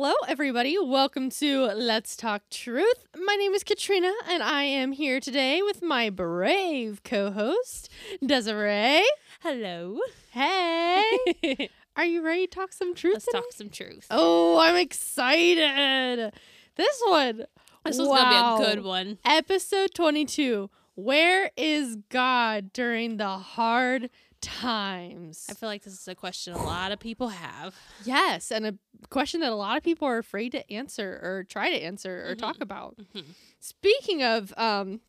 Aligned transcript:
Hello, 0.00 0.14
everybody. 0.28 0.78
Welcome 0.78 1.28
to 1.40 1.72
Let's 1.74 2.16
Talk 2.16 2.42
Truth. 2.50 3.08
My 3.16 3.34
name 3.34 3.52
is 3.52 3.64
Katrina, 3.64 4.12
and 4.28 4.44
I 4.44 4.62
am 4.62 4.92
here 4.92 5.18
today 5.18 5.60
with 5.60 5.82
my 5.82 6.08
brave 6.08 7.02
co 7.02 7.32
host, 7.32 7.90
Desiree. 8.24 9.02
Hello. 9.40 9.98
Hey. 10.30 11.68
Are 11.96 12.04
you 12.04 12.24
ready 12.24 12.46
to 12.46 12.54
talk 12.54 12.72
some 12.72 12.94
truth? 12.94 13.14
Let's 13.14 13.24
today? 13.24 13.38
talk 13.38 13.52
some 13.52 13.70
truth. 13.70 14.06
Oh, 14.08 14.60
I'm 14.60 14.76
excited. 14.76 16.32
This 16.76 17.02
one. 17.08 17.46
this 17.84 17.98
was 17.98 18.06
wow. 18.08 18.14
gonna 18.18 18.56
be 18.56 18.62
a 18.62 18.74
good 18.76 18.84
one. 18.84 19.18
Episode 19.24 19.94
22. 19.96 20.70
Where 20.94 21.50
is 21.56 21.96
God 22.08 22.72
during 22.72 23.16
the 23.16 23.30
hard 23.30 24.10
times? 24.40 25.46
I 25.50 25.54
feel 25.54 25.68
like 25.68 25.82
this 25.82 25.92
is 25.94 26.08
a 26.08 26.14
question 26.14 26.52
a 26.54 26.62
lot 26.62 26.92
of 26.92 26.98
people 26.98 27.28
have. 27.28 27.74
Yes, 28.04 28.50
and 28.50 28.66
a 28.66 28.74
question 29.10 29.40
that 29.40 29.52
a 29.52 29.56
lot 29.56 29.76
of 29.76 29.82
people 29.82 30.06
are 30.08 30.18
afraid 30.18 30.52
to 30.52 30.72
answer 30.72 31.20
or 31.22 31.44
try 31.48 31.70
to 31.70 31.76
answer 31.76 32.28
or 32.30 32.34
Mhm. 32.34 32.38
talk 32.38 32.60
about. 32.60 32.96
Mhm. 33.14 33.24
Speaking 33.60 34.22
of 34.22 34.52
um 34.56 35.00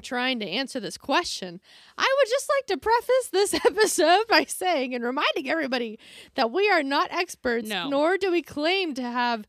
trying 0.00 0.38
to 0.38 0.46
answer 0.48 0.78
this 0.78 0.96
question, 0.96 1.60
I 1.96 2.14
would 2.18 2.28
just 2.28 2.48
like 2.56 2.66
to 2.66 2.76
preface 2.78 3.28
this 3.32 3.54
episode 3.66 4.28
by 4.28 4.44
saying 4.44 4.94
and 4.94 5.02
reminding 5.02 5.48
everybody 5.48 5.98
that 6.36 6.52
we 6.52 6.70
are 6.70 6.84
not 6.84 7.10
experts 7.10 7.68
No. 7.68 7.88
nor 7.88 8.16
do 8.16 8.30
we 8.30 8.40
claim 8.42 8.94
to 8.94 9.02
have 9.02 9.46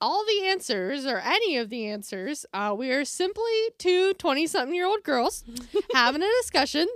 all 0.00 0.24
the 0.24 0.46
answers 0.46 1.04
or 1.06 1.18
any 1.18 1.56
of 1.56 1.68
the 1.70 1.86
answers. 1.86 2.46
Uh, 2.54 2.72
we 2.78 2.90
are 2.92 3.04
simply 3.04 3.52
two 3.78 4.14
20 4.14 4.46
something 4.46 4.74
year 4.74 4.86
old 4.86 5.02
girls 5.02 5.42
having 5.92 6.22
a 6.22 6.28
discussion 6.40 6.86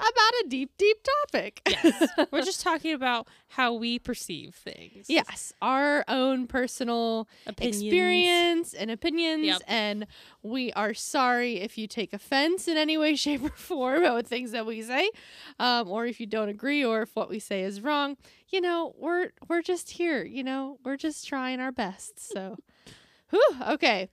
about 0.00 0.44
a 0.44 0.48
deep, 0.48 0.70
deep 0.78 0.96
topic. 1.02 1.62
Yes. 1.68 2.08
We're 2.30 2.42
just 2.42 2.60
talking 2.62 2.92
about 2.94 3.28
how 3.48 3.74
we 3.74 3.98
perceive 3.98 4.54
things. 4.54 5.06
Yes, 5.08 5.52
our 5.60 6.04
own 6.08 6.46
personal 6.46 7.28
Opinions. 7.46 7.82
experience 7.82 8.74
and 8.74 8.90
opinions, 8.90 9.44
Yep. 9.46 9.62
and 9.66 10.06
we 10.42 10.72
are 10.72 10.94
sorry 10.94 11.56
if 11.60 11.76
you 11.78 11.86
take 11.86 12.12
offense 12.12 12.66
in 12.68 12.76
any 12.76 12.96
way, 12.96 13.14
shape, 13.16 13.42
or 13.42 13.50
form 13.50 14.02
with 14.14 14.26
things 14.26 14.52
that 14.52 14.66
we 14.66 14.82
say, 14.82 15.10
um, 15.58 15.88
or 15.88 16.06
if 16.06 16.20
you 16.20 16.26
don't 16.26 16.48
agree, 16.48 16.84
or 16.84 17.02
if 17.02 17.14
what 17.14 17.28
we 17.28 17.38
say 17.38 17.62
is 17.62 17.80
wrong. 17.80 18.16
You 18.48 18.60
know, 18.60 18.94
we're 18.98 19.30
we're 19.48 19.62
just 19.62 19.90
here. 19.90 20.24
You 20.24 20.42
know, 20.42 20.78
we're 20.84 20.96
just 20.96 21.26
trying 21.28 21.60
our 21.60 21.70
best. 21.72 22.18
So, 22.32 22.56
whew, 23.30 23.42
okay, 23.68 24.08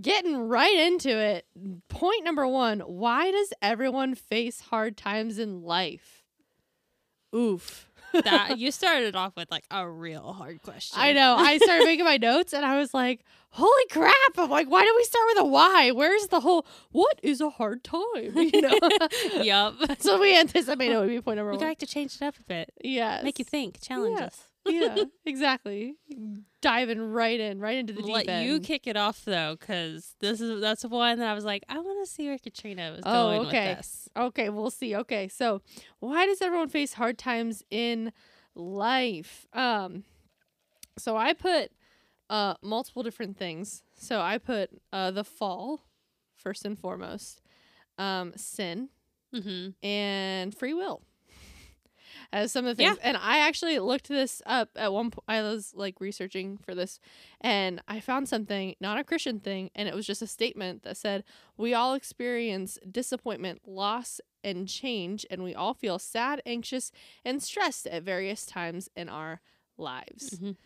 getting 0.00 0.36
right 0.48 0.76
into 0.78 1.10
it. 1.18 1.46
Point 1.88 2.24
number 2.24 2.46
one: 2.46 2.80
Why 2.80 3.30
does 3.30 3.52
everyone 3.62 4.14
face 4.14 4.60
hard 4.60 4.96
times 4.96 5.38
in 5.38 5.62
life? 5.62 6.22
Oof. 7.34 7.90
That 8.24 8.58
you 8.58 8.70
started 8.70 9.14
off 9.14 9.36
with 9.36 9.50
like 9.50 9.64
a 9.70 9.86
real 9.88 10.32
hard 10.32 10.62
question. 10.62 10.98
I 10.98 11.12
know. 11.12 11.36
I 11.38 11.58
started 11.58 11.84
making 11.84 12.04
my 12.04 12.16
notes 12.20 12.54
and 12.54 12.64
I 12.64 12.78
was 12.78 12.94
like, 12.94 13.20
holy 13.50 13.84
crap. 13.90 14.14
I'm 14.38 14.48
like, 14.48 14.70
why 14.70 14.84
do 14.84 14.92
we 14.96 15.04
start 15.04 15.24
with 15.34 15.38
a 15.40 15.44
why? 15.44 15.90
Where's 15.90 16.28
the 16.28 16.40
whole, 16.40 16.64
what 16.92 17.18
is 17.22 17.40
a 17.42 17.50
hard 17.50 17.84
time? 17.84 18.32
You 18.36 18.60
know? 18.62 18.78
Yep. 19.42 20.00
So 20.00 20.18
we 20.20 20.38
anticipated 20.38 20.94
it 20.94 20.98
would 20.98 21.08
be 21.08 21.20
point 21.20 21.36
number 21.36 21.50
one. 21.50 21.58
We 21.58 21.62
one. 21.64 21.68
like 21.70 21.78
to 21.80 21.86
change 21.86 22.14
it 22.16 22.22
up 22.22 22.36
a 22.38 22.42
bit. 22.44 22.70
yes. 22.82 23.22
Make 23.22 23.38
you 23.38 23.44
think. 23.44 23.80
Challenge 23.82 24.18
Yeah. 24.18 24.26
us. 24.26 24.40
Yeah, 24.68 25.04
exactly. 25.26 25.94
Diving 26.62 27.12
right 27.12 27.38
in, 27.38 27.60
right 27.60 27.76
into 27.76 27.92
the 27.92 28.00
I'll 28.00 28.06
deep 28.06 28.14
Let 28.14 28.28
end. 28.28 28.46
you 28.46 28.60
kick 28.60 28.86
it 28.86 28.96
off 28.96 29.24
though, 29.24 29.56
because 29.58 30.14
this 30.20 30.40
is 30.40 30.60
that's 30.60 30.84
one 30.84 31.18
that 31.18 31.28
I 31.28 31.34
was 31.34 31.44
like, 31.44 31.64
I 31.68 31.78
want 31.78 32.04
to 32.06 32.10
see 32.12 32.26
where 32.28 32.38
Katrina 32.38 32.92
was 32.92 33.02
Oh, 33.04 33.12
going 33.12 33.46
okay. 33.46 33.68
with 33.68 33.76
this. 33.78 34.08
Okay, 34.16 34.48
we'll 34.48 34.70
see. 34.70 34.96
Okay, 34.96 35.28
so 35.28 35.62
why 36.00 36.26
does 36.26 36.40
everyone 36.42 36.68
face 36.68 36.94
hard 36.94 37.18
times 37.18 37.62
in 37.70 38.12
life? 38.54 39.46
Um, 39.52 40.04
so 40.98 41.16
I 41.16 41.32
put 41.34 41.70
uh 42.30 42.54
multiple 42.62 43.02
different 43.02 43.36
things. 43.38 43.82
So 43.94 44.20
I 44.20 44.38
put 44.38 44.70
uh 44.92 45.10
the 45.12 45.24
fall 45.24 45.82
first 46.34 46.64
and 46.64 46.78
foremost, 46.78 47.40
um, 47.98 48.32
sin 48.36 48.88
Mm-hmm. 49.34 49.86
and 49.86 50.54
free 50.54 50.72
will 50.72 51.02
as 52.32 52.52
some 52.52 52.66
of 52.66 52.76
the 52.76 52.84
things. 52.84 52.98
And 53.02 53.16
I 53.16 53.38
actually 53.38 53.78
looked 53.78 54.08
this 54.08 54.42
up 54.46 54.70
at 54.76 54.92
one 54.92 55.10
point. 55.10 55.24
I 55.28 55.42
was 55.42 55.72
like 55.74 56.00
researching 56.00 56.58
for 56.58 56.74
this, 56.74 56.98
and 57.40 57.80
I 57.88 58.00
found 58.00 58.28
something, 58.28 58.74
not 58.80 58.98
a 58.98 59.04
Christian 59.04 59.40
thing, 59.40 59.70
and 59.74 59.88
it 59.88 59.94
was 59.94 60.06
just 60.06 60.22
a 60.22 60.26
statement 60.26 60.82
that 60.84 60.96
said, 60.96 61.24
We 61.56 61.74
all 61.74 61.94
experience 61.94 62.78
disappointment, 62.90 63.62
loss, 63.66 64.20
and 64.44 64.68
change, 64.68 65.26
and 65.30 65.42
we 65.42 65.54
all 65.54 65.74
feel 65.74 65.98
sad, 65.98 66.40
anxious, 66.46 66.92
and 67.24 67.42
stressed 67.42 67.86
at 67.86 68.02
various 68.02 68.46
times 68.46 68.88
in 68.96 69.08
our 69.08 69.40
lives. 69.76 70.38
Mhm. 70.40 70.56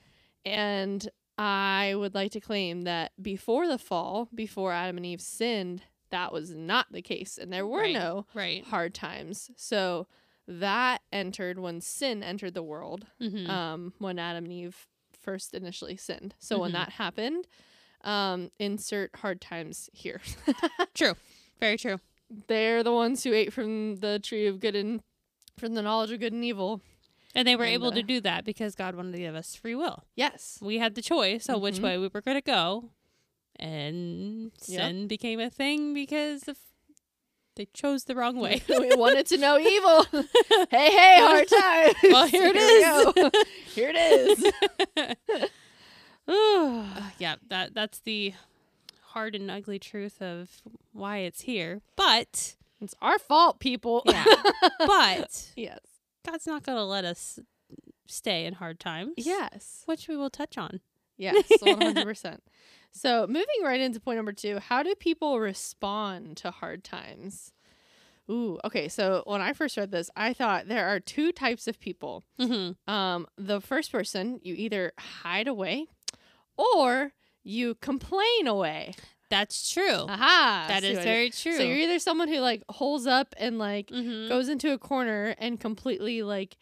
And 0.44 1.08
I 1.38 1.94
would 1.94 2.14
like 2.14 2.32
to 2.32 2.40
claim 2.40 2.82
that 2.82 3.12
before 3.20 3.66
the 3.66 3.78
fall, 3.78 4.28
before 4.34 4.72
Adam 4.72 4.96
and 4.98 5.06
Eve 5.06 5.20
sinned, 5.20 5.82
that 6.10 6.32
was 6.32 6.50
not 6.54 6.90
the 6.92 7.02
case, 7.02 7.38
and 7.38 7.52
there 7.52 7.66
were 7.66 7.80
Right. 7.82 7.94
no 7.94 8.26
Right. 8.34 8.64
hard 8.64 8.94
times. 8.94 9.50
So 9.56 10.06
that 10.58 11.00
entered 11.12 11.58
when 11.58 11.80
sin 11.80 12.22
entered 12.22 12.54
the 12.54 12.62
world, 12.62 13.06
Mm-hmm. 13.20 13.48
um, 13.50 13.92
when 13.98 14.18
Adam 14.18 14.44
and 14.44 14.52
Eve 14.52 14.86
first 15.12 15.54
initially 15.54 15.96
sinned. 15.96 16.34
So 16.38 16.58
when 16.60 16.70
Mhm. 16.70 16.74
that 16.74 16.88
happened, 16.90 17.46
um, 18.02 18.50
insert 18.58 19.14
hard 19.16 19.40
times 19.40 19.88
here. 19.92 20.20
true. 20.94 21.14
Very 21.60 21.76
true. 21.78 21.98
They're 22.48 22.82
the 22.82 22.92
ones 22.92 23.22
who 23.24 23.32
ate 23.32 23.52
from 23.52 23.96
the 23.96 24.18
tree 24.18 24.46
of 24.46 24.60
good 24.60 24.74
and 24.76 25.00
from 25.58 25.74
the 25.74 25.82
knowledge 25.82 26.10
of 26.10 26.20
good 26.20 26.32
and 26.32 26.44
evil. 26.44 26.80
And 27.34 27.46
they 27.46 27.54
were 27.54 27.64
And, 27.64 27.74
able 27.74 27.88
uh, 27.88 27.94
to 27.96 28.02
do 28.02 28.20
that 28.22 28.44
because 28.44 28.74
God 28.74 28.94
wanted 28.96 29.12
to 29.12 29.18
give 29.18 29.34
us 29.34 29.54
free 29.54 29.74
will. 29.74 30.02
Yes. 30.16 30.58
We 30.62 30.78
had 30.78 30.94
the 30.94 31.02
choice 31.02 31.48
of 31.48 31.60
which 31.60 31.76
Mhm. 31.76 31.82
way 31.82 31.98
we 31.98 32.08
were 32.12 32.20
going 32.22 32.36
to 32.38 32.40
go. 32.42 32.90
And 33.56 34.52
Yep. 34.66 34.80
sin 34.80 35.06
became 35.06 35.38
a 35.38 35.50
thing 35.50 35.92
because 35.94 36.48
of 36.48 36.56
they 37.60 37.66
chose 37.74 38.04
the 38.04 38.14
wrong 38.14 38.38
way. 38.38 38.62
we 38.70 38.94
wanted 38.96 39.26
to 39.26 39.36
know 39.36 39.58
evil. 39.58 40.06
hey, 40.70 40.90
hey, 40.90 41.16
hard 41.18 41.46
times. 41.60 41.94
Well, 42.04 42.26
here 42.26 42.46
it 42.46 42.56
is. 42.56 43.06
we 43.06 43.22
go. 43.22 43.30
here 43.74 43.92
it 43.94 43.96
is. 44.96 45.18
Uh, 46.26 47.10
yeah, 47.18 47.34
that 47.48 47.74
that's 47.74 47.98
the 48.00 48.32
hard 49.08 49.34
and 49.34 49.50
ugly 49.50 49.78
truth 49.78 50.22
of 50.22 50.62
why 50.92 51.18
it's 51.18 51.42
here. 51.42 51.82
But 51.96 52.56
it's 52.80 52.94
our 53.02 53.18
fault, 53.18 53.60
people. 53.60 54.02
yeah, 54.06 54.24
but 54.78 55.50
yes. 55.54 55.80
God's 56.24 56.46
not 56.46 56.62
going 56.62 56.78
to 56.78 56.84
let 56.84 57.04
us 57.04 57.40
stay 58.06 58.46
in 58.46 58.54
hard 58.54 58.80
times. 58.80 59.14
Yes. 59.18 59.82
which 59.84 60.08
we 60.08 60.16
will 60.16 60.30
touch 60.30 60.56
on. 60.56 60.80
Yes, 61.18 61.44
one 61.60 61.78
hundred 61.82 62.04
percent. 62.04 62.42
So 62.92 63.26
moving 63.26 63.62
right 63.62 63.80
into 63.80 64.00
point 64.00 64.16
number 64.16 64.32
two, 64.32 64.58
how 64.58 64.82
do 64.82 64.94
people 64.94 65.40
respond 65.40 66.36
to 66.38 66.50
hard 66.50 66.84
times? 66.84 67.52
Ooh, 68.30 68.58
okay. 68.64 68.88
So 68.88 69.22
when 69.26 69.40
I 69.40 69.52
first 69.52 69.76
read 69.76 69.90
this, 69.90 70.10
I 70.16 70.32
thought 70.32 70.68
there 70.68 70.88
are 70.88 71.00
two 71.00 71.32
types 71.32 71.66
of 71.66 71.80
people. 71.80 72.24
Mm-hmm. 72.38 72.92
Um, 72.92 73.26
the 73.36 73.60
first 73.60 73.90
person, 73.90 74.38
you 74.42 74.54
either 74.54 74.92
hide 74.98 75.48
away, 75.48 75.86
or 76.56 77.12
you 77.42 77.74
complain 77.76 78.46
away. 78.46 78.94
That's 79.30 79.72
true. 79.72 80.06
Aha, 80.08 80.66
that 80.68 80.82
is 80.82 80.96
what 80.96 81.02
I 81.02 81.04
did? 81.04 81.10
very 81.10 81.30
true. 81.30 81.56
So 81.56 81.62
you're 81.62 81.78
either 81.78 81.98
someone 82.00 82.28
who 82.28 82.38
like 82.40 82.62
holds 82.68 83.06
up 83.06 83.34
and 83.38 83.58
like 83.58 83.88
mm-hmm. 83.88 84.28
goes 84.28 84.48
into 84.48 84.72
a 84.72 84.78
corner 84.78 85.34
and 85.38 85.58
completely 85.58 86.22
like 86.22 86.56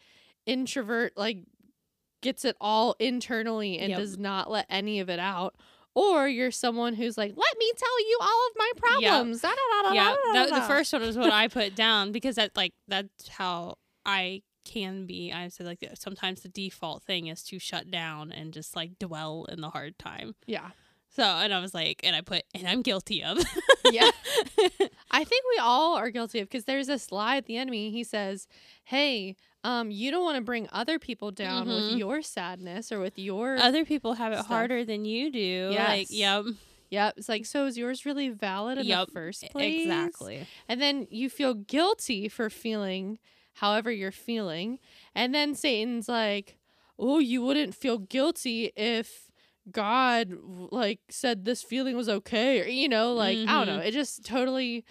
introvert 0.45 1.13
like 1.17 1.39
gets 2.21 2.45
it 2.45 2.55
all 2.61 2.95
internally 2.99 3.79
and 3.79 3.89
Yep. 3.89 3.99
does 3.99 4.17
not 4.17 4.51
let 4.51 4.65
any 4.69 4.99
of 4.99 5.09
it 5.09 5.19
out 5.19 5.55
or 5.99 6.29
you're 6.29 6.51
someone 6.51 6.93
who's 6.93 7.17
like 7.17 7.33
let 7.35 7.57
me 7.57 7.71
tell 7.75 7.99
you 8.07 8.17
all 8.21 8.47
of 8.47 8.53
my 8.57 8.71
problems. 8.77 9.41
Da, 9.41 9.49
da, 9.49 9.55
da, 9.55 9.89
da, 9.89 9.93
yeah, 9.93 10.15
the, 10.33 10.55
the 10.55 10.61
first 10.61 10.93
one 10.93 11.01
was 11.01 11.17
what 11.17 11.33
I 11.33 11.47
put 11.59 11.75
down 11.75 12.11
because 12.11 12.35
that 12.35 12.55
like 12.55 12.73
that's 12.87 13.27
how 13.27 13.75
I 14.05 14.43
can 14.63 15.05
be. 15.05 15.33
I 15.33 15.49
said 15.49 15.65
like 15.65 15.83
sometimes 15.95 16.41
the 16.41 16.49
default 16.49 17.03
thing 17.03 17.27
is 17.27 17.43
to 17.45 17.59
shut 17.59 17.91
down 17.91 18.31
and 18.31 18.53
just 18.53 18.75
like 18.75 18.97
dwell 18.97 19.45
in 19.49 19.61
the 19.61 19.69
hard 19.69 19.99
time. 19.99 20.35
yeah. 20.47 20.69
So 21.11 21.23
and 21.23 21.51
I 21.53 21.59
was 21.59 21.73
like, 21.73 22.01
and 22.03 22.15
I 22.15 22.21
put, 22.21 22.43
and 22.53 22.67
I'm 22.67 22.83
guilty 22.83 23.23
of. 23.23 23.39
yeah. 23.91 24.11
I 25.11 25.23
think 25.23 25.43
we 25.55 25.59
all 25.59 25.95
are 25.97 26.11
guilty 26.11 26.39
of 26.39 26.47
because 26.47 26.65
there's 26.65 26.85
this 26.87 27.11
lie 27.11 27.37
at 27.37 27.45
the 27.45 27.57
enemy. 27.57 27.89
He 27.89 28.03
says 28.03 28.47
hey 28.83 29.35
um 29.63 29.91
you 29.91 30.11
don't 30.11 30.23
want 30.23 30.37
to 30.37 30.41
bring 30.41 30.67
other 30.71 30.97
people 30.99 31.31
down 31.31 31.67
with 31.67 31.89
Mhm. 31.89 31.97
your 31.99 32.21
sadness 32.21 32.91
or 32.91 32.99
with 32.99 33.17
your 33.19 33.57
Other 33.57 33.85
people 33.85 34.13
have 34.13 34.31
it 34.31 34.37
Stuff. 34.37 34.47
harder 34.47 34.85
than 34.85 35.05
you 35.05 35.31
do. 35.31 35.69
Like, 35.75 36.07
yep, 36.09 36.45
yep 36.89 37.13
it's 37.17 37.29
like 37.29 37.45
so 37.45 37.65
is 37.65 37.77
yours 37.77 38.05
really 38.05 38.29
valid 38.29 38.77
in 38.77 38.87
Yep, 38.87 39.07
the 39.07 39.11
first 39.11 39.49
place 39.51 39.75
exactly. 39.85 40.47
And 40.67 40.81
then 40.81 41.07
you 41.11 41.29
feel 41.29 41.53
guilty 41.53 42.29
for 42.29 42.49
feeling 42.49 43.19
however 43.55 43.91
you're 43.91 44.11
feeling. 44.11 44.79
And 45.13 45.35
then 45.35 45.53
Satan's 45.55 46.07
like, 46.07 46.57
"Oh, 46.97 47.19
you 47.19 47.41
wouldn't 47.41 47.75
feel 47.75 47.97
guilty 47.97 48.71
if 48.77 49.29
God 49.71 50.33
like 50.71 50.99
said 51.09 51.45
this 51.45 51.61
feeling 51.61 51.95
was 51.97 52.07
okay." 52.09 52.61
Or 52.61 52.67
you 52.67 52.87
know, 52.87 53.13
like 53.13 53.37
I 53.45 53.65
don't 53.65 53.67
know. 53.67 53.79
It 53.79 53.91
just 53.91 54.23
totally 54.23 54.85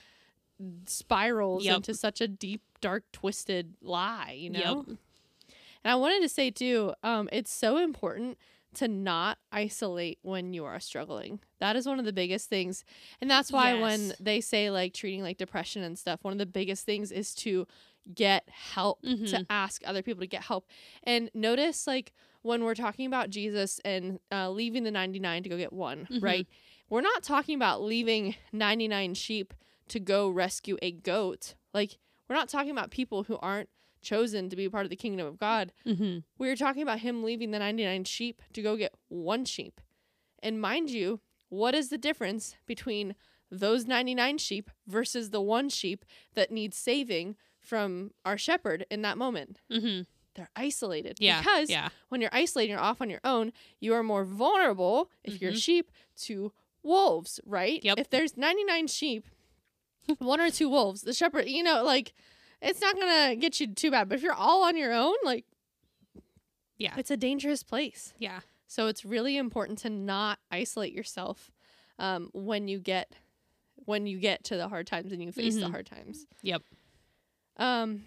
spirals 0.87 1.65
Yep. 1.65 1.77
into 1.77 1.95
such 1.95 2.21
a 2.21 2.29
deep, 2.29 2.63
dark, 2.81 3.05
twisted 3.13 3.75
lie, 3.81 4.37
you 4.39 4.51
know? 4.51 4.85
Yep. 4.89 4.99
And 5.85 5.93
I 5.93 5.95
wanted 5.97 6.21
to 6.23 6.29
say 6.29 6.51
too, 6.51 6.93
um, 7.03 7.29
it's 7.33 7.53
so 7.53 7.77
important 7.77 8.39
to 8.75 8.87
not 8.89 9.39
isolate 9.51 10.19
when 10.23 10.53
you 10.53 10.65
are 10.65 10.79
struggling. 10.81 11.41
That 11.59 11.75
is 11.77 11.87
one 11.87 11.99
of 11.99 12.05
the 12.05 12.13
biggest 12.13 12.49
things. 12.49 12.85
And 13.21 13.31
that's 13.31 13.51
why 13.51 13.75
when 13.81 14.13
they 14.21 14.41
say 14.41 14.71
like 14.71 14.93
treating 14.93 15.23
like 15.23 15.39
depression 15.39 15.83
and 15.83 15.99
stuff, 15.99 16.23
one 16.23 16.33
of 16.33 16.39
the 16.39 16.47
biggest 16.47 16.85
things 16.85 17.11
is 17.11 17.35
to 17.37 17.67
get 18.15 18.49
help, 18.49 19.03
to 19.03 19.09
Mhm. 19.09 19.47
ask 19.51 19.83
other 19.87 20.03
people 20.03 20.21
to 20.21 20.27
get 20.27 20.43
help. 20.45 20.67
And 21.05 21.31
notice 21.35 21.87
like 21.87 22.13
when 22.43 22.63
we're 22.65 22.75
talking 22.75 23.07
about 23.07 23.31
Jesus 23.31 23.81
and 23.85 24.21
uh, 24.33 24.51
leaving 24.51 24.83
the 24.85 24.91
99 24.91 25.43
to 25.45 25.49
go 25.49 25.57
get 25.57 25.73
one, 25.73 26.07
Mhm. 26.11 26.23
right? 26.23 26.47
We're 26.91 27.01
not 27.03 27.23
talking 27.23 27.55
about 27.55 27.83
leaving 27.83 28.35
99 28.53 29.15
sheep 29.15 29.55
to 29.89 30.01
go 30.01 30.29
rescue 30.29 30.77
a 30.83 30.93
goat. 30.93 31.55
Like, 31.75 31.99
we're 32.29 32.37
not 32.37 32.49
talking 32.49 32.71
about 32.71 32.91
people 32.91 33.25
who 33.25 33.37
aren't 33.39 33.69
chosen 34.01 34.49
to 34.49 34.57
be 34.57 34.69
part 34.69 34.85
of 34.87 34.91
the 34.91 34.97
kingdom 34.97 35.27
of 35.27 35.39
God. 35.39 35.73
Mm-hmm. 35.87 36.19
We 36.39 36.49
are 36.51 36.57
talking 36.57 36.83
about 36.83 37.01
him 37.01 37.23
leaving 37.25 37.51
the 37.51 37.59
99 37.59 38.05
sheep 38.05 38.43
to 38.53 38.63
go 38.63 38.77
get 38.77 38.95
one 39.09 39.45
sheep. 39.45 39.81
And 40.43 40.61
mind 40.61 40.91
you, 40.91 41.21
what 41.49 41.75
is 41.75 41.89
the 41.89 41.99
difference 41.99 42.55
between 42.67 43.15
those 43.51 43.87
99 43.87 44.39
sheep 44.39 44.71
versus 44.87 45.31
the 45.31 45.41
one 45.41 45.69
sheep 45.69 46.05
that 46.35 46.51
needs 46.53 46.77
saving 46.77 47.37
from 47.61 48.13
our 48.25 48.39
shepherd 48.39 48.87
in 48.91 49.03
that 49.03 49.19
moment? 49.19 49.61
Mm-hmm. 49.73 50.03
They're 50.35 50.51
isolated. 50.55 51.17
Yeah. 51.19 51.41
Because 51.41 51.69
yeah. 51.69 51.89
when 52.09 52.21
you're 52.21 52.31
isolated, 52.33 52.71
you're 52.71 52.79
off 52.81 53.01
on 53.01 53.11
your 53.11 53.21
own, 53.25 53.53
you 53.81 53.95
are 53.95 54.05
more 54.05 54.25
vulnerable 54.25 55.11
if 55.25 55.43
you're 55.43 55.51
Mhm. 55.53 55.63
sheep 55.63 55.91
to 56.19 56.53
wolves, 56.85 57.41
right? 57.45 57.83
Yep. 57.83 57.99
If 57.99 58.11
there's 58.11 58.37
99 58.37 58.87
sheep, 58.87 59.27
one 60.19 60.41
or 60.41 60.51
two 60.51 60.69
wolves, 60.69 61.03
the 61.03 61.13
shepherd, 61.13 61.49
you 61.49 61.63
know, 61.63 61.83
like 61.85 62.13
it's 62.61 62.81
not 62.81 62.97
to 62.97 63.37
get 63.39 63.61
you 63.61 63.67
too 63.75 63.91
bad. 63.91 64.09
But 64.09 64.17
if 64.17 64.23
you're 64.23 64.33
all 64.35 64.65
on 64.65 64.77
your 64.77 64.93
own, 64.93 65.15
like 65.25 65.45
Yeah. 66.77 66.95
it's 66.97 67.11
a 67.11 67.17
dangerous 67.17 67.63
place. 67.63 68.15
Yeah. 68.19 68.41
So 68.67 68.87
it's 68.87 69.05
really 69.05 69.37
important 69.37 69.79
to 69.81 69.91
not 69.91 70.39
isolate 70.51 70.93
yourself 70.93 71.51
um, 71.99 72.31
when 72.33 72.69
you 72.69 72.79
get 72.79 73.13
when 73.85 74.07
you 74.07 74.19
get 74.19 74.45
to 74.45 74.57
the 74.57 74.69
hard 74.69 74.87
times 74.87 75.13
and 75.13 75.23
you 75.23 75.33
face 75.33 75.55
the 75.55 75.63
Mhm. 75.63 75.71
hard 75.71 75.87
times. 75.87 76.27
Yep. 76.43 76.63
Um, 77.57 78.05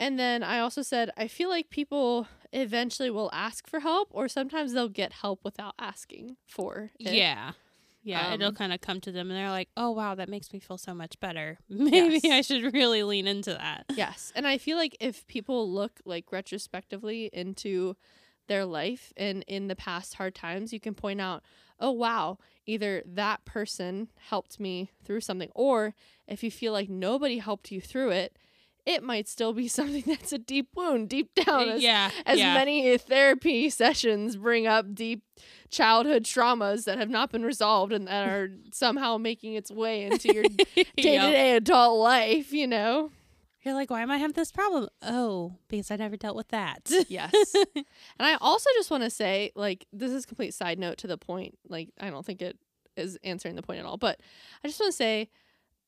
and 0.00 0.18
then 0.18 0.42
I 0.42 0.58
also 0.58 0.82
said 0.82 1.10
I 1.16 1.28
feel 1.28 1.48
like 1.48 1.70
people 1.70 2.26
eventually 2.52 3.08
will 3.10 3.30
ask 3.32 3.66
for 3.68 3.80
help, 3.80 4.08
or 4.10 4.26
sometimes 4.28 4.72
they'll 4.72 4.88
get 4.88 5.12
help 5.12 5.40
without 5.44 5.74
asking 5.78 6.36
for 6.46 6.90
it. 6.98 7.12
Yeah. 7.14 7.52
Yeah. 8.02 8.34
It'll 8.34 8.48
Um, 8.48 8.54
kind 8.54 8.72
of 8.72 8.80
come 8.80 9.00
to 9.02 9.12
them 9.12 9.30
and 9.30 9.38
they're 9.38 9.50
like, 9.50 9.68
oh, 9.76 9.90
wow, 9.90 10.14
that 10.14 10.28
makes 10.28 10.52
me 10.52 10.58
feel 10.58 10.78
so 10.78 10.92
much 10.94 11.18
better. 11.20 11.58
Maybe 11.68 12.20
Yes. 12.22 12.32
I 12.32 12.40
should 12.40 12.72
really 12.74 13.02
lean 13.02 13.26
into 13.26 13.54
that. 13.54 13.84
Yes, 13.94 14.32
and 14.34 14.46
I 14.46 14.58
feel 14.58 14.76
like 14.76 14.96
if 15.00 15.26
people 15.26 15.70
look 15.70 16.00
like 16.04 16.32
retrospectively 16.32 17.30
into 17.32 17.96
their 18.48 18.64
life 18.64 19.12
and 19.16 19.44
in 19.46 19.68
the 19.68 19.76
past 19.76 20.14
hard 20.14 20.34
times, 20.34 20.72
you 20.72 20.80
can 20.80 20.94
point 20.94 21.20
out, 21.20 21.42
oh 21.78 21.92
wow, 21.92 22.38
either 22.66 23.02
that 23.06 23.44
person 23.44 24.08
helped 24.28 24.58
me 24.58 24.90
through 25.04 25.20
something, 25.20 25.50
or 25.54 25.94
if 26.26 26.42
you 26.42 26.50
feel 26.50 26.72
like 26.72 26.88
nobody 26.88 27.38
helped 27.38 27.70
you 27.70 27.80
through 27.80 28.10
it, 28.10 28.36
it 28.84 29.02
might 29.02 29.28
still 29.28 29.52
be 29.52 29.68
something 29.68 30.04
that's 30.06 30.32
a 30.32 30.38
deep 30.38 30.68
wound 30.74 31.08
deep 31.08 31.34
down. 31.34 31.68
Eh, 31.68 31.72
as, 31.72 31.82
yeah. 31.82 32.10
as 32.26 32.38
yeah. 32.38 32.54
many 32.54 32.96
therapy 32.98 33.70
sessions 33.70 34.36
bring 34.36 34.66
up 34.66 34.94
deep 34.94 35.22
childhood 35.70 36.24
traumas 36.24 36.84
that 36.84 36.98
have 36.98 37.08
not 37.08 37.30
been 37.30 37.44
resolved 37.44 37.92
and 37.92 38.06
that 38.06 38.28
are 38.28 38.50
somehow 38.72 39.16
making 39.18 39.54
its 39.54 39.70
way 39.70 40.04
into 40.04 40.32
your 40.32 40.44
day 40.44 40.84
to 40.96 41.02
day 41.02 41.56
adult 41.56 41.98
life, 41.98 42.52
you 42.52 42.66
know? 42.66 43.10
You're 43.62 43.74
like, 43.74 43.90
why 43.90 44.02
am 44.02 44.10
I 44.10 44.16
having 44.16 44.34
this 44.34 44.50
problem? 44.50 44.88
Oh, 45.02 45.52
because 45.68 45.92
I 45.92 45.96
never 45.96 46.16
dealt 46.16 46.34
with 46.34 46.48
that. 46.48 46.90
Yes. 47.08 47.32
and 47.54 47.84
I 48.18 48.36
also 48.40 48.68
just 48.74 48.90
want 48.90 49.04
to 49.04 49.10
say, 49.10 49.52
like, 49.54 49.86
this 49.92 50.10
is 50.10 50.24
a 50.24 50.26
complete 50.26 50.52
side 50.52 50.80
note 50.80 50.98
to 50.98 51.06
the 51.06 51.16
point. 51.16 51.56
Like, 51.68 51.90
I 52.00 52.10
don't 52.10 52.26
think 52.26 52.42
it 52.42 52.58
is 52.96 53.18
answering 53.22 53.54
the 53.54 53.62
point 53.62 53.78
at 53.78 53.86
all. 53.86 53.98
But 53.98 54.18
I 54.64 54.68
just 54.68 54.80
want 54.80 54.92
to 54.92 54.96
say 54.96 55.30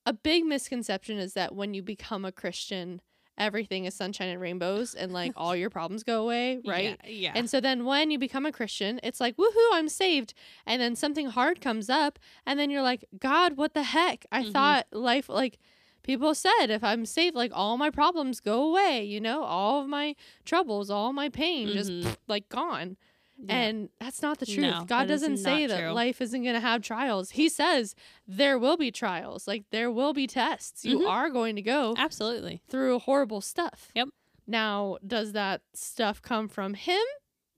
a 0.07 0.13
big 0.13 0.45
misconception 0.45 1.19
is 1.19 1.35
that 1.35 1.55
when 1.55 1.75
you 1.75 1.83
become 1.83 2.25
a 2.25 2.33
Christian, 2.33 3.01
everything 3.37 3.85
is 3.85 3.95
sunshine 3.95 4.29
and 4.29 4.41
rainbows 4.41 4.95
and 4.95 5.13
like 5.13 5.33
all 5.37 5.57
your 5.57 5.71
problems 5.71 6.05
go 6.05 6.23
away, 6.23 6.61
right? 6.65 6.99
Yeah. 7.05 7.11
yeah. 7.11 7.33
And 7.35 7.49
so 7.51 7.61
then 7.61 7.85
when 7.85 8.11
you 8.11 8.19
become 8.19 8.47
a 8.47 8.53
Christian, 8.53 9.01
it's 9.03 9.21
like, 9.21 9.37
woohoo, 9.37 9.69
I'm 9.73 9.89
saved. 9.89 10.35
And 10.67 10.81
then 10.81 10.95
something 10.95 11.27
hard 11.31 11.61
comes 11.61 11.91
up. 11.91 12.19
And 12.47 12.59
then 12.61 12.71
you're 12.71 12.83
like, 12.83 13.05
God, 13.19 13.57
what 13.57 13.75
the 13.75 13.83
heck? 13.83 14.25
I 14.31 14.43
Mhm. 14.45 14.53
thought 14.53 14.87
life, 14.93 15.29
like, 15.29 15.59
people 16.03 16.35
said, 16.35 16.67
if 16.69 16.85
I'm 16.85 17.07
saved, 17.07 17.35
like, 17.35 17.51
all 17.55 17.77
my 17.79 17.91
problems 17.91 18.39
go 18.41 18.63
away, 18.63 19.03
you 19.05 19.21
know, 19.21 19.43
all 19.43 19.81
of 19.81 19.89
my 19.89 20.15
troubles, 20.45 20.91
all 20.91 21.13
my 21.13 21.29
pain 21.31 21.69
just 21.73 21.91
Mhm. 21.91 22.17
like 22.29 22.49
gone. 22.49 22.97
Yeah. 23.39 23.55
And 23.57 23.89
that's 24.01 24.23
not 24.23 24.39
the 24.39 24.47
truth. 24.47 24.59
No, 24.61 24.85
God 24.87 25.09
doesn't 25.09 25.39
say 25.39 25.67
that 25.67 25.81
true. 25.81 25.91
life 25.91 26.21
isn't 26.21 26.43
going 26.43 26.55
to 26.55 26.61
have 26.61 26.83
trials. 26.83 27.31
He 27.31 27.49
says 27.49 27.95
there 28.29 28.59
will 28.59 28.77
be 28.77 28.91
trials, 28.91 29.47
like, 29.49 29.65
there 29.71 29.91
will 29.91 30.13
be 30.15 30.27
tests. 30.27 30.85
You 30.85 31.01
Mhm. 31.01 31.09
are 31.11 31.29
going 31.31 31.57
to 31.57 31.63
go 31.63 31.95
Absolutely. 31.99 32.63
through 32.69 33.01
horrible 33.01 33.41
stuff. 33.41 33.91
Yep. 33.95 34.09
Now, 34.47 34.99
does 35.07 35.33
that 35.33 35.63
stuff 35.75 36.23
come 36.23 36.49
from 36.49 36.75
him? 36.75 37.03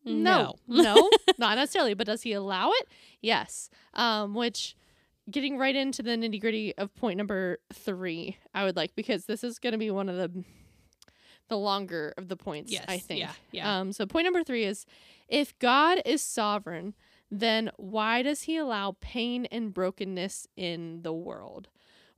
No. 0.05 0.55
no, 0.69 1.11
not 1.39 1.57
necessarily. 1.57 1.95
But 1.95 2.07
does 2.07 2.23
he 2.23 2.33
allow 2.33 2.71
it? 2.73 2.89
Yes. 3.21 3.69
Um, 3.95 4.35
which 4.35 4.77
getting 5.31 5.59
right 5.59 5.75
into 5.75 6.01
the 6.03 6.11
nitty 6.13 6.41
gritty 6.41 6.75
of 6.79 6.95
point 6.95 7.17
number 7.19 7.59
three, 7.73 8.37
I 8.55 8.65
would 8.65 8.77
like 8.77 8.95
because 8.95 9.27
this 9.27 9.43
is 9.43 9.59
going 9.59 9.73
to 9.73 9.79
be 9.79 9.91
one 9.91 10.09
of 10.09 10.17
the 10.17 10.45
the 11.49 11.57
longer 11.59 12.13
of 12.17 12.29
the 12.29 12.37
points. 12.37 12.73
Yes. 12.73 12.85
I 12.89 12.99
think. 12.99 13.21
Yeah. 13.21 13.33
Yeah. 13.53 13.79
Um, 13.81 13.93
so 13.93 14.07
point 14.07 14.25
number 14.25 14.43
three 14.43 14.65
is 14.65 14.87
if 15.29 15.59
God 15.59 16.01
is 16.05 16.23
sovereign, 16.23 16.95
then 17.31 17.71
why 17.77 18.23
does 18.23 18.43
he 18.43 18.57
allow 18.57 18.97
pain 19.01 19.47
and 19.47 19.73
brokenness 19.75 20.47
in 20.57 21.03
the 21.03 21.13
world? 21.13 21.69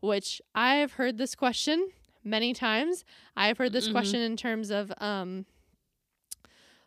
Which 0.01 0.41
I 0.55 0.77
have 0.77 0.93
heard 0.93 1.19
this 1.19 1.35
question 1.35 1.89
many 2.25 2.53
times. 2.55 3.05
I've 3.37 3.59
heard 3.59 3.73
this 3.73 3.89
Mhm. 3.89 3.93
question 3.93 4.21
in 4.21 4.37
terms 4.37 4.71
of 4.71 4.93
um 4.99 5.47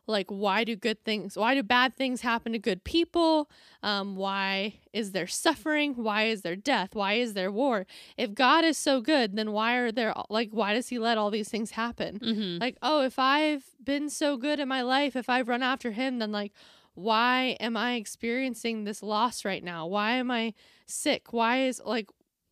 like 0.08 0.30
why 0.30 0.64
do 0.64 0.76
good 0.76 1.04
things 1.04 1.38
why 1.38 1.54
do 1.56 1.64
bad 1.64 1.96
things 1.96 2.22
happen 2.22 2.52
to 2.52 2.60
good 2.60 2.84
people? 2.84 3.50
Um 3.84 4.16
why 4.16 4.80
is 4.94 5.12
there 5.12 5.28
suffering? 5.28 5.96
Why 5.96 6.24
is 6.24 6.42
there 6.42 6.56
death? 6.56 6.96
Why 6.96 7.14
is 7.14 7.34
there 7.34 7.52
war? 7.52 7.86
If 8.18 8.34
god 8.34 8.66
is 8.66 8.78
so 8.78 9.02
good 9.02 9.36
then 9.36 9.52
why 9.52 9.76
are 9.76 9.92
there 9.92 10.14
like 10.30 10.50
why 10.52 10.74
does 10.74 10.90
he 10.90 11.00
let 11.00 11.18
all 11.18 11.32
these 11.32 11.50
things 11.50 11.72
happen? 11.72 12.20
Mm-hmm. 12.20 12.62
like 12.62 12.78
oh 12.82 13.02
if 13.04 13.18
i've 13.18 13.64
been 13.84 14.10
so 14.10 14.38
good 14.38 14.60
in 14.60 14.68
my 14.68 14.82
life 14.82 15.16
if 15.16 15.30
i've 15.30 15.48
run 15.48 15.64
after 15.64 15.92
him 15.92 16.20
then 16.20 16.32
like 16.32 16.52
why 16.94 17.58
am 17.60 17.78
i 17.78 17.94
experiencing 17.94 18.84
this 18.84 19.02
loss 19.02 19.46
right 19.46 19.64
now? 19.64 19.88
Why 19.88 20.14
am 20.14 20.30
i 20.32 20.54
sick? 20.86 21.32
Why 21.32 21.64
is 21.68 21.82
like 21.86 22.10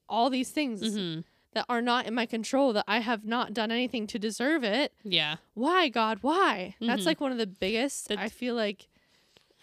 all 0.07 0.29
these 0.29 0.49
things 0.49 0.81
mm-hmm. 0.81 1.21
That 1.53 1.65
are 1.67 1.81
not 1.81 2.05
in 2.05 2.13
my 2.13 2.25
control 2.25 2.73
that 2.73 2.85
i 2.87 2.99
have 2.99 3.25
not 3.25 3.53
done 3.53 3.71
anything 3.71 4.05
to 4.07 4.19
deserve 4.19 4.63
it 4.63 4.93
Yeah. 5.03 5.37
why 5.53 5.89
god 5.89 6.19
why 6.21 6.75
that's 6.79 7.03
Mhm. 7.03 7.05
like 7.05 7.21
one 7.21 7.31
of 7.31 7.37
the 7.37 7.47
biggest 7.47 8.07
That's- 8.09 8.25
i 8.25 8.29
feel 8.29 8.55
like 8.55 8.87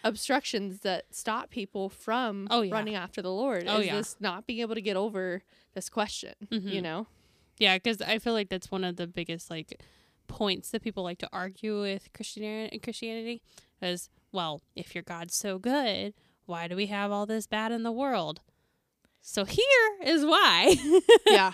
obstructions 0.03 0.81
that 0.81 1.05
stop 1.13 1.49
people 1.49 1.89
from 1.89 2.47
Oh, 2.51 2.61
yeah. 2.61 2.73
running 2.73 2.95
after 2.95 3.21
the 3.21 3.31
lord 3.31 3.65
Oh, 3.67 3.79
is 3.79 3.87
yeah. 3.87 3.95
this 3.95 4.15
not 4.19 4.45
being 4.45 4.59
able 4.59 4.75
to 4.75 4.81
get 4.81 4.95
over 4.95 5.41
this 5.73 5.89
question 5.89 6.33
you 6.49 6.59
Mhm. 6.59 6.83
know 6.83 7.07
Yeah, 7.59 7.75
because 7.77 8.03
I 8.03 8.19
feel 8.19 8.33
like 8.33 8.49
that's 8.49 8.69
one 8.69 8.83
of 8.83 8.97
the 8.97 9.07
biggest 9.07 9.49
like 9.49 9.81
points 10.27 10.69
that 10.69 10.83
people 10.83 11.01
like 11.01 11.17
to 11.19 11.29
argue 11.33 11.81
with 11.81 12.13
Christianity. 12.13 12.77
Christianity 12.77 13.41
is 13.81 14.09
well, 14.31 14.61
if 14.75 14.93
your 14.93 15.01
God's 15.01 15.33
so 15.35 15.57
good, 15.57 16.13
why 16.45 16.67
do 16.67 16.75
we 16.75 16.85
have 16.85 17.11
all 17.11 17.25
this 17.25 17.47
bad 17.47 17.71
in 17.71 17.81
the 17.81 17.91
world? 17.91 18.41
So 19.21 19.43
here 19.43 19.97
is 20.03 20.23
why. 20.23 20.75
yeah 21.25 21.53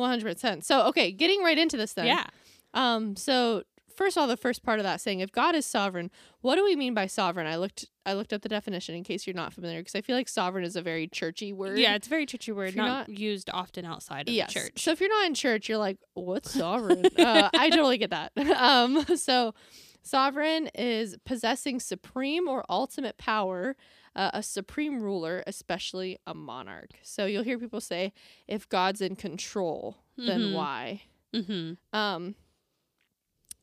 100% 0.00 0.64
so 0.64 0.86
okay 0.86 1.12
getting 1.12 1.42
right 1.42 1.58
into 1.58 1.76
this 1.76 1.92
then 1.92 2.06
yeah. 2.06 2.26
um 2.74 3.16
so 3.16 3.62
first 3.96 4.16
of 4.16 4.20
all 4.22 4.26
the 4.26 4.36
first 4.36 4.62
part 4.62 4.78
of 4.78 4.84
that 4.84 5.00
saying 5.00 5.20
if 5.20 5.30
god 5.30 5.54
is 5.54 5.66
sovereign 5.66 6.10
what 6.40 6.56
do 6.56 6.64
we 6.64 6.74
mean 6.76 6.94
by 6.94 7.06
sovereign 7.06 7.46
i 7.46 7.56
looked 7.56 7.86
i 8.06 8.12
looked 8.12 8.32
up 8.32 8.42
the 8.42 8.48
definition 8.48 8.94
in 8.94 9.04
case 9.04 9.26
you're 9.26 9.34
not 9.34 9.52
familiar 9.52 9.80
because 9.80 9.94
i 9.94 10.00
feel 10.00 10.16
like 10.16 10.28
sovereign 10.28 10.64
is 10.64 10.76
a 10.76 10.82
very 10.82 11.06
churchy 11.06 11.52
word 11.52 11.78
Yeah, 11.78 11.94
it's 11.94 12.06
a 12.06 12.10
very 12.10 12.26
churchy 12.26 12.52
word, 12.52 12.74
you're 12.74 12.84
not, 12.84 13.08
used 13.08 13.50
often 13.52 13.84
outside 13.84 14.28
of 14.28 14.34
yes. 14.34 14.52
the 14.52 14.60
church. 14.60 14.82
So 14.82 14.92
if 14.92 15.00
you're 15.00 15.08
not 15.08 15.26
in 15.26 15.34
church, 15.34 15.68
you're 15.68 15.78
like, 15.78 15.98
what's 16.14 16.52
sovereign? 16.52 17.06
uh, 17.18 17.50
I 17.54 17.70
totally 17.70 17.98
get 17.98 18.10
that. 18.10 18.32
Um, 18.60 19.04
so 19.16 19.54
sovereign 20.02 20.68
is 20.74 21.16
possessing 21.24 21.80
supreme 21.80 22.48
or 22.48 22.64
ultimate 22.68 23.16
power, 23.16 23.76
uh, 24.16 24.30
a 24.34 24.42
supreme 24.42 25.02
ruler, 25.02 25.42
especially 25.46 26.18
a 26.26 26.34
monarch. 26.34 26.90
So 27.02 27.26
you'll 27.26 27.44
hear 27.44 27.58
people 27.58 27.80
say, 27.80 28.12
if 28.48 28.68
God's 28.68 29.00
in 29.00 29.16
control, 29.16 29.98
then 30.16 30.40
Mhm. 30.42 30.52
why? 30.52 31.02
mm-hmm. 31.32 31.74
Um, 31.96 32.34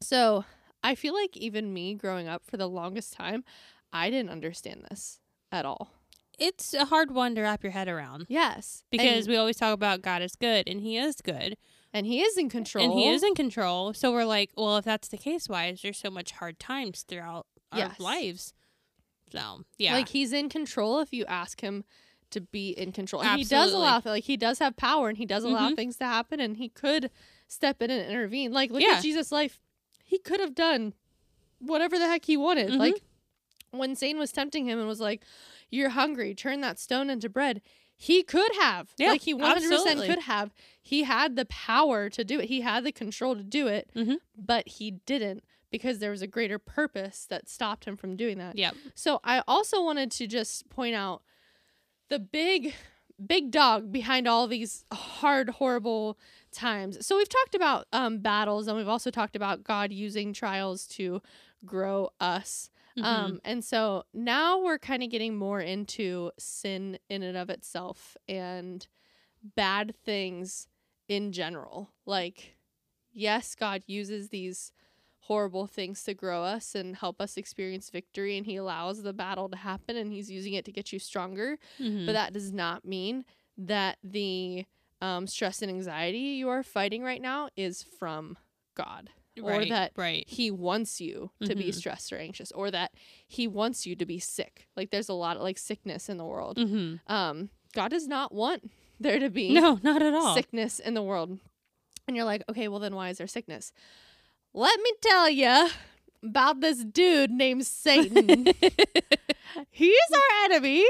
so 0.01 0.45
I 0.83 0.95
feel 0.95 1.13
like 1.13 1.35
even 1.35 1.73
me 1.73 1.93
growing 1.95 2.27
up 2.27 2.43
for 2.45 2.57
the 2.57 2.67
longest 2.69 3.13
time, 3.13 3.43
I 3.91 4.09
didn't 4.09 4.31
understand 4.31 4.85
this 4.89 5.19
at 5.51 5.65
all. 5.65 5.91
It's 6.39 6.73
a 6.73 6.85
hard 6.85 7.11
one 7.11 7.33
to 7.35 7.41
wrap 7.41 7.63
your 7.63 7.71
head 7.71 7.87
around 7.87 8.27
Yes, 8.29 8.83
because 8.91 9.25
and, 9.25 9.27
we 9.27 9.37
always 9.37 9.57
talk 9.57 9.73
about 9.73 10.03
God 10.03 10.21
is 10.21 10.35
good, 10.35 10.67
and 10.67 10.79
He 10.81 10.95
is 10.97 11.15
good, 11.21 11.57
and 11.91 12.05
he 12.05 12.21
is 12.21 12.37
in 12.37 12.47
control, 12.47 12.85
and 12.85 12.93
He 12.93 13.07
is 13.09 13.23
in 13.23 13.33
control. 13.33 13.91
So 13.93 14.11
we're 14.11 14.23
like, 14.25 14.51
well, 14.55 14.77
if 14.77 14.85
that's 14.85 15.07
the 15.07 15.17
case, 15.17 15.49
why 15.49 15.65
is 15.67 15.81
there 15.81 15.93
so 15.93 16.11
much 16.11 16.33
hard 16.33 16.59
times 16.59 17.03
throughout 17.07 17.47
our 17.71 17.79
Yes. 17.79 17.99
lives? 17.99 18.53
So 19.31 19.63
yeah, 19.77 19.93
Like 19.93 20.09
he's 20.09 20.33
in 20.33 20.49
control 20.49 20.99
if 20.99 21.11
you 21.13 21.25
ask 21.25 21.61
him 21.61 21.83
to 22.31 22.41
be 22.41 22.69
in 22.71 22.91
control. 22.91 23.23
And 23.23 23.37
he 23.39 23.45
does 23.45 23.71
allow 23.73 24.01
like 24.03 24.25
he 24.25 24.37
does 24.37 24.59
have 24.59 24.75
power 24.75 25.07
and 25.09 25.17
he 25.17 25.25
does 25.25 25.43
allow 25.43 25.69
Mhm. 25.69 25.75
things 25.75 25.97
to 25.97 26.05
happen 26.05 26.39
and 26.39 26.57
he 26.57 26.69
could 26.69 27.09
step 27.47 27.81
in 27.81 27.89
and 27.89 28.09
intervene. 28.09 28.51
Like 28.51 28.69
look 28.71 28.81
Yeah. 28.81 28.95
at 28.95 29.01
Jesus' 29.03 29.31
life. 29.31 29.59
He 30.03 30.17
could 30.19 30.39
have 30.39 30.53
done 30.55 30.93
whatever 31.59 31.97
the 31.97 32.07
heck 32.07 32.25
he 32.25 32.37
wanted. 32.37 32.71
Mhm. 32.71 32.77
Like 32.79 33.01
when 33.71 33.95
Satan 33.95 34.19
was 34.19 34.31
tempting 34.31 34.65
him 34.67 34.79
and 34.79 34.87
was 34.87 34.99
like, 35.01 35.23
You're 35.69 35.89
hungry, 35.89 36.33
turn 36.33 36.61
that 36.61 36.79
stone 36.79 37.09
into 37.09 37.27
bread. 37.29 37.61
He 37.99 38.23
could 38.23 38.51
have. 38.61 38.93
Yeah, 38.97 39.09
like 39.11 39.21
he 39.23 39.33
100% 39.33 39.71
absolutely. 39.73 40.07
could 40.07 40.19
have. 40.19 40.53
He 40.81 41.03
had 41.03 41.35
the 41.35 41.45
power 41.45 42.09
to 42.11 42.23
do 42.23 42.39
it. 42.39 42.45
He 42.45 42.61
had 42.61 42.83
the 42.85 42.91
control 42.91 43.35
to 43.35 43.43
do 43.43 43.67
it, 43.67 43.89
Mhm. 43.95 44.17
but 44.37 44.67
he 44.67 44.91
didn't 44.91 45.43
because 45.71 45.99
there 45.99 46.11
was 46.11 46.21
a 46.21 46.27
greater 46.27 46.59
purpose 46.59 47.25
that 47.29 47.49
stopped 47.49 47.85
him 47.85 47.97
from 47.97 48.15
doing 48.15 48.37
that. 48.37 48.57
yep. 48.57 48.75
So 48.95 49.19
I 49.23 49.43
also 49.47 49.83
wanted 49.83 50.11
to 50.11 50.27
just 50.27 50.69
point 50.69 50.95
out 50.95 51.21
the 52.09 52.19
big 52.19 52.73
big 53.25 53.49
dog 53.49 53.91
behind 53.91 54.27
all 54.27 54.47
these 54.47 54.85
hard 54.93 55.49
horrible 55.49 56.19
times. 56.51 57.03
So 57.05 57.17
we've 57.17 57.27
talked 57.29 57.55
about 57.55 57.87
um, 57.91 58.19
battles 58.19 58.67
and 58.67 58.77
we've 58.77 58.87
also 58.87 59.09
talked 59.09 59.35
about 59.35 59.63
God 59.63 59.91
using 59.91 60.33
trials 60.33 60.85
to 60.89 61.21
grow 61.65 62.11
us. 62.19 62.69
Mhm. 62.95 63.03
Um, 63.03 63.41
and 63.43 63.63
so 63.63 64.03
now 64.13 64.59
we're 64.63 64.77
kind 64.77 65.01
of 65.01 65.09
getting 65.09 65.35
more 65.35 65.59
into 65.59 66.31
sin 66.37 66.99
in 67.09 67.23
and 67.23 67.37
of 67.37 67.49
itself 67.49 68.15
and 68.27 68.85
bad 69.55 69.95
things 70.05 70.67
in 71.07 71.31
general. 71.31 71.91
Like, 72.05 72.57
yes, 73.11 73.55
God 73.55 73.83
uses 73.87 74.29
these 74.29 74.71
horrible 75.27 75.67
things 75.67 76.03
to 76.05 76.13
grow 76.13 76.43
us 76.43 76.73
and 76.75 76.95
help 76.95 77.19
us 77.21 77.37
experience 77.37 77.89
victory, 77.89 78.37
and 78.37 78.45
He 78.45 78.55
allows 78.55 79.03
the 79.03 79.13
battle 79.13 79.49
to 79.49 79.57
happen, 79.57 79.95
and 79.97 80.11
He's 80.11 80.29
using 80.31 80.53
it 80.53 80.65
to 80.65 80.71
get 80.71 80.91
you 80.93 80.99
stronger. 80.99 81.57
Mhm. 81.79 82.05
But 82.05 82.13
that 82.13 82.33
does 82.33 82.51
not 82.53 82.85
mean 82.85 83.25
that 83.57 83.97
the 84.03 84.65
um, 85.01 85.27
stress 85.27 85.61
and 85.61 85.69
anxiety 85.69 86.17
you 86.41 86.49
are 86.49 86.63
fighting 86.63 87.03
right 87.03 87.21
now 87.21 87.49
is 87.55 87.83
from 87.83 88.37
God 88.75 89.09
or 89.43 89.63
that 89.69 89.91
right. 89.95 90.27
he 90.27 90.49
wants 90.49 90.99
you 90.99 91.29
to 91.45 91.53
be 91.55 91.65
Mhm. 91.69 91.75
stressed 91.75 92.11
or 92.11 92.17
anxious 92.17 92.51
or 92.53 92.71
that 92.71 92.91
he 93.27 93.47
wants 93.47 93.85
you 93.85 93.95
to 93.95 94.05
be 94.07 94.17
sick 94.17 94.67
like 94.75 94.89
there's 94.89 95.09
a 95.09 95.13
lot 95.13 95.35
of 95.37 95.43
like 95.43 95.59
sickness 95.59 96.09
in 96.09 96.17
the 96.17 96.25
world 96.25 96.57
Mm-hmm. 96.57 96.95
um 97.13 97.51
god 97.75 97.89
does 97.89 98.07
not 98.07 98.33
want 98.33 98.71
there 98.99 99.19
to 99.19 99.29
be 99.29 99.53
No, 99.53 99.77
not 99.83 100.01
at 100.01 100.15
all. 100.15 100.33
sickness 100.33 100.79
in 100.79 100.95
the 100.95 101.03
world 101.03 101.37
and 102.07 102.15
you're 102.15 102.25
like 102.25 102.41
okay 102.49 102.67
well 102.67 102.79
then 102.79 102.95
why 102.95 103.09
is 103.09 103.19
there 103.19 103.27
sickness 103.27 103.71
let 104.57 104.79
me 104.81 104.91
tell 105.01 105.29
you 105.29 105.67
about 106.23 106.61
this 106.61 106.83
dude 106.83 107.29
named 107.29 107.63
satan 107.65 108.45
he's 109.69 110.09
our 110.13 110.45
enemy 110.45 110.83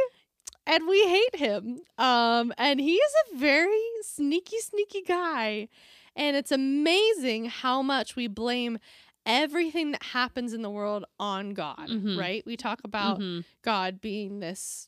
and 0.66 0.88
we 0.88 1.04
hate 1.06 1.36
him 1.36 1.80
um 1.98 2.54
and 2.58 2.80
he 2.80 2.94
is 2.96 3.14
a 3.34 3.38
very 3.38 3.84
sneaky 4.02 4.60
sneaky 4.60 5.02
guy 5.02 5.68
and 6.16 6.38
it's 6.38 6.52
amazing 6.52 7.46
how 7.46 7.82
much 7.82 8.16
we 8.16 8.28
blame 8.28 8.80
everything 9.26 9.92
that 9.92 10.02
happens 10.02 10.54
in 10.54 10.62
the 10.62 10.70
world 10.70 11.04
on 11.20 11.54
god 11.54 11.90
Mhm. 11.90 12.18
right 12.18 12.44
we 12.46 12.56
talk 12.56 12.80
about 12.86 13.20
Mhm. 13.20 13.44
god 13.64 14.00
being 14.00 14.40
this 14.40 14.88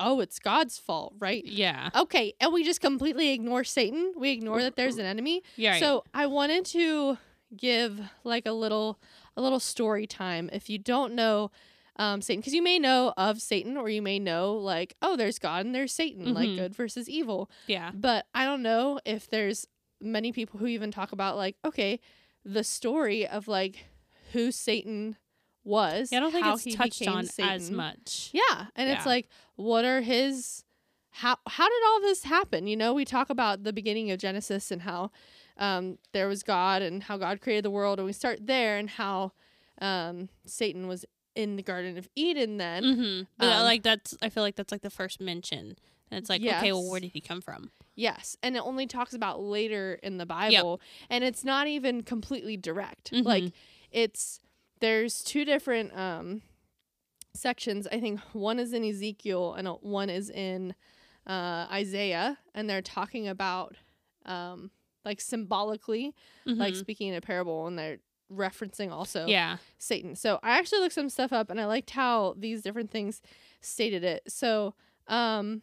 oh 0.00 0.18
it's 0.18 0.40
god's 0.40 0.78
fault 0.78 1.14
right 1.20 1.44
Yeah. 1.44 1.90
okay 1.94 2.34
and 2.40 2.52
we 2.52 2.64
just 2.64 2.80
completely 2.80 3.30
ignore 3.30 3.62
satan 3.62 4.14
we 4.16 4.30
ignore 4.32 4.60
that 4.62 4.74
there's 4.74 4.96
an 4.98 5.06
enemy 5.06 5.44
Yeah. 5.56 5.78
so 5.78 6.02
I 6.12 6.26
wanted 6.26 6.64
to 6.66 7.18
give 7.56 8.00
like 8.24 8.46
a 8.46 8.52
little 8.52 8.98
a 9.36 9.42
little 9.42 9.60
story 9.60 10.06
time. 10.06 10.50
If 10.52 10.68
you 10.70 10.78
don't 10.78 11.14
know 11.14 11.50
um, 11.96 12.22
Satan, 12.22 12.40
because 12.40 12.54
you 12.54 12.62
may 12.62 12.78
know 12.78 13.12
of 13.18 13.42
Satan, 13.42 13.76
or 13.76 13.88
you 13.90 14.00
may 14.00 14.18
know 14.18 14.54
like, 14.54 14.94
oh, 15.02 15.16
there's 15.16 15.38
God 15.38 15.66
and 15.66 15.74
there's 15.74 15.92
Satan, 15.92 16.32
like 16.32 16.48
Mhm. 16.48 16.56
good 16.56 16.74
versus 16.74 17.08
evil. 17.10 17.50
yeah. 17.66 17.90
But 17.92 18.26
I 18.32 18.44
don't 18.46 18.62
know 18.62 19.00
if 19.04 19.28
there's 19.28 19.66
many 20.00 20.32
people 20.32 20.58
who 20.60 20.66
even 20.66 20.90
talk 20.90 21.12
about 21.12 21.36
like, 21.36 21.56
okay, 21.64 22.00
the 22.44 22.64
story 22.64 23.26
of 23.26 23.48
like 23.48 23.84
who 24.32 24.50
Satan 24.50 25.16
was. 25.62 26.10
Yeah, 26.10 26.18
I 26.18 26.20
don't 26.20 26.32
think 26.32 26.44
how 26.44 26.54
it's 26.54 26.64
he 26.64 26.74
touched 26.74 27.06
on 27.06 27.26
as 27.52 27.70
much. 27.70 28.30
Yeah, 28.32 28.66
and 28.76 28.88
it's 28.88 29.04
like, 29.06 29.28
what 29.56 29.84
are 29.84 30.00
his? 30.00 30.64
How 31.10 31.36
how 31.46 31.68
did 31.68 31.82
all 31.88 32.00
this 32.00 32.22
happen? 32.22 32.66
You 32.66 32.76
know, 32.78 32.94
we 32.94 33.04
talk 33.04 33.28
about 33.28 33.64
the 33.64 33.72
beginning 33.74 34.10
of 34.10 34.18
Genesis 34.18 34.70
and 34.70 34.82
how 34.82 35.10
um, 35.56 35.98
there 36.12 36.28
was 36.28 36.42
God 36.42 36.82
and 36.82 37.02
how 37.02 37.16
God 37.16 37.40
created 37.40 37.64
the 37.64 37.70
world, 37.70 37.98
and 37.98 38.06
we 38.06 38.12
start 38.12 38.46
there 38.46 38.76
and 38.78 38.88
how 38.90 39.32
um, 39.80 40.28
Satan 40.46 40.86
was 40.88 41.04
in 41.34 41.56
the 41.56 41.62
Garden 41.62 41.96
of 41.98 42.08
Eden. 42.16 42.56
Then 42.58 42.82
Mm-hmm. 42.84 43.22
But 43.38 43.52
Um, 43.52 43.64
like 43.64 43.82
that's, 43.82 44.16
I 44.22 44.28
feel 44.28 44.42
like 44.42 44.56
that's 44.56 44.72
like 44.72 44.82
the 44.82 44.90
first 44.90 45.20
mention, 45.20 45.76
and 46.10 46.18
it's 46.18 46.28
like, 46.28 46.42
okay, 46.58 46.72
well, 46.72 46.88
where 46.88 47.00
did 47.00 47.12
he 47.12 47.20
come 47.20 47.40
from? 47.40 47.70
yes, 47.94 48.36
and 48.42 48.56
it 48.56 48.60
only 48.64 48.86
talks 48.86 49.12
about 49.12 49.40
later 49.42 49.98
in 50.02 50.16
the 50.16 50.24
Bible, 50.26 50.80
and 51.10 51.22
it's 51.22 51.44
not 51.44 51.66
even 51.66 52.02
completely 52.02 52.56
direct. 52.56 53.12
Like 53.12 53.44
Mhm. 53.44 53.52
it's 53.90 54.40
there's 54.80 55.22
two 55.22 55.44
different 55.44 55.94
um 55.96 56.40
sections 57.32 57.86
i 57.92 58.00
think 58.00 58.18
one 58.32 58.58
is 58.58 58.72
in 58.72 58.84
ezekiel 58.84 59.54
and 59.54 59.68
one 59.82 60.10
is 60.10 60.30
in 60.30 60.74
uh 61.26 61.66
isaiah 61.70 62.38
and 62.54 62.68
they're 62.68 62.82
talking 62.82 63.28
about 63.28 63.76
um 64.26 64.70
like 65.04 65.20
symbolically 65.20 66.14
like 66.46 66.74
Mhm. 66.74 66.78
speaking 66.78 67.08
in 67.08 67.14
a 67.14 67.20
parable 67.20 67.66
and 67.66 67.78
they're 67.78 67.98
referencing 68.32 68.92
also 68.92 69.26
yeah. 69.26 69.56
satan 69.78 70.14
so 70.14 70.38
i 70.42 70.56
actually 70.58 70.78
looked 70.80 70.94
some 70.94 71.08
stuff 71.08 71.32
up 71.32 71.50
and 71.50 71.60
i 71.60 71.64
liked 71.66 71.90
how 71.90 72.34
these 72.38 72.62
different 72.62 72.90
things 72.90 73.20
stated 73.60 74.04
it 74.04 74.22
so 74.28 74.74
um 75.08 75.62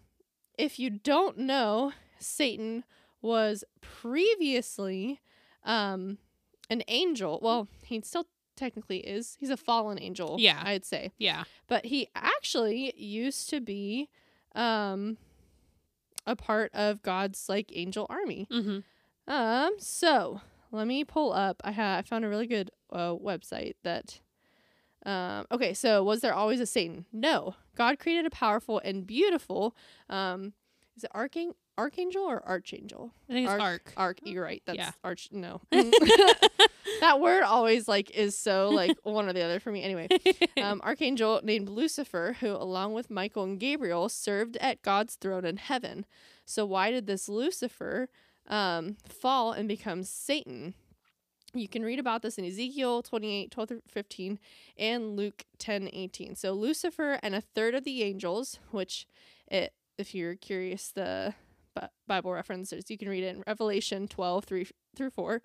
if 0.57 0.77
you 0.77 0.89
don't 0.89 1.37
know 1.37 1.93
satan 2.19 2.83
was 3.21 3.63
previously 4.27 5.19
um 5.63 6.17
an 6.69 6.83
angel 6.87 7.39
well 7.41 7.67
he 7.85 8.01
still 8.01 8.25
technically 8.55 8.97
is 8.99 9.37
he's 9.39 9.49
a 9.49 9.57
fallen 9.57 9.99
angel 10.01 10.35
Yeah. 10.39 10.61
i'd 10.65 10.83
say 10.85 11.11
Yeah. 11.17 11.43
but 11.67 11.85
he 11.85 12.09
actually 12.15 12.93
used 12.97 13.49
to 13.51 13.61
be 13.61 14.09
um 14.55 15.17
a 16.25 16.35
part 16.35 16.71
of 16.73 17.01
god's 17.01 17.47
like 17.47 17.71
angel 17.73 18.05
army 18.09 18.47
Mm-hmm. 18.51 18.79
Um, 19.27 19.73
so 19.79 20.41
let 20.71 20.87
me 20.87 21.03
pull 21.03 21.33
up. 21.33 21.61
I 21.63 21.71
ha- 21.71 21.97
I 21.97 22.01
found 22.03 22.25
a 22.25 22.29
really 22.29 22.47
good 22.47 22.71
uh, 22.91 23.13
website 23.13 23.73
that. 23.83 24.19
Um, 25.05 25.45
okay, 25.51 25.73
so 25.73 26.03
was 26.03 26.19
there 26.21 26.33
always 26.33 26.59
a 26.59 26.65
Satan? 26.65 27.05
No. 27.13 27.55
God 27.77 27.97
created 27.99 28.25
a 28.25 28.29
powerful 28.29 28.81
and 28.83 29.07
beautiful. 29.07 29.75
Um, 30.09 30.51
is 30.97 31.05
it 31.05 31.11
archang- 31.15 31.53
archangel 31.77 32.23
or 32.23 32.45
archangel? 32.45 33.13
I 33.29 33.33
think 33.33 33.45
it's 33.45 33.51
Arc- 33.51 33.61
arc. 33.61 33.93
Arc. 33.95 34.19
You're 34.23 34.43
right. 34.43 34.61
That's 34.65 34.77
Yeah. 34.77 34.91
arch. 35.05 35.29
No. 35.31 35.61
that 35.71 37.19
word 37.21 37.43
always 37.43 37.87
like 37.87 38.11
is 38.11 38.37
so 38.37 38.69
like 38.69 38.97
one 39.03 39.29
or 39.29 39.33
the 39.33 39.43
other 39.43 39.59
for 39.59 39.71
me. 39.71 39.83
Anyway, 39.83 40.07
um, 40.61 40.81
archangel 40.83 41.39
named 41.43 41.69
Lucifer, 41.69 42.35
who, 42.41 42.51
along 42.51 42.93
with 42.93 43.09
Michael 43.09 43.43
and 43.43 43.59
Gabriel, 43.59 44.09
served 44.09 44.57
at 44.57 44.81
God's 44.81 45.15
throne 45.15 45.45
in 45.45 45.57
heaven. 45.57 46.05
So, 46.45 46.65
why 46.65 46.91
did 46.91 47.07
this 47.07 47.29
Lucifer 47.29 48.09
um, 48.47 48.97
fall 49.07 49.51
and 49.51 49.67
become 49.67 50.03
Satan? 50.03 50.73
You 51.53 51.67
can 51.67 51.83
read 51.83 51.99
about 51.99 52.21
this 52.21 52.37
in 52.37 52.45
Ezekiel 52.45 53.01
28, 53.01 53.51
12 53.51 53.69
through 53.69 53.81
15, 53.89 54.39
and 54.77 55.15
Luke 55.15 55.45
10, 55.57 55.89
18. 55.91 56.35
So, 56.35 56.53
Lucifer 56.53 57.19
and 57.23 57.33
a 57.33 57.41
third 57.41 57.73
of 57.73 57.83
the 57.83 58.03
angels, 58.03 58.59
which, 58.71 59.07
it, 59.47 59.73
if 59.97 60.13
you're 60.13 60.35
curious, 60.35 60.91
the 60.91 61.33
Bible 62.07 62.31
references, 62.31 62.89
you 62.89 62.97
can 62.97 63.09
read 63.09 63.23
it 63.23 63.35
in 63.35 63.43
Revelation 63.47 64.07
12, 64.07 64.45
3 64.45 64.67
through 64.95 65.09
4, 65.09 65.41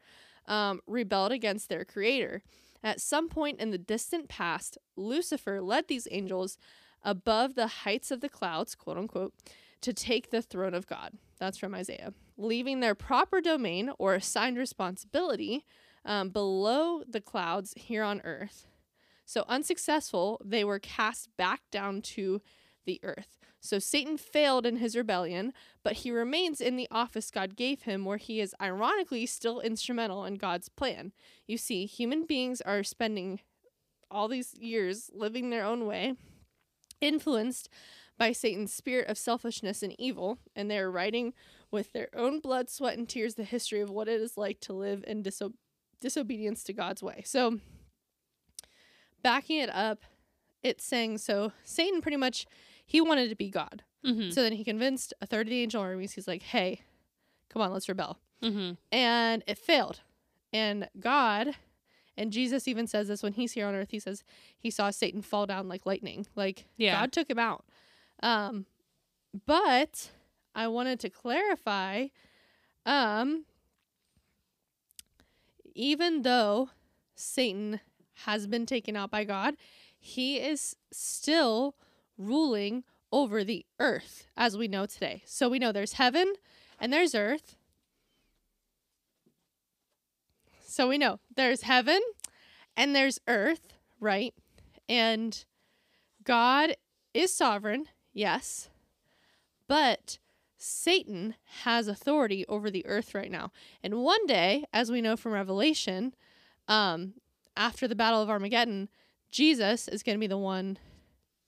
um, 0.47 0.81
rebelled 0.87 1.33
against 1.33 1.69
their 1.69 1.85
creator. 1.85 2.43
At 2.83 3.01
some 3.01 3.29
point 3.29 3.61
in 3.61 3.71
the 3.71 3.79
distant 3.79 4.29
past, 4.29 4.77
Lucifer 4.97 5.61
led 5.61 5.89
these 5.89 6.09
angels 6.11 6.59
above 7.05 7.55
the 7.55 7.69
heights 7.69 8.11
of 8.11 8.21
the 8.21 8.29
clouds, 8.29 8.75
quote 8.75 8.99
unquote, 8.99 9.35
to 9.81 9.93
take 9.93 10.31
the 10.31 10.43
throne 10.43 10.75
of 10.75 10.87
God. 10.87 11.13
That's 11.43 11.59
from 11.59 11.75
Isaiah. 11.75 12.15
Leaving 12.37 12.79
their 12.79 12.95
proper 12.95 13.41
domain 13.41 13.91
or 13.99 14.15
assigned 14.15 14.57
responsibility 14.57 15.67
um, 16.05 16.29
below 16.29 17.03
the 17.03 17.21
clouds 17.21 17.75
here 17.77 18.05
on 18.05 18.21
earth. 18.23 18.69
So, 19.25 19.45
unsuccessful, 19.49 20.41
they 20.45 20.63
were 20.63 20.79
cast 20.79 21.37
back 21.37 21.63
down 21.73 22.01
to 22.03 22.43
the 22.87 23.01
earth. 23.03 23.41
So, 23.59 23.81
Satan 23.81 24.17
failed 24.19 24.65
in 24.65 24.77
his 24.77 24.95
rebellion, 24.95 25.53
but 25.83 25.95
he 25.95 26.13
remains 26.13 26.61
in 26.61 26.77
the 26.77 26.87
office 26.93 27.33
God 27.33 27.57
gave 27.57 27.83
him, 27.83 28.05
where 28.05 28.19
he 28.19 28.41
is 28.41 28.55
ironically 28.63 29.27
still 29.27 29.59
instrumental 29.59 30.25
in 30.25 30.37
God's 30.37 30.69
plan. 30.69 31.11
You 31.49 31.59
see, 31.59 31.87
human 31.87 32.25
beings 32.25 32.61
are 32.61 32.85
spending 32.85 33.41
all 34.13 34.29
these 34.29 34.55
years 34.61 35.11
living 35.13 35.51
their 35.51 35.65
own 35.65 35.89
way, 35.89 36.15
influenced 37.01 37.69
by 38.23 38.31
Satan's 38.31 38.73
spirit 38.73 39.09
of 39.09 39.19
selfishness 39.19 39.83
and 39.83 39.97
evil, 39.99 40.39
and 40.55 40.71
they 40.71 40.79
are 40.79 40.93
writing 40.93 41.35
with 41.73 41.93
their 41.93 42.07
own 42.15 42.39
blood, 42.39 42.71
sweat, 42.71 42.97
and 42.97 43.09
tears 43.09 43.35
the 43.35 43.43
history 43.43 43.81
of 43.81 43.91
what 43.91 44.07
it 44.07 44.21
is 44.21 44.39
like 44.39 44.61
to 44.61 44.73
live 44.73 45.03
in 45.09 45.25
diso- 45.25 45.55
disobedience 46.01 46.63
to 46.63 46.73
God's 46.73 47.03
way. 47.03 47.23
So, 47.27 47.59
backing 49.25 49.59
it 49.59 49.71
up, 49.75 50.05
it's 50.63 50.85
saying 50.85 51.19
so 51.19 51.51
Satan 51.65 52.01
pretty 52.01 52.17
much 52.17 52.47
he 52.87 53.01
wanted 53.01 53.29
to 53.29 53.35
be 53.35 53.51
God. 53.51 53.83
Mm-hmm. 54.07 54.31
So 54.31 54.45
then 54.45 54.53
he 54.53 54.63
convinced 54.63 55.13
a 55.21 55.27
third 55.27 55.49
of 55.49 55.51
the 55.51 55.61
angel 55.61 55.83
armies. 55.83 56.13
He's 56.13 56.29
like, 56.29 56.45
"Hey, 56.45 56.83
come 57.49 57.61
on, 57.61 57.73
let's 57.73 57.89
rebel." 57.89 58.21
mm-hmm. 58.41 58.75
And 58.93 59.43
it 59.49 59.59
failed. 59.59 60.03
And 60.53 60.89
God 61.01 61.57
and 62.17 62.33
Jesus 62.33 62.69
even 62.69 62.87
says 62.87 63.09
this 63.09 63.25
when 63.25 63.33
he's 63.33 63.53
here 63.53 63.67
on 63.67 63.75
earth. 63.75 63.91
He 63.91 63.99
says 63.99 64.23
he 64.57 64.71
saw 64.71 64.91
Satan 64.91 65.23
fall 65.23 65.47
down 65.47 65.67
like 65.67 65.87
lightning. 65.87 66.29
Like 66.37 66.67
Yeah. 66.77 67.01
God 67.01 67.11
took 67.11 67.29
him 67.29 67.41
out. 67.41 67.65
Um 68.23 68.67
but 69.47 70.11
I 70.55 70.69
wanted 70.69 71.01
to 71.01 71.11
clarify 71.11 72.09
um 72.85 73.45
even 75.75 76.23
though 76.23 76.71
Satan 77.15 77.81
has 78.25 78.47
been 78.47 78.67
taken 78.67 78.97
out 78.97 79.11
by 79.11 79.25
God, 79.25 79.55
he 79.99 80.37
is 80.37 80.77
still 80.91 81.75
ruling 82.19 82.85
over 83.11 83.45
the 83.45 83.65
earth 83.79 84.27
as 84.37 84.57
we 84.57 84.69
know 84.69 84.87
today. 84.87 85.23
So 85.25 85.49
we 85.49 85.59
know 85.59 85.73
there's 85.73 85.95
heaven 85.95 86.35
and 86.79 86.93
there's 86.93 87.15
earth. 87.15 87.57
So 90.67 90.89
we 90.89 90.99
know 90.99 91.21
there's 91.37 91.63
heaven 91.63 92.01
and 92.77 92.95
there's 92.97 93.19
earth, 93.29 93.75
right? 94.01 94.35
And 94.89 95.45
God 96.25 96.77
is 97.13 97.35
sovereign, 97.35 97.87
yes. 98.13 98.69
But 99.69 100.19
Satan 100.57 101.35
has 101.63 101.89
authority 101.89 102.45
over 102.49 102.71
the 102.71 102.85
earth 102.87 103.15
right 103.15 103.31
now. 103.31 103.53
And 103.83 104.03
one 104.03 104.27
day, 104.27 104.65
as 104.73 104.91
we 104.93 105.01
know 105.01 105.17
from 105.17 105.33
Revelation, 105.33 106.15
um, 106.69 107.15
after 107.57 107.89
the 107.89 107.95
Battle 107.95 108.23
of 108.23 108.31
Armageddon, 108.31 108.89
Jesus 109.31 109.89
is 109.89 110.03
going 110.03 110.17
to 110.17 110.21
be 110.21 110.27
the 110.27 110.39
one 110.39 110.79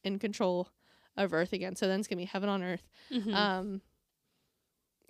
in 0.02 0.18
control 0.18 0.68
of 1.16 1.32
earth 1.32 1.52
again. 1.52 1.76
So 1.76 1.86
then 1.86 2.00
it's 2.00 2.08
going 2.08 2.18
to 2.18 2.22
be 2.22 2.26
heaven 2.26 2.48
on 2.48 2.62
earth. 2.62 2.88
Mm-hmm. 3.12 3.34
Um, 3.34 3.80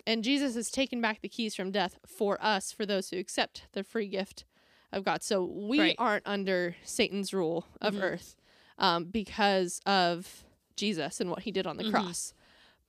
and 0.07 0.23
Jesus 0.23 0.55
has 0.55 0.69
taken 0.69 1.01
back 1.01 1.21
the 1.21 1.29
keys 1.29 1.55
from 1.55 1.71
death 1.71 1.97
for 2.05 2.37
us, 2.43 2.71
for 2.71 2.85
those 2.85 3.09
who 3.09 3.17
accept 3.17 3.63
the 3.73 3.83
free 3.83 4.07
gift 4.07 4.45
of 4.91 5.03
God. 5.03 5.23
So 5.23 5.43
we 5.43 5.79
Right. 5.79 5.95
aren't 5.97 6.27
under 6.27 6.75
Satan's 6.83 7.33
rule 7.33 7.65
of 7.81 7.95
Mhm. 7.95 8.01
earth 8.03 8.35
um, 8.77 9.05
because 9.05 9.81
of 9.85 10.44
Jesus 10.75 11.19
and 11.21 11.29
what 11.29 11.43
he 11.43 11.51
did 11.51 11.65
on 11.67 11.77
the 11.77 11.83
Mhm. 11.85 11.91
cross. 11.91 12.33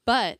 But 0.04 0.38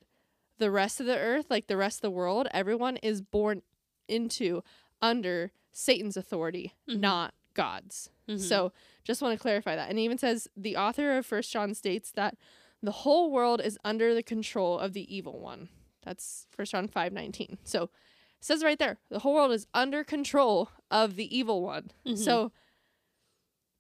the 0.59 0.71
rest 0.71 1.01
of 1.01 1.07
the 1.07 1.19
earth, 1.19 1.47
like 1.51 1.67
the 1.67 1.77
rest 1.77 1.99
of 1.99 2.03
the 2.03 2.11
world, 2.11 2.49
everyone 2.53 2.97
is 2.99 3.21
born 3.23 3.63
into 4.09 4.63
under 5.03 5.53
Satan's 5.73 6.17
authority, 6.17 6.73
Mhm. 6.89 7.01
not 7.01 7.35
God's. 7.55 8.11
Mhm. 8.29 8.41
So 8.41 8.73
just 9.05 9.21
want 9.23 9.37
to 9.37 9.43
clarify 9.43 9.77
that. 9.77 9.89
And 9.91 9.99
it 9.99 10.03
even 10.03 10.19
says 10.19 10.49
the 10.57 10.77
author 10.77 11.17
of 11.19 11.27
First 11.27 11.53
John 11.53 11.75
states 11.75 12.11
that 12.13 12.37
the 12.83 12.93
whole 12.93 13.31
world 13.31 13.61
is 13.61 13.79
under 13.85 14.15
the 14.15 14.23
control 14.23 14.79
of 14.79 14.93
the 14.93 15.15
evil 15.15 15.41
one. 15.41 15.69
That's 16.03 16.47
First 16.51 16.73
John 16.73 16.89
five 16.89 17.13
nineteen. 17.13 17.59
So 17.65 17.85
it 17.85 17.91
says 18.41 18.63
right 18.63 18.79
there, 18.79 18.99
the 19.09 19.21
whole 19.21 19.35
world 19.35 19.53
is 19.53 19.67
under 19.75 20.05
control 20.05 20.71
of 20.91 21.17
the 21.17 21.37
evil 21.37 21.63
one. 21.63 21.91
Mhm. 22.05 22.17
So 22.19 22.53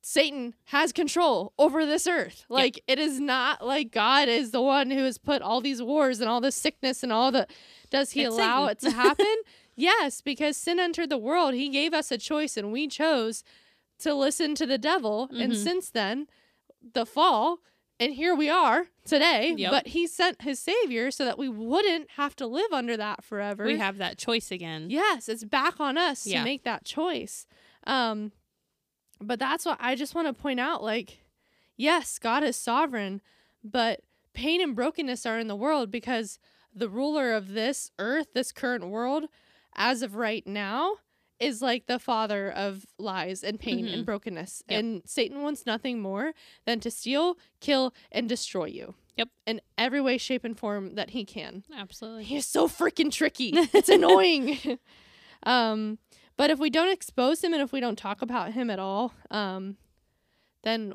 Satan 0.08 0.54
has 0.66 0.92
control 0.92 1.52
over 1.58 1.84
this 1.84 2.06
earth. 2.06 2.44
Like 2.48 2.80
it 2.86 3.00
is 3.00 3.18
not 3.18 3.66
like 3.66 3.90
God 3.90 4.28
is 4.28 4.52
the 4.52 4.62
one 4.62 4.88
who 4.92 5.02
has 5.02 5.18
put 5.18 5.42
all 5.42 5.60
these 5.60 5.82
wars 5.82 6.20
and 6.20 6.30
all 6.30 6.40
this 6.40 6.54
sickness 6.54 7.02
and 7.02 7.12
all 7.12 7.32
the 7.32 7.48
does 7.90 8.12
he 8.12 8.22
It's 8.22 8.32
allow 8.36 8.68
Satan. 8.68 8.70
it 8.70 8.78
to 8.82 8.90
happen? 9.02 9.34
yes, 9.74 10.20
because 10.20 10.56
sin 10.56 10.78
entered 10.78 11.10
the 11.10 11.18
world. 11.18 11.54
He 11.54 11.68
gave 11.68 11.92
us 11.92 12.12
a 12.12 12.18
choice 12.18 12.56
and 12.56 12.70
we 12.70 12.86
chose 12.86 13.42
to 13.98 14.14
listen 14.14 14.54
to 14.54 14.64
the 14.64 14.78
devil. 14.78 15.28
And 15.36 15.50
Mhm. 15.52 15.56
since 15.64 15.90
then, 15.90 16.28
the 16.94 17.04
fall, 17.04 17.58
and 17.98 18.12
here 18.14 18.32
we 18.32 18.48
are 18.48 18.86
today. 19.04 19.54
Yep. 19.56 19.70
But 19.72 19.86
he 19.88 20.06
sent 20.06 20.42
his 20.42 20.60
savior 20.60 21.10
so 21.10 21.24
that 21.24 21.36
we 21.36 21.48
wouldn't 21.48 22.12
have 22.12 22.36
to 22.36 22.46
live 22.46 22.72
under 22.72 22.96
that 22.96 23.24
forever. 23.24 23.64
we 23.64 23.78
have 23.78 23.98
that 23.98 24.18
choice 24.18 24.52
again. 24.52 24.88
Yes, 24.88 25.28
it's 25.28 25.42
back 25.42 25.80
on 25.80 25.98
us 25.98 26.28
Yeah. 26.28 26.38
to 26.38 26.44
make 26.44 26.62
that 26.62 26.84
choice. 26.84 27.48
Um, 27.88 28.30
but 29.20 29.38
that's 29.38 29.64
what 29.64 29.78
I 29.80 29.94
just 29.94 30.14
want 30.14 30.26
to 30.28 30.32
point 30.42 30.60
out. 30.60 30.82
Like, 30.82 31.18
yes, 31.76 32.18
God 32.18 32.42
is 32.42 32.56
sovereign, 32.56 33.20
but 33.64 34.00
pain 34.34 34.60
and 34.60 34.74
brokenness 34.76 35.24
are 35.26 35.38
in 35.38 35.46
the 35.48 35.56
world 35.56 35.90
because 35.90 36.38
the 36.74 36.88
ruler 36.88 37.32
of 37.32 37.52
this 37.54 37.90
earth, 37.98 38.28
this 38.34 38.52
current 38.52 38.88
world, 38.88 39.24
as 39.74 40.02
of 40.02 40.14
right 40.16 40.46
now, 40.46 40.96
is 41.38 41.60
like 41.60 41.86
the 41.86 41.98
father 41.98 42.50
of 42.50 42.86
lies 42.98 43.42
and 43.44 43.60
pain 43.60 43.86
and 43.86 44.02
Mhm. 44.02 44.06
brokenness. 44.06 44.62
Yep. 44.68 44.78
And 44.80 45.02
Satan 45.04 45.42
wants 45.42 45.66
nothing 45.66 46.00
more 46.00 46.32
than 46.64 46.80
to 46.80 46.90
steal, 46.90 47.36
kill, 47.60 47.92
and 48.10 48.26
destroy 48.28 48.66
you. 48.66 48.94
Yep. 49.16 49.28
In 49.46 49.60
every 49.76 50.00
way, 50.00 50.16
shape, 50.18 50.44
and 50.44 50.58
form 50.58 50.94
that 50.94 51.10
he 51.10 51.24
can. 51.26 51.64
Absolutely. 51.74 52.24
He's 52.24 52.46
so 52.46 52.68
freaking 52.68 53.10
tricky. 53.12 53.50
It's 53.74 53.88
annoying. 53.90 54.78
um, 55.42 55.98
but 56.36 56.50
if 56.50 56.58
we 56.58 56.70
don't 56.70 56.92
expose 56.92 57.42
him 57.42 57.52
and 57.52 57.62
if 57.62 57.72
we 57.72 57.80
don't 57.80 57.96
talk 57.98 58.22
about 58.22 58.52
him 58.52 58.70
at 58.70 58.78
all, 58.78 59.14
um, 59.30 59.76
then, 60.62 60.94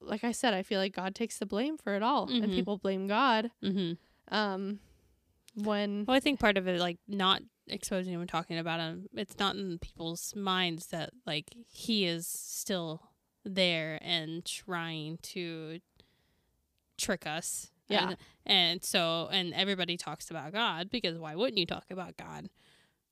like 0.00 0.24
I 0.24 0.32
said, 0.32 0.54
I 0.54 0.62
feel 0.62 0.80
like 0.80 0.94
God 0.94 1.14
takes 1.14 1.38
the 1.38 1.46
blame 1.46 1.76
for 1.78 1.94
it 1.94 2.02
all, 2.02 2.28
and 2.28 2.44
Mhm. 2.44 2.54
people 2.54 2.78
blame 2.78 3.06
God. 3.06 3.50
Mm-hmm. 3.62 4.34
Um, 4.34 4.80
when 5.54 6.04
Well, 6.06 6.16
I 6.16 6.20
think 6.20 6.40
part 6.40 6.56
of 6.58 6.66
it, 6.66 6.80
like 6.80 6.98
not 7.06 7.42
exposing 7.68 8.12
him 8.12 8.20
and 8.20 8.28
talking 8.28 8.58
about 8.58 8.80
him, 8.80 9.08
it's 9.14 9.38
not 9.38 9.56
in 9.56 9.78
people's 9.78 10.34
minds 10.34 10.88
that 10.88 11.10
like 11.26 11.54
he 11.68 12.04
is 12.06 12.26
still 12.26 13.08
there 13.44 13.98
and 14.02 14.44
trying 14.44 15.18
to 15.18 15.80
trick 16.98 17.26
us. 17.26 17.70
Yeah. 17.88 18.08
And, 18.08 18.16
and 18.46 18.84
so, 18.84 19.28
and 19.30 19.52
everybody 19.54 19.96
talks 19.96 20.30
about 20.30 20.52
God 20.52 20.90
because 20.90 21.18
why 21.18 21.34
wouldn't 21.34 21.58
you 21.58 21.66
talk 21.66 21.84
about 21.90 22.16
God? 22.16 22.48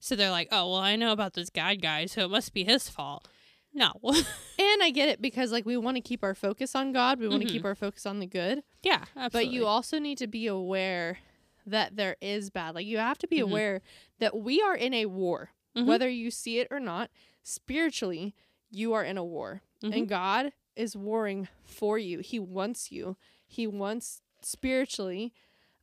So 0.04 0.16
they're 0.16 0.32
like, 0.32 0.48
oh, 0.50 0.68
well, 0.72 0.80
I 0.80 0.96
know 0.96 1.12
about 1.12 1.34
this 1.34 1.48
God 1.48 1.80
guy, 1.80 2.06
so 2.06 2.24
it 2.24 2.28
must 2.30 2.52
be 2.52 2.64
his 2.64 2.88
fault. 2.88 3.28
No. 3.72 3.92
and 4.04 4.82
I 4.82 4.90
get 4.92 5.08
it 5.08 5.22
because 5.22 5.52
like 5.52 5.64
we 5.64 5.76
want 5.76 5.96
to 5.96 6.00
keep 6.00 6.24
our 6.24 6.34
focus 6.34 6.74
on 6.74 6.90
God, 6.92 7.20
we 7.20 7.28
want 7.28 7.42
to 7.42 7.48
Mhm. 7.48 7.52
keep 7.52 7.64
our 7.64 7.76
focus 7.76 8.04
on 8.04 8.18
the 8.18 8.26
good, 8.26 8.64
yeah, 8.82 9.04
but 9.30 9.46
you 9.46 9.64
also 9.64 10.00
need 10.00 10.18
to 10.18 10.26
be 10.26 10.48
aware 10.48 11.20
that 11.66 11.94
there 11.94 12.16
is 12.20 12.50
bad. 12.50 12.74
Like 12.74 12.84
you 12.84 12.98
have 12.98 13.16
to 13.18 13.28
be 13.28 13.38
Mhm. 13.38 13.42
aware 13.44 13.80
that 14.18 14.36
we 14.36 14.60
are 14.60 14.74
in 14.74 14.92
a 14.92 15.06
war. 15.06 15.52
Mhm. 15.76 15.86
Whether 15.86 16.08
you 16.10 16.32
see 16.32 16.58
it 16.58 16.66
or 16.72 16.80
not, 16.80 17.08
spiritually, 17.44 18.34
you 18.70 18.92
are 18.94 19.04
in 19.04 19.16
a 19.16 19.24
war. 19.24 19.62
And 19.82 20.08
God 20.08 20.52
is 20.76 20.96
warring 20.96 21.48
for 21.64 21.96
you. 21.98 22.18
He 22.18 22.38
wants 22.40 22.90
you. 22.92 23.16
He 23.46 23.66
wants 23.68 24.20
spiritually 24.42 25.32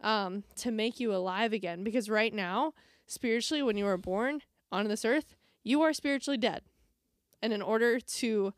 um, 0.01 0.43
to 0.55 0.71
make 0.71 0.99
you 1.01 1.13
alive 1.13 1.51
again. 1.53 1.83
Because 1.83 2.09
right 2.09 2.33
now, 2.33 2.73
spiritually, 3.09 3.61
when 3.61 3.75
you 3.75 3.83
were 3.85 3.97
born 3.97 4.41
on 4.71 4.87
this 4.87 5.03
earth, 5.03 5.35
you 5.63 5.81
are 5.81 5.91
spiritually 5.93 6.37
dead. 6.37 6.61
And 7.41 7.51
in 7.51 7.61
order 7.61 7.99
to 7.99 8.53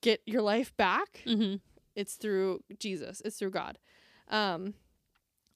get 0.00 0.20
your 0.26 0.42
life 0.42 0.76
back, 0.76 1.22
Mhm. 1.24 1.60
it's 1.94 2.16
through 2.16 2.62
Jesus. 2.78 3.22
It's 3.24 3.38
through 3.38 3.50
God. 3.50 3.78
Um, 4.28 4.74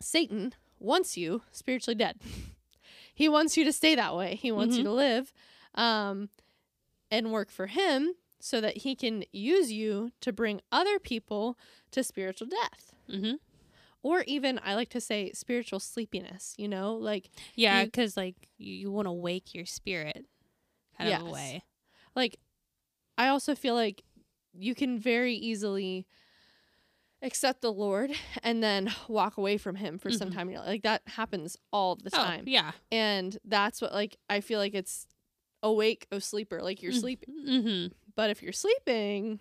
Satan 0.01 0.55
wants 0.79 1.17
you 1.17 1.43
spiritually 1.51 1.95
dead. 1.97 2.21
he 3.15 3.29
wants 3.29 3.57
you 3.57 3.65
to 3.65 3.73
stay 3.73 3.95
that 3.97 4.15
way. 4.15 4.37
He 4.37 4.53
wants 4.53 4.77
you 4.77 4.83
Mhm. 4.83 4.87
to 4.87 4.93
live 4.93 5.33
um, 5.75 6.31
and 7.11 7.33
work 7.33 7.51
for 7.51 7.67
him 7.67 8.15
so 8.41 8.61
that 8.61 8.79
he 8.79 8.95
can 8.95 9.25
use 9.33 9.73
you 9.73 10.13
to 10.21 10.33
bring 10.33 10.61
other 10.71 10.99
people 11.01 11.59
to 11.91 12.03
spiritual 12.05 12.47
death. 12.49 12.95
Mhm. 13.09 13.39
Or 14.03 14.23
even, 14.27 14.61
I 14.65 14.75
like 14.75 14.91
to 14.91 15.01
say, 15.01 15.33
spiritual 15.33 15.81
sleepiness, 15.81 16.55
you 16.57 16.69
know? 16.69 16.95
Like, 16.95 17.31
Yeah, 17.57 17.85
because 17.85 18.17
like 18.17 18.37
you, 18.57 18.73
you 18.75 18.91
want 18.93 19.07
to 19.07 19.13
wake 19.13 19.55
your 19.55 19.67
spirit 19.67 20.25
kind 20.97 21.11
of 21.21 21.27
a 21.29 21.31
way. 21.31 21.63
like 22.17 22.39
I 23.17 23.29
also 23.29 23.55
feel 23.55 23.75
like 23.75 24.03
you 24.53 24.75
can 24.75 24.99
very 24.99 25.35
easily 25.35 26.07
accept 27.23 27.61
the 27.63 27.73
Lord 27.73 28.11
and 28.43 28.63
then 28.63 28.93
walk 29.09 29.37
away 29.37 29.59
from 29.59 29.77
him 29.77 29.99
for 29.99 30.11
some 30.11 30.31
Mhm. 30.31 30.35
time. 30.35 30.53
Like 30.53 30.83
that 30.83 31.03
happens 31.07 31.57
all 31.73 31.97
the 31.97 32.11
time. 32.11 32.45
Oh, 32.47 32.51
yeah. 32.51 32.73
And 32.93 33.37
that's 33.45 33.81
what 33.83 33.93
like 33.93 34.17
I 34.31 34.41
feel 34.41 34.59
like 34.61 34.75
it's 34.75 35.07
awake 35.63 36.07
o 36.13 36.19
sleeper. 36.21 36.63
Like 36.63 36.83
you're 36.83 36.93
Mm. 36.93 37.01
sleeping. 37.01 37.35
Mm-hmm. 37.47 37.95
But 38.15 38.31
if 38.31 38.43
you're 38.43 38.53
sleeping, 38.53 39.41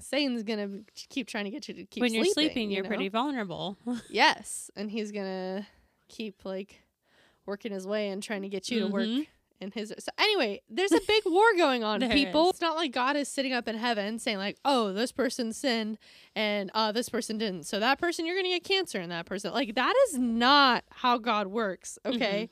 Satan's 0.00 0.42
gonna 0.42 0.80
keep 1.08 1.26
trying 1.28 1.44
to 1.44 1.50
get 1.50 1.68
you 1.68 1.74
to 1.74 1.84
keep 1.86 2.00
when 2.00 2.12
you're 2.14 2.24
sleeping, 2.24 2.44
sleeping, 2.50 2.70
you 2.70 2.76
you're 2.76 2.84
know? 2.84 2.88
pretty 2.88 3.08
vulnerable. 3.08 3.76
Yes. 4.10 4.70
And 4.76 4.90
he's 4.90 5.12
gonna 5.12 5.66
keep 6.08 6.44
like 6.44 6.82
working 7.46 7.72
his 7.72 7.86
way 7.86 8.08
and 8.10 8.22
trying 8.22 8.42
to 8.42 8.48
get 8.48 8.70
you 8.70 8.80
to 8.80 8.86
work 8.88 9.06
Mhm. 9.06 9.26
in 9.60 9.70
his 9.72 9.92
so 9.98 10.10
anyway 10.18 10.60
there's 10.68 10.92
a 10.92 11.00
big 11.06 11.22
war 11.26 11.44
going 11.56 11.82
on 11.84 12.00
people 12.10 12.44
is. 12.46 12.50
it's 12.50 12.60
not 12.60 12.76
like 12.76 12.92
god 12.92 13.16
is 13.16 13.28
sitting 13.28 13.52
up 13.52 13.66
in 13.68 13.76
heaven 13.76 14.18
saying 14.18 14.38
like 14.38 14.56
oh 14.64 14.92
this 14.92 15.10
person 15.12 15.52
sinned 15.52 15.98
and 16.36 16.70
uh 16.74 16.92
this 16.92 17.08
person 17.08 17.38
didn't 17.38 17.64
so 17.64 17.78
that 17.80 17.98
person 17.98 18.24
you're 18.26 18.36
gonna 18.36 18.48
get 18.48 18.62
cancer 18.64 18.98
and 19.00 19.10
that 19.10 19.26
person 19.26 19.52
like 19.52 19.74
that 19.74 19.94
is 20.08 20.18
not 20.18 20.84
how 20.90 21.18
god 21.18 21.46
works 21.48 21.98
okay 22.06 22.48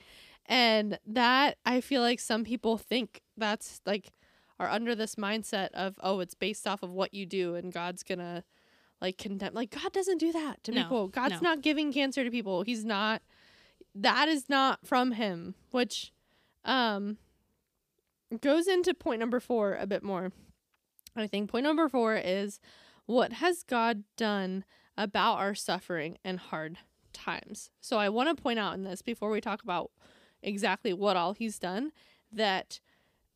Mm-hmm. 0.48 0.52
and 0.54 0.98
that 1.06 1.56
i 1.64 1.80
feel 1.80 2.00
like 2.02 2.20
some 2.20 2.44
people 2.44 2.76
think 2.78 3.22
that's 3.36 3.80
like 3.86 4.12
are 4.60 4.68
under 4.68 4.94
this 4.94 5.14
mindset 5.14 5.68
of 5.72 5.94
oh 6.02 6.20
it's 6.20 6.34
based 6.34 6.66
off 6.66 6.82
of 6.82 6.90
what 6.92 7.14
you 7.14 7.24
do 7.26 7.54
and 7.54 7.72
god's 7.72 8.02
gonna 8.02 8.42
like 9.00 9.16
condemn 9.18 9.54
like 9.54 9.70
god 9.70 9.92
doesn't 9.92 10.18
do 10.18 10.32
that 10.32 10.62
to 10.64 10.72
No, 10.72 10.82
people. 10.82 11.08
God's 11.08 11.40
no. 11.40 11.50
not 11.50 11.62
giving 11.62 11.92
cancer 11.92 12.24
to 12.24 12.30
people. 12.30 12.62
He's 12.62 12.84
not 12.84 13.22
that 13.94 14.28
is 14.28 14.48
not 14.48 14.86
from 14.86 15.12
him 15.12 15.54
which 15.70 16.12
um 16.64 17.16
goes 18.40 18.66
into 18.66 18.92
point 18.94 19.20
number 19.20 19.40
four 19.40 19.74
a 19.74 19.86
bit 19.86 20.02
more. 20.02 20.32
I 21.16 21.26
think 21.26 21.50
point 21.50 21.64
number 21.64 21.88
four 21.88 22.16
is 22.16 22.60
what 23.06 23.34
has 23.34 23.62
god 23.62 24.04
done 24.16 24.64
about 24.96 25.38
our 25.38 25.54
suffering 25.54 26.18
and 26.24 26.38
hard 26.38 26.78
times? 27.12 27.70
So 27.80 27.98
i 27.98 28.08
want 28.08 28.36
to 28.36 28.42
point 28.42 28.58
out 28.58 28.74
in 28.74 28.82
this 28.82 29.00
before 29.02 29.30
we 29.30 29.40
talk 29.40 29.62
about 29.62 29.90
exactly 30.42 30.92
what 30.92 31.16
all 31.16 31.34
he's 31.34 31.58
done 31.58 31.92
that 32.32 32.80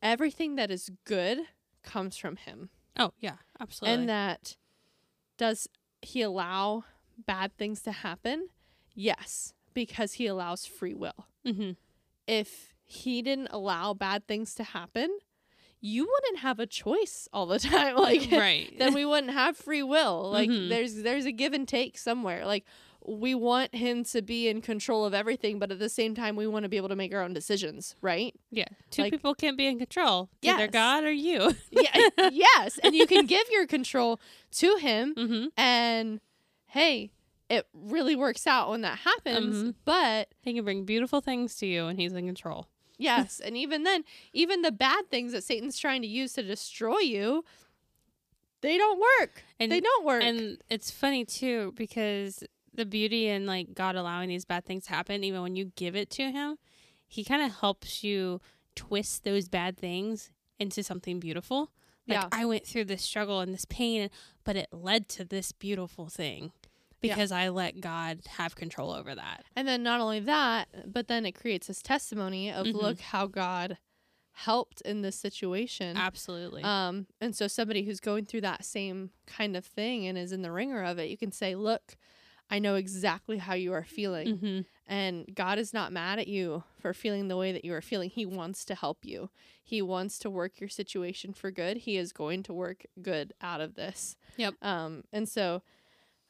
everything 0.02 0.56
that 0.56 0.70
is 0.70 0.90
good 1.04 1.38
comes 1.82 2.16
from 2.16 2.36
him 2.36 2.68
Oh 2.98 3.12
yeah, 3.20 3.36
absolutely. 3.60 4.00
and 4.00 4.08
that 4.08 4.56
does 5.38 5.68
he 6.02 6.20
allow 6.22 6.84
bad 7.26 7.56
things 7.56 7.82
to 7.82 7.92
happen 7.92 8.48
yes 8.94 9.54
because 9.74 10.14
he 10.14 10.26
allows 10.26 10.66
free 10.66 10.94
will 10.94 11.26
mm-hmm. 11.46 11.70
if 12.26 12.74
he 12.84 13.22
didn't 13.22 13.48
allow 13.50 13.94
bad 13.94 14.26
things 14.26 14.54
to 14.56 14.64
happen 14.64 15.08
you 15.80 16.02
wouldn't 16.08 16.40
have 16.40 16.60
a 16.60 16.66
choice 16.66 17.28
all 17.32 17.46
the 17.46 17.58
time 17.72 17.96
like 17.96 18.28
right. 18.32 18.74
then 18.78 18.92
we 18.94 19.04
wouldn't 19.04 19.32
have 19.32 19.56
free 19.56 19.82
will 19.82 20.30
like 20.30 20.50
Mhm. 20.50 20.68
there's 20.68 20.96
there's 21.02 21.24
a 21.24 21.32
give 21.32 21.52
and 21.52 21.66
take 21.66 21.96
somewhere 21.96 22.44
like 22.44 22.64
we 23.06 23.34
want 23.34 23.74
him 23.74 24.04
to 24.04 24.22
be 24.22 24.48
in 24.48 24.60
control 24.60 25.04
of 25.04 25.12
everything 25.14 25.58
but 25.58 25.70
at 25.72 25.78
the 25.78 25.88
same 25.88 26.14
time 26.14 26.36
we 26.36 26.46
want 26.46 26.62
to 26.62 26.68
be 26.68 26.76
able 26.76 26.88
to 26.88 26.96
make 26.96 27.12
our 27.14 27.22
own 27.22 27.32
decisions 27.32 27.96
right 28.00 28.34
yeah, 28.50 28.66
two 28.90 29.02
like- 29.02 29.12
people 29.12 29.34
can't 29.34 29.56
be 29.56 29.66
in 29.66 29.78
control. 29.78 30.28
It's 30.40 30.52
Either 30.52 30.68
God 30.68 31.04
or 31.04 31.10
you. 31.12 31.52
yeah 31.70 32.08
yes 32.30 32.78
and 32.82 32.94
you 32.94 33.06
can 33.06 33.26
give 33.26 33.44
your 33.50 33.66
control 33.66 34.20
to 34.52 34.76
him 34.76 35.14
mm-hmm. 35.16 35.46
and 35.56 36.20
hey 36.66 37.12
it 37.48 37.66
really 37.74 38.16
works 38.16 38.46
out 38.46 38.70
when 38.70 38.80
that 38.82 38.98
happens 39.00 39.56
Mhm. 39.56 39.74
but 39.84 40.28
He 40.40 40.54
can 40.54 40.64
bring 40.64 40.84
beautiful 40.84 41.20
things 41.20 41.54
to 41.56 41.66
you, 41.66 41.86
and 41.86 41.98
He's 41.98 42.12
in 42.12 42.24
control. 42.26 42.68
yes 42.98 43.40
and 43.44 43.56
even 43.56 43.82
then 43.82 44.04
even 44.32 44.62
the 44.62 44.72
bad 44.72 45.10
things 45.10 45.32
that 45.32 45.42
satan's 45.44 45.78
trying 45.78 46.02
to 46.02 46.08
use 46.08 46.32
to 46.34 46.42
destroy 46.42 46.98
you 46.98 47.44
they 48.60 48.78
don't 48.78 49.00
work 49.20 49.42
And 49.58 49.72
they 49.72 49.80
don't 49.80 50.04
work 50.04 50.22
And 50.22 50.58
it's 50.70 50.90
funny 50.90 51.24
too 51.24 51.72
because 51.76 52.44
the 52.74 52.87
beauty 52.87 53.28
in 53.28 53.46
like 53.46 53.74
God 53.74 53.96
allowing 53.96 54.28
these 54.28 54.44
bad 54.44 54.64
things 54.64 54.85
to 54.85 54.90
happen, 54.90 55.24
even 55.24 55.42
when 55.42 55.56
you 55.56 55.72
give 55.76 55.94
it 55.96 56.11
to 56.11 56.30
Him, 56.30 56.56
He 57.06 57.24
kind 57.24 57.42
of 57.42 57.56
helps 57.61 58.02
you 58.02 58.40
twist 58.74 59.24
those 59.24 59.48
bad 59.48 59.76
things 59.78 60.30
into 60.58 60.82
something 60.82 61.20
beautiful. 61.20 61.70
Like 62.08 62.18
Yeah. 62.22 62.28
I 62.32 62.44
went 62.46 62.66
through 62.66 62.87
this 62.87 63.02
struggle 63.02 63.40
and 63.40 63.52
this 63.52 63.64
pain, 63.66 64.08
but 64.44 64.56
it 64.56 64.68
led 64.72 65.08
to 65.11 65.24
this 65.24 65.52
beautiful 65.52 66.08
thing 66.08 66.52
Yeah. 67.02 67.14
because 67.14 67.30
I 67.32 67.48
let 67.50 67.80
God 67.80 68.20
have 68.38 68.54
control 68.56 68.90
over 68.92 69.14
that. 69.14 69.44
And 69.54 69.68
then 69.68 69.82
not 69.82 70.00
only 70.00 70.20
that, 70.20 70.68
but 70.92 71.08
then 71.08 71.26
it 71.26 71.32
creates 71.32 71.66
this 71.66 71.82
testimony 71.82 72.50
of 72.50 72.66
Mhm. 72.66 72.74
look 72.74 73.00
how 73.00 73.26
God 73.26 73.76
helped 74.32 74.80
in 74.80 75.02
this 75.02 75.16
situation. 75.16 75.96
Absolutely. 75.96 76.62
Um, 76.62 77.06
and 77.20 77.37
so 77.37 77.46
somebody 77.46 77.82
who's 77.85 78.00
going 78.00 78.24
through 78.24 78.40
that 78.42 78.64
same 78.64 79.11
kind 79.26 79.56
of 79.56 79.66
thing 79.66 80.06
and 80.06 80.16
is 80.16 80.32
in 80.32 80.40
the 80.42 80.50
wringer 80.50 80.82
of 80.82 80.98
it, 80.98 81.11
you 81.11 81.18
can 81.18 81.30
say, 81.32 81.54
look, 81.54 81.96
I 82.50 82.59
know 82.59 82.74
exactly 82.74 83.38
how 83.38 83.55
you 83.55 83.72
are 83.72 83.85
feeling. 83.85 84.37
hmm 84.37 84.61
And 84.87 85.26
God 85.35 85.59
is 85.59 85.72
not 85.72 85.92
mad 85.92 86.18
at 86.18 86.28
you 86.28 86.64
for 86.81 86.92
feeling 86.92 87.28
the 87.28 87.37
way 87.37 87.52
that 87.52 87.64
you 87.64 87.72
are 87.72 87.81
feeling. 87.81 88.11
He 88.11 88.26
wants 88.26 88.64
to 88.66 88.74
help 88.74 89.05
you. 89.05 89.31
He 89.62 89.81
wants 89.81 90.18
to 90.20 90.31
work 90.31 90.61
your 90.61 90.68
situation 90.68 91.33
for 91.33 91.50
good. 91.50 91.78
He 91.78 91.96
is 91.96 92.12
going 92.12 92.42
to 92.44 92.52
work 92.52 92.85
good 93.00 93.33
out 93.40 93.61
of 93.61 93.74
this. 93.74 94.16
Yep. 94.37 94.55
Um, 94.61 95.05
and 95.12 95.28
so 95.28 95.62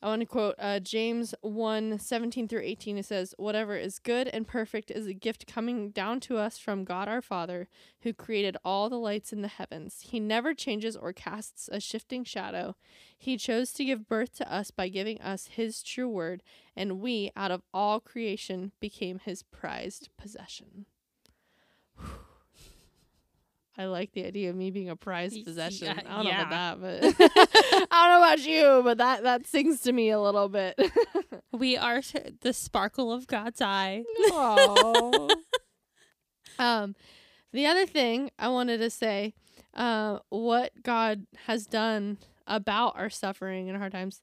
I 0.02 0.08
want 0.08 0.20
to 0.20 0.26
quote 0.26 0.56
uh, 0.58 0.80
James 0.80 1.32
1 1.42 1.96
17 2.00 2.48
through 2.48 2.62
18. 2.62 2.98
It 2.98 3.04
says, 3.04 3.36
Whatever 3.38 3.76
is 3.76 4.00
good 4.00 4.26
and 4.26 4.48
perfect 4.48 4.90
is 4.90 5.06
a 5.06 5.14
gift 5.14 5.46
coming 5.46 5.90
down 5.90 6.18
to 6.20 6.38
us 6.38 6.58
from 6.58 6.82
God 6.82 7.06
our 7.06 7.22
Father, 7.22 7.68
who 8.00 8.12
created 8.12 8.56
all 8.64 8.90
the 8.90 8.98
lights 8.98 9.32
in 9.32 9.42
the 9.42 9.48
heavens. 9.48 10.00
He 10.00 10.18
never 10.18 10.54
changes 10.54 10.96
or 10.96 11.12
casts 11.12 11.68
a 11.70 11.78
shifting 11.78 12.24
shadow. 12.24 12.74
He 13.16 13.36
chose 13.36 13.72
to 13.74 13.84
give 13.84 14.08
birth 14.08 14.34
to 14.38 14.52
us 14.52 14.72
by 14.72 14.88
giving 14.88 15.20
us 15.20 15.50
His 15.52 15.84
true 15.84 16.08
word, 16.08 16.42
and 16.74 16.98
we, 16.98 17.30
out 17.36 17.52
of 17.52 17.62
all 17.72 18.00
creation, 18.00 18.72
became 18.80 19.20
His 19.20 19.44
prized 19.44 20.08
possession. 20.18 20.86
I 23.78 23.86
like 23.86 24.12
the 24.12 24.26
idea 24.26 24.50
of 24.50 24.56
me 24.56 24.70
being 24.70 24.90
a 24.90 24.96
prized 24.96 25.44
possession. 25.44 25.86
yeah, 25.86 25.94
I 26.06 26.16
don't 26.16 26.24
know 26.24 26.30
about 26.42 26.80
that, 26.80 26.80
but 26.80 27.14
I 27.90 28.08
don't 28.08 28.20
know 28.20 28.26
about 28.26 28.40
you, 28.46 28.80
but 28.84 28.98
that 28.98 29.22
that 29.22 29.46
sings 29.46 29.80
to 29.82 29.92
me 29.92 30.10
a 30.10 30.20
little 30.20 30.48
bit. 30.48 30.78
We 31.52 31.76
are 31.76 32.00
the 32.40 32.52
sparkle 32.54 33.12
of 33.12 33.26
God's 33.26 33.60
eye. 33.60 34.04
Um, 36.58 36.94
the 37.52 37.66
other 37.66 37.86
thing 37.86 38.30
I 38.38 38.48
wanted 38.48 38.78
to 38.78 38.88
say, 38.90 39.34
uh, 39.74 40.20
what 40.30 40.82
God 40.82 41.26
has 41.46 41.66
done 41.66 42.18
about 42.46 42.96
our 42.96 43.10
suffering 43.10 43.68
and 43.68 43.78
hard 43.78 43.92
times. 43.92 44.22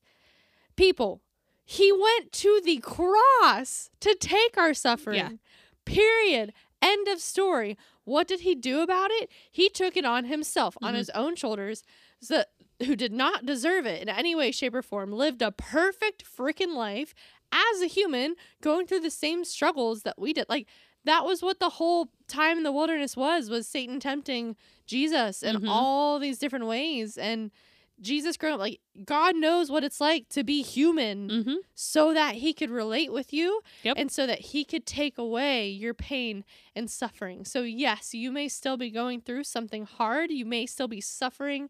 People, 0.76 1.22
He 1.66 1.92
went 1.92 2.32
to 2.34 2.62
the 2.64 2.78
cross 2.78 3.90
to 4.00 4.16
take 4.16 4.58
our 4.58 4.74
suffering. 4.74 5.40
Period. 5.86 6.54
End 6.82 7.08
of 7.08 7.20
story. 7.20 7.78
What 8.06 8.28
did 8.28 8.42
He 8.42 8.56
do 8.56 8.82
about 8.82 9.12
it? 9.12 9.30
He 9.52 9.70
took 9.70 9.96
it 9.98 10.06
on 10.06 10.26
Himself, 10.26 10.78
on 10.82 10.94
Mhm. 10.94 10.98
His 10.98 11.10
own 11.12 11.36
shoulders. 11.36 11.84
So, 12.22 12.44
who 12.86 12.96
did 12.96 13.12
not 13.12 13.46
deserve 13.46 13.86
it 13.86 14.02
in 14.02 14.10
any 14.10 14.34
way, 14.36 14.52
shape, 14.52 14.74
or 14.74 14.82
form, 14.82 15.12
lived 15.12 15.42
a 15.42 15.52
perfect 15.52 16.24
freaking 16.26 16.74
life 16.76 17.14
as 17.52 17.82
a 17.82 17.88
human 17.88 18.36
going 18.62 18.88
through 18.88 19.02
the 19.02 19.10
same 19.12 19.44
struggles 19.44 20.04
that 20.04 20.18
we 20.20 20.34
did. 20.34 20.46
Like 20.48 20.68
that 21.06 21.26
was 21.26 21.42
what 21.42 21.60
the 21.60 21.70
whole 21.72 22.10
time 22.28 22.58
in 22.58 22.64
the 22.64 22.72
wilderness 22.72 23.18
was 23.18 23.50
was 23.50 23.68
Satan 23.68 24.00
tempting 24.00 24.56
Jesus 24.86 25.42
in 25.44 25.58
Mhm. 25.58 25.68
all 25.70 26.20
these 26.20 26.38
different 26.40 26.68
ways 26.68 27.18
and 27.18 27.52
Jesus 28.02 28.38
growing 28.38 28.56
up 28.56 28.60
like 28.60 28.80
God 29.06 29.36
knows 29.36 29.70
what 29.70 29.84
it's 29.84 30.00
like 30.02 30.30
to 30.30 30.44
be 30.44 30.62
human 30.62 31.30
Mm-hmm. 31.30 31.54
so 31.76 32.14
that 32.14 32.36
he 32.36 32.54
could 32.54 32.70
relate 32.70 33.12
with 33.12 33.32
you 33.34 33.62
Yep. 33.84 33.96
and 33.98 34.12
so 34.12 34.26
that 34.28 34.40
he 34.40 34.64
could 34.64 34.86
take 34.86 35.18
away 35.18 35.70
your 35.70 35.94
pain 35.94 36.44
and 36.76 36.90
suffering. 36.90 37.46
So 37.46 37.62
yes, 37.62 38.14
you 38.14 38.32
may 38.32 38.48
still 38.48 38.78
be 38.78 38.90
going 38.90 39.22
through 39.22 39.44
something 39.46 39.86
hard, 39.86 40.32
you 40.32 40.46
may 40.46 40.66
still 40.66 40.88
be 40.88 41.02
suffering 41.02 41.70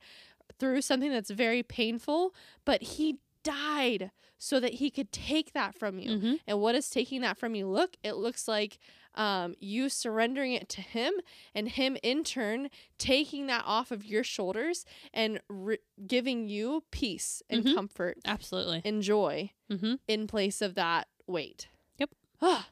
through 0.59 0.81
something 0.81 1.11
that's 1.11 1.29
very 1.31 1.63
painful, 1.63 2.33
but 2.65 2.81
he 2.81 3.17
died 3.43 4.11
so 4.37 4.59
that 4.59 4.75
he 4.75 4.89
could 4.89 5.11
take 5.11 5.53
that 5.53 5.75
from 5.77 5.99
you. 5.99 6.11
Mm-hmm. 6.11 6.33
And 6.47 6.59
what 6.61 6.75
is 6.75 6.89
taking 6.89 7.21
that 7.21 7.37
from 7.37 7.55
you 7.55 7.67
look? 7.67 7.95
It 8.03 8.13
looks 8.15 8.47
like 8.47 8.77
um, 9.15 9.55
you 9.59 9.89
surrendering 9.89 10.53
it 10.53 10.69
to 10.69 10.81
him 10.81 11.13
and 11.55 11.67
him 11.69 11.97
in 12.03 12.23
turn 12.23 12.69
taking 12.97 13.47
that 13.47 13.63
off 13.65 13.91
of 13.91 14.05
your 14.05 14.23
shoulders 14.23 14.85
and 15.13 15.41
re- 15.49 15.79
giving 16.07 16.47
you 16.47 16.83
peace 16.91 17.41
and 17.49 17.63
Mhm. 17.65 17.75
comfort 17.75 18.17
Absolutely. 18.25 18.81
and 18.85 19.01
joy 19.01 19.51
Mm-hmm. 19.69 19.95
in 20.07 20.27
place 20.27 20.61
of 20.61 20.75
that 20.75 21.07
weight. 21.27 21.67
Yep. 21.97 22.09
Ah, 22.41 22.67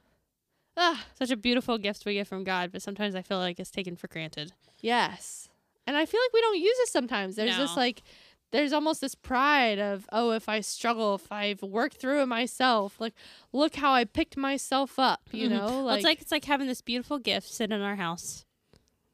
ah, 0.78 1.06
Such 1.18 1.32
a 1.32 1.38
beautiful 1.38 1.78
gift 1.78 2.06
we 2.06 2.14
get 2.14 2.28
from 2.28 2.44
God, 2.44 2.72
but 2.72 2.82
sometimes 2.82 3.16
I 3.16 3.22
feel 3.22 3.40
like 3.40 3.60
it's 3.60 3.72
taken 3.72 3.96
for 3.96 4.08
granted. 4.08 4.54
yes. 4.80 5.50
And 5.88 5.96
I 5.96 6.06
feel 6.06 6.20
like 6.22 6.34
we 6.34 6.42
don't 6.42 6.60
use 6.60 6.78
it 6.80 6.90
sometimes. 6.90 7.38
There's 7.38 7.56
this 7.56 7.78
like, 7.78 8.04
there's 8.52 8.72
almost 8.74 9.02
this 9.02 9.14
pride 9.16 9.78
of, 9.80 10.08
oh, 10.12 10.32
if 10.32 10.48
I 10.48 10.62
struggle, 10.62 11.16
if 11.16 11.32
I've 11.32 11.62
worked 11.62 11.98
through 11.98 12.22
it 12.22 12.28
myself, 12.28 13.00
like, 13.00 13.14
look 13.52 13.76
how 13.76 13.92
I 13.94 14.06
picked 14.06 14.38
myself 14.38 14.98
up, 15.00 15.22
you 15.32 15.48
Mhm. 15.48 15.52
know? 15.52 15.84
Well, 15.86 15.90
it's 15.96 16.04
like 16.06 16.22
it's 16.22 16.32
like 16.32 16.46
having 16.46 16.68
this 16.68 16.82
beautiful 16.82 17.20
gift 17.20 17.50
sit 17.52 17.72
in 17.72 17.82
our 17.82 17.96
house, 17.98 18.46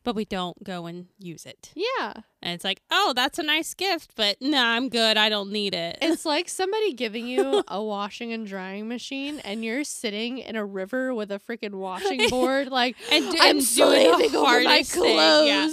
but 0.03 0.15
we 0.15 0.25
don't 0.25 0.63
go 0.63 0.85
and 0.85 1.07
use 1.17 1.45
it. 1.45 1.71
yeah. 1.75 2.13
And 2.45 2.53
it's 2.53 2.65
like, 2.65 2.81
oh, 2.91 3.13
that's 3.15 3.39
a 3.39 3.43
nice 3.43 3.73
gift, 3.73 4.11
but 4.17 4.35
nah, 4.41 4.61
I'm 4.75 4.89
good. 4.89 5.15
I 5.15 5.29
don't 5.29 5.49
need 5.51 5.73
it. 5.73 5.97
It's 6.01 6.25
like 6.25 6.49
somebody 6.49 6.91
giving 6.91 7.25
you 7.25 7.63
a 7.69 7.81
washing 7.81 8.33
and 8.33 8.45
drying 8.45 8.89
machine, 8.89 9.39
and 9.45 9.63
you're 9.63 9.85
sitting 9.85 10.39
in 10.39 10.57
a 10.57 10.65
river 10.65 11.15
with 11.15 11.31
a 11.31 11.39
freaking 11.39 11.75
washing 11.75 12.29
board, 12.29 12.67
like 12.67 12.97
and, 13.11 13.31
do, 13.31 13.37
I'm 13.41 13.57
and 13.59 13.75
doing 13.75 14.11
my 14.11 14.27
hardest 14.33 14.91
thing, 14.91 15.17
yeah. 15.47 15.69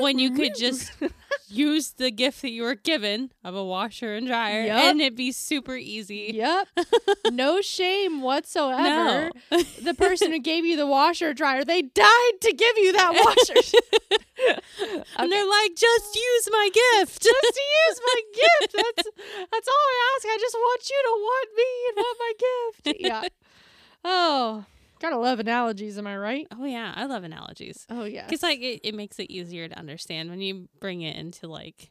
When 0.00 0.18
you 0.18 0.30
could 0.32 0.54
just 0.54 0.92
use 1.48 1.92
the 1.92 2.10
gift 2.10 2.42
that 2.42 2.50
you 2.50 2.62
were 2.62 2.74
given 2.74 3.32
of 3.44 3.54
a 3.54 3.64
washer 3.64 4.14
and 4.14 4.26
dryer, 4.26 4.66
Yup. 4.66 4.76
and 4.84 5.00
it'd 5.00 5.16
be 5.16 5.32
super 5.32 5.76
easy. 5.76 6.30
Yep. 6.34 6.68
No 7.32 7.60
shame 7.60 8.22
whatsoever. 8.22 9.30
No. 9.50 9.58
The 9.82 9.94
person 9.94 10.30
who 10.32 10.38
gave 10.38 10.64
you 10.64 10.76
the 10.76 10.86
washer 10.86 11.34
dryer, 11.34 11.64
they 11.64 11.82
died 11.82 12.34
to 12.40 12.52
give 12.52 12.76
you 12.78 12.92
that 12.92 13.12
washer. 13.14 13.60
and 15.18 15.32
they're 15.32 15.48
like, 15.48 15.74
just 15.76 16.14
use 16.14 16.48
my 16.50 16.70
gift. 16.72 17.22
just 17.22 17.60
use 17.86 18.00
my 18.06 18.20
gift. 18.34 18.72
That's 18.74 19.08
that's 19.50 19.68
all 19.68 19.74
I 19.74 20.16
ask. 20.16 20.26
I 20.26 20.38
just 20.40 20.54
want 20.54 20.90
you 20.90 21.02
to 21.04 21.10
want 21.10 21.48
me 21.56 21.70
and 21.88 21.96
want 21.96 22.18
my 22.20 22.32
gift. 22.38 23.00
Yeah. 23.00 23.28
Oh, 24.04 24.64
Gotta 25.00 25.18
love 25.18 25.40
analogies, 25.40 25.98
am 25.98 26.06
I 26.06 26.16
right? 26.16 26.46
Oh 26.56 26.64
yeah, 26.64 26.92
I 26.96 27.06
love 27.06 27.24
analogies. 27.24 27.86
Oh 27.90 28.04
yeah. 28.04 28.26
Because 28.26 28.42
like 28.42 28.60
it, 28.60 28.80
it 28.82 28.94
makes 28.94 29.18
it 29.18 29.30
easier 29.30 29.68
to 29.68 29.78
understand 29.78 30.30
when 30.30 30.40
you 30.40 30.68
bring 30.80 31.02
it 31.02 31.16
into 31.16 31.48
like 31.48 31.90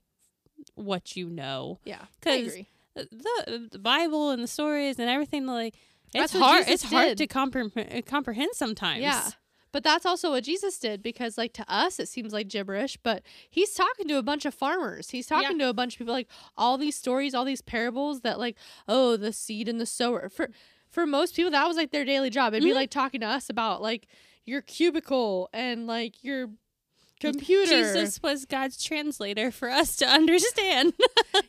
what 0.76 1.16
you 1.16 1.30
know. 1.30 1.80
Yeah. 1.84 2.06
because. 2.20 2.58
The, 2.98 3.68
the 3.74 3.78
Bible 3.78 4.30
and 4.30 4.42
the 4.42 4.48
stories 4.48 5.00
and 5.00 5.10
everything 5.10 5.46
like 5.46 5.76
it's 6.14 6.32
That's 6.32 6.44
hard. 6.44 6.66
It's 6.70 6.84
hard 6.84 7.18
to 7.18 7.28
comprehend 7.28 8.06
comprehend 8.06 8.52
sometimes. 8.54 9.02
Yeah. 9.02 9.30
But 9.74 9.84
that's 9.84 10.06
also 10.06 10.30
what 10.30 10.46
Jesus 10.46 10.80
did 10.80 11.04
because, 11.04 11.38
like, 11.38 11.52
to 11.54 11.66
us, 11.68 12.00
it 12.00 12.08
seems 12.08 12.32
like 12.32 12.48
gibberish, 12.48 12.96
but 13.04 13.24
he's 13.50 13.74
talking 13.74 14.08
to 14.08 14.18
a 14.18 14.24
bunch 14.24 14.46
of 14.46 14.54
farmers. 14.54 15.10
He's 15.10 15.28
talking 15.28 15.60
to 15.60 15.68
a 15.68 15.74
bunch 15.74 15.96
of 15.96 15.98
people, 15.98 16.14
like, 16.14 16.30
all 16.58 16.78
these 16.78 16.96
stories, 16.96 17.36
all 17.36 17.44
these 17.44 17.62
parables 17.62 18.22
that, 18.22 18.40
like, 18.40 18.56
oh, 18.88 19.18
the 19.18 19.34
seed 19.34 19.68
and 19.68 19.82
the 19.82 19.86
sower. 19.86 20.30
For, 20.30 20.50
for 20.96 21.06
most 21.06 21.36
people, 21.36 21.52
that 21.52 21.68
was 21.68 21.78
like 21.78 21.92
their 21.92 22.06
daily 22.06 22.30
job. 22.32 22.54
It'd 22.54 22.64
be 22.64 22.72
Mhm. 22.72 22.76
like 22.76 22.90
talking 22.90 23.22
to 23.22 23.28
us 23.28 23.50
about, 23.50 23.82
like, 23.82 24.08
your 24.46 24.62
cubicle 24.62 25.50
and, 25.54 25.86
like, 25.88 26.24
your 26.24 26.50
computer. 27.20 27.70
Jesus 27.94 28.22
was 28.24 28.46
God's 28.46 28.84
translator 28.84 29.52
for 29.52 29.70
us 29.70 29.96
to 29.98 30.08
understand. 30.08 30.94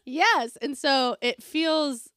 Yes. 0.05 0.57
And 0.63 0.77
so 0.79 1.17
it 1.21 1.43
feels 1.43 2.11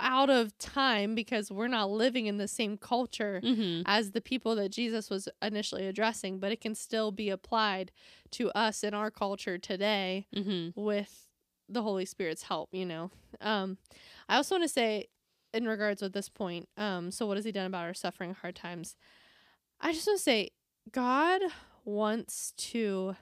out 0.00 0.28
of 0.30 0.56
time 0.58 1.14
because 1.14 1.50
we're 1.50 1.68
not 1.68 1.90
living 1.90 2.26
in 2.26 2.36
the 2.36 2.48
same 2.48 2.76
culture 2.76 3.40
mm-hmm. 3.42 3.82
as 3.86 4.10
the 4.10 4.20
people 4.20 4.54
that 4.56 4.70
Jesus 4.70 5.08
was 5.08 5.28
initially 5.40 5.86
addressing, 5.86 6.38
but 6.40 6.52
it 6.52 6.60
can 6.60 6.74
still 6.74 7.10
be 7.12 7.30
applied 7.30 7.90
to 8.32 8.50
us 8.52 8.82
in 8.84 8.92
our 8.94 9.10
culture 9.10 9.56
today 9.58 10.26
Mm-hmm. 10.34 10.78
with 10.80 11.26
the 11.68 11.82
Holy 11.82 12.04
Spirit's 12.04 12.42
help, 12.42 12.68
you 12.74 12.84
know. 12.84 13.10
Um 13.40 13.78
I 14.28 14.36
also 14.36 14.54
want 14.56 14.64
to 14.64 14.68
say 14.68 15.08
in 15.54 15.66
regards 15.66 16.02
with 16.02 16.12
this 16.12 16.28
point, 16.28 16.68
um 16.76 17.10
so 17.10 17.26
what 17.26 17.36
has 17.36 17.44
he 17.44 17.52
done 17.52 17.66
about 17.66 17.84
our 17.84 17.94
suffering 17.94 18.34
hard 18.34 18.56
times? 18.56 18.96
I 19.80 19.92
just 19.92 20.06
want 20.06 20.18
to 20.18 20.22
say 20.22 20.50
God 20.90 21.40
wants 21.84 22.52
to 22.56 23.16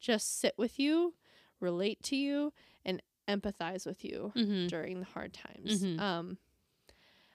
just 0.00 0.38
sit 0.40 0.54
with 0.56 0.78
you, 0.78 1.14
relate 1.60 2.02
to 2.04 2.16
you 2.16 2.52
and 2.84 3.02
empathize 3.28 3.84
with 3.86 4.04
you 4.04 4.32
Mm-hmm. 4.36 4.66
during 4.68 5.00
the 5.00 5.06
hard 5.06 5.32
times. 5.34 5.82
Mhm. 5.82 6.00
Um, 6.00 6.38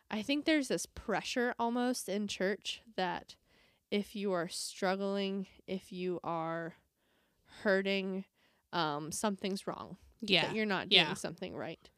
I 0.10 0.22
think 0.22 0.46
there's 0.46 0.68
this 0.68 0.86
pressure 0.86 1.54
almost 1.60 2.08
in 2.10 2.28
church 2.28 2.82
that 2.96 3.36
if 3.92 4.16
you 4.16 4.32
are 4.34 4.48
struggling, 4.50 5.48
if 5.68 5.92
you 5.92 6.20
are 6.24 6.76
hurting, 7.64 8.26
um, 8.74 9.12
something's 9.12 9.68
wrong. 9.68 9.98
Yeah. 10.22 10.48
That 10.48 10.56
you're 10.56 10.66
not 10.66 10.90
doing 10.90 11.02
Yeah. 11.02 11.14
something 11.14 11.56
right. 11.56 11.90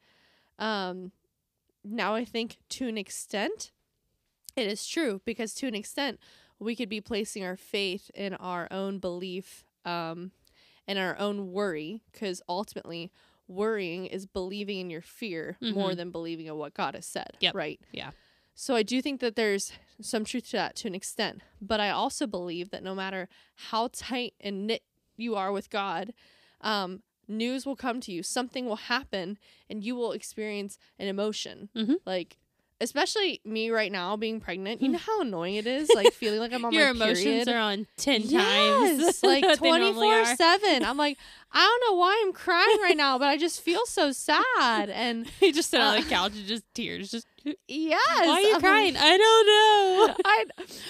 Um, 0.58 1.12
now 1.84 2.14
I 2.14 2.24
think 2.24 2.56
to 2.70 2.88
an 2.88 2.98
extent, 2.98 3.72
it 4.56 4.66
is 4.66 4.86
true 4.86 5.20
because 5.24 5.54
to 5.54 5.66
an 5.66 5.74
extent, 5.74 6.18
we 6.58 6.74
could 6.74 6.88
be 6.88 7.00
placing 7.00 7.44
our 7.44 7.56
faith 7.56 8.10
in 8.14 8.34
our 8.34 8.66
own 8.70 8.98
belief, 8.98 9.64
um, 9.84 10.32
and 10.86 10.98
our 10.98 11.16
own 11.18 11.52
worry, 11.52 12.02
because 12.10 12.42
ultimately, 12.48 13.10
worrying 13.46 14.06
is 14.06 14.26
believing 14.26 14.78
in 14.80 14.90
your 14.90 15.00
fear 15.02 15.56
more 15.60 15.92
Mhm. 15.92 15.96
than 15.96 16.10
believing 16.10 16.46
in 16.46 16.56
what 16.56 16.74
God 16.74 16.94
has 16.94 17.06
said. 17.06 17.36
Yep. 17.40 17.54
Right. 17.54 17.80
Yeah. 17.92 18.10
So 18.54 18.74
I 18.74 18.82
do 18.82 19.00
think 19.00 19.20
that 19.20 19.36
there's 19.36 19.72
some 20.00 20.24
truth 20.24 20.46
to 20.46 20.52
that 20.56 20.76
to 20.76 20.88
an 20.88 20.94
extent, 20.94 21.42
but 21.60 21.78
I 21.78 21.90
also 21.90 22.26
believe 22.26 22.70
that 22.70 22.82
no 22.82 22.94
matter 22.94 23.28
how 23.54 23.88
tight 23.92 24.34
and 24.40 24.66
knit 24.66 24.82
you 25.16 25.36
are 25.36 25.52
with 25.52 25.70
God, 25.70 26.12
um, 26.60 27.02
news 27.28 27.66
will 27.66 27.76
come 27.76 28.00
to 28.02 28.12
you. 28.12 28.22
Something 28.22 28.66
will 28.66 28.76
happen, 28.76 29.38
and 29.70 29.84
you 29.84 29.94
will 29.94 30.12
experience 30.12 30.78
an 30.98 31.06
emotion. 31.06 31.68
Mhm. 31.76 31.96
Like, 32.06 32.38
especially 32.80 33.40
me 33.44 33.70
right 33.70 33.90
now 33.90 34.16
being 34.16 34.40
pregnant. 34.40 34.80
You 34.82 34.88
know 34.88 34.98
how 34.98 35.20
annoying 35.20 35.54
it 35.56 35.66
is, 35.66 35.90
like 35.94 36.12
feeling 36.12 36.40
like 36.40 36.52
I'm 36.52 36.64
on 36.64 36.72
Your 36.74 36.92
my 36.94 37.06
emotions 37.06 37.24
period. 37.24 37.48
are 37.48 37.58
on 37.58 37.86
ten 37.96 38.26
times. 38.28 39.20
Like 39.22 39.56
twenty 39.58 39.92
four 39.92 40.24
seven. 40.24 40.84
I'm 40.84 40.96
like, 40.96 41.18
I 41.52 41.58
don't 41.60 41.90
know 41.92 41.98
why 41.98 42.22
I'm 42.24 42.32
crying 42.32 42.78
right 42.82 42.96
now, 42.96 43.18
but 43.18 43.28
I 43.28 43.36
just 43.36 43.60
feel 43.60 43.84
so 43.86 44.12
sad. 44.12 44.90
And 44.90 45.26
he 45.40 45.52
just 45.52 45.74
on 45.74 45.80
Uh, 45.80 46.00
the 46.00 46.06
couch 46.08 46.32
and 46.36 46.46
just 46.46 46.64
tears. 46.74 47.10
Just 47.10 47.26
yes, 47.66 48.00
why 48.26 48.32
are 48.32 48.40
you 48.40 48.54
I'm 48.56 48.60
crying? 48.60 48.94
like, 48.94 49.02
I 49.02 49.16
don't 49.16 49.46
know. 49.46 50.14
I, 50.24 50.44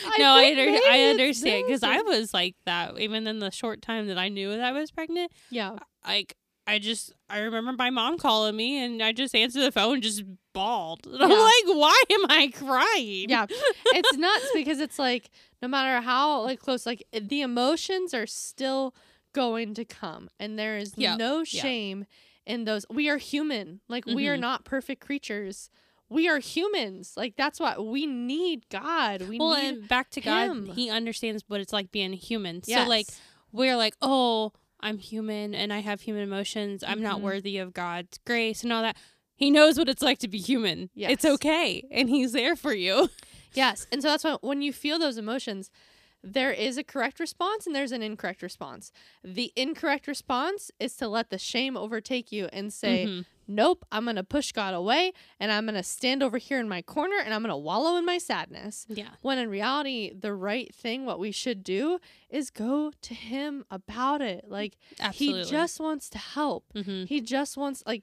I 0.07 0.19
no, 0.19 0.27
I, 0.35 0.51
under- 0.51 0.89
I 0.91 1.01
understand 1.11 1.65
because 1.67 1.83
I 1.83 2.01
was 2.03 2.35
like 2.35 2.57
that 2.67 2.99
even 2.99 3.27
in 3.27 3.39
the 3.39 3.51
short 3.51 3.83
time 3.83 4.09
that 4.09 4.19
I 4.19 4.29
knew 4.29 4.51
that 4.51 4.61
I 4.61 4.73
was 4.73 4.91
pregnant. 4.91 5.33
yeah, 5.51 5.77
Like 6.07 6.35
I 6.69 6.79
just 6.79 7.13
I 7.31 7.39
remember 7.39 7.73
my 7.73 7.91
mom 7.91 8.19
calling 8.19 8.55
me 8.55 8.85
and 8.85 9.03
I 9.03 9.13
just 9.13 9.35
answered 9.35 9.63
the 9.63 9.73
phone 9.73 10.01
just 10.03 10.23
bawled. 10.53 11.07
And 11.07 11.17
I'm 11.23 11.31
like, 11.31 11.77
why 11.77 12.03
am 12.11 12.27
I 12.29 12.49
crying? 12.55 13.31
yeah. 13.31 13.47
It's 13.95 14.17
nuts 14.19 14.51
because 14.55 14.79
it's 14.79 14.99
like 14.99 15.31
no 15.63 15.69
matter 15.69 16.01
how 16.05 16.43
like 16.43 16.61
close, 16.61 16.85
like 16.87 17.03
the 17.13 17.41
emotions 17.41 18.13
are 18.15 18.27
still 18.27 18.95
going 19.33 19.75
to 19.75 19.85
come, 19.85 20.29
and 20.39 20.59
there 20.59 20.77
is 20.77 20.93
Yep, 20.97 21.19
no 21.19 21.39
yep. 21.39 21.47
shame 21.47 22.07
in 22.47 22.65
those. 22.65 22.85
We 22.91 23.09
are 23.09 23.19
human. 23.19 23.81
Like 23.89 24.05
we 24.07 24.29
are 24.29 24.37
Mhm. 24.37 24.41
not 24.41 24.65
perfect 24.65 25.01
creatures. 25.05 25.71
We 26.11 26.29
are 26.29 26.39
humans. 26.39 27.15
Like 27.17 27.37
that's 27.37 27.59
why 27.61 27.77
we 27.79 28.07
need 28.07 28.69
God. 28.71 29.23
We 29.23 29.39
well, 29.39 29.55
need 29.57 29.69
and 29.79 29.89
back 29.89 30.11
to 30.11 30.21
God. 30.21 30.69
He 30.75 30.89
understands 30.91 31.45
what 31.49 31.61
it's 31.61 31.73
like 31.73 31.91
being 31.93 32.13
human. 32.15 32.63
yes. 32.67 32.85
So 32.85 32.89
like 32.89 33.07
we're 33.53 33.77
like, 33.77 33.95
oh, 34.03 34.53
I'm 34.81 34.99
human 34.99 35.55
and 35.55 35.73
I 35.73 35.81
have 35.81 36.03
human 36.03 36.23
emotions. 36.23 36.85
I'm 36.87 37.03
not 37.03 37.19
Mhm. 37.19 37.23
worthy 37.23 37.59
of 37.59 37.73
God's 37.73 38.19
grace 38.25 38.63
and 38.63 38.73
all 38.73 38.83
that. 38.83 38.97
He 39.35 39.51
knows 39.51 39.79
what 39.79 39.89
it's 39.89 40.03
like 40.03 40.19
to 40.19 40.29
be 40.29 40.39
human. 40.39 40.91
It's 40.97 41.25
okay, 41.25 41.87
and 41.93 42.09
He's 42.09 42.33
there 42.33 42.57
for 42.57 42.75
you. 42.75 43.09
Yes. 43.55 43.87
And 43.91 44.03
so 44.03 44.09
that's 44.09 44.25
why 44.25 44.37
when 44.43 44.61
you 44.61 44.73
feel 44.75 44.99
those 44.99 45.17
emotions, 45.17 45.71
there 46.23 46.51
is 46.53 46.77
a 46.77 46.85
correct 46.85 47.21
response 47.21 47.67
and 47.67 47.75
there's 47.75 47.93
an 47.93 48.03
incorrect 48.03 48.43
response. 48.43 48.91
The 49.23 49.53
incorrect 49.57 50.07
response 50.09 50.71
is 50.81 50.95
to 50.97 51.09
let 51.09 51.31
the 51.31 51.39
shame 51.39 51.77
overtake 51.77 52.33
you 52.33 52.49
and 52.53 52.73
say, 52.73 53.07
Mhm. 53.07 53.25
Nope, 53.51 53.87
I'm 53.91 54.05
going 54.05 54.17
to 54.17 54.25
push 54.25 54.53
God 54.53 54.75
away 54.75 55.13
and 55.41 55.51
I'm 55.51 55.65
going 55.65 55.75
to 55.75 55.83
stand 55.83 56.23
over 56.23 56.37
here 56.37 56.61
in 56.61 56.69
my 56.69 56.83
corner 56.83 57.17
and 57.25 57.33
I'm 57.33 57.41
going 57.41 57.49
to 57.49 57.57
wallow 57.57 57.97
in 57.97 58.05
my 58.05 58.19
sadness. 58.19 58.85
Yeah. 58.91 59.09
When 59.23 59.39
in 59.39 59.49
reality, 59.49 60.13
the 60.13 60.35
right 60.35 60.75
thing, 60.75 61.07
what 61.07 61.19
we 61.19 61.33
should 61.33 61.65
do 61.65 61.99
is 62.29 62.51
go 62.51 62.93
to 63.01 63.15
Him 63.15 63.65
about 63.71 64.21
it. 64.21 64.45
Like, 64.49 64.77
Absolutely. 65.01 65.45
He 65.45 65.51
just 65.51 65.81
wants 65.81 66.11
to 66.11 66.19
help. 66.19 66.65
hmm 66.75 67.05
He 67.05 67.23
just 67.23 67.57
wants 67.57 67.83
like 67.87 68.03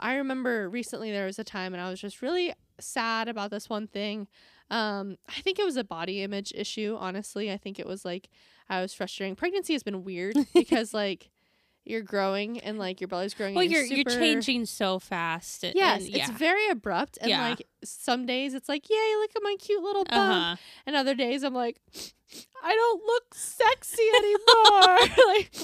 I 0.00 0.14
remember 0.16 0.68
recently 0.68 1.12
there 1.12 1.26
was 1.26 1.38
a 1.38 1.44
time 1.44 1.72
and 1.72 1.80
I 1.80 1.88
was 1.88 2.00
just 2.00 2.20
really 2.20 2.52
sad 2.80 3.28
about 3.28 3.50
this 3.52 3.68
one 3.68 3.86
thing. 3.86 4.26
Um 4.70 5.16
I 5.28 5.40
think 5.40 5.58
it 5.58 5.64
was 5.64 5.76
a 5.76 5.84
body 5.84 6.22
image 6.22 6.52
issue, 6.54 6.96
honestly. 6.98 7.50
I 7.50 7.56
think 7.56 7.78
it 7.78 7.86
was 7.86 8.04
like 8.04 8.28
I 8.68 8.80
was 8.80 8.94
frustrating. 8.94 9.34
Pregnancy 9.36 9.72
has 9.72 9.82
been 9.82 10.04
weird 10.04 10.36
because 10.54 10.94
like 10.94 11.30
you're 11.84 12.02
growing 12.02 12.60
and 12.60 12.78
like 12.78 13.00
your 13.00 13.08
belly's 13.08 13.32
growing. 13.34 13.54
Well, 13.54 13.62
and 13.62 13.72
you're 13.72 13.86
super, 13.86 14.10
you're 14.10 14.20
changing 14.20 14.66
so 14.66 14.98
fast. 14.98 15.64
and- 15.64 15.74
Yes, 15.74 16.04
and 16.04 16.14
it's 16.14 16.30
very 16.30 16.68
abrupt 16.68 17.18
and 17.20 17.30
Yeah. 17.30 17.40
like 17.48 17.66
some 17.82 18.26
days 18.26 18.52
it's 18.54 18.68
like, 18.68 18.88
"Yay, 18.90 19.14
look 19.18 19.30
at 19.34 19.42
my 19.42 19.56
cute 19.58 19.82
little 19.82 20.04
bump." 20.04 20.30
uh-huh. 20.30 20.56
And 20.86 20.94
other 20.94 21.14
days 21.14 21.42
I'm 21.42 21.54
like, 21.54 21.80
I 22.62 22.74
don't 22.76 23.02
look 23.06 23.34
sexy 23.34 24.02
anymore. 24.18 24.98
like 25.28 25.56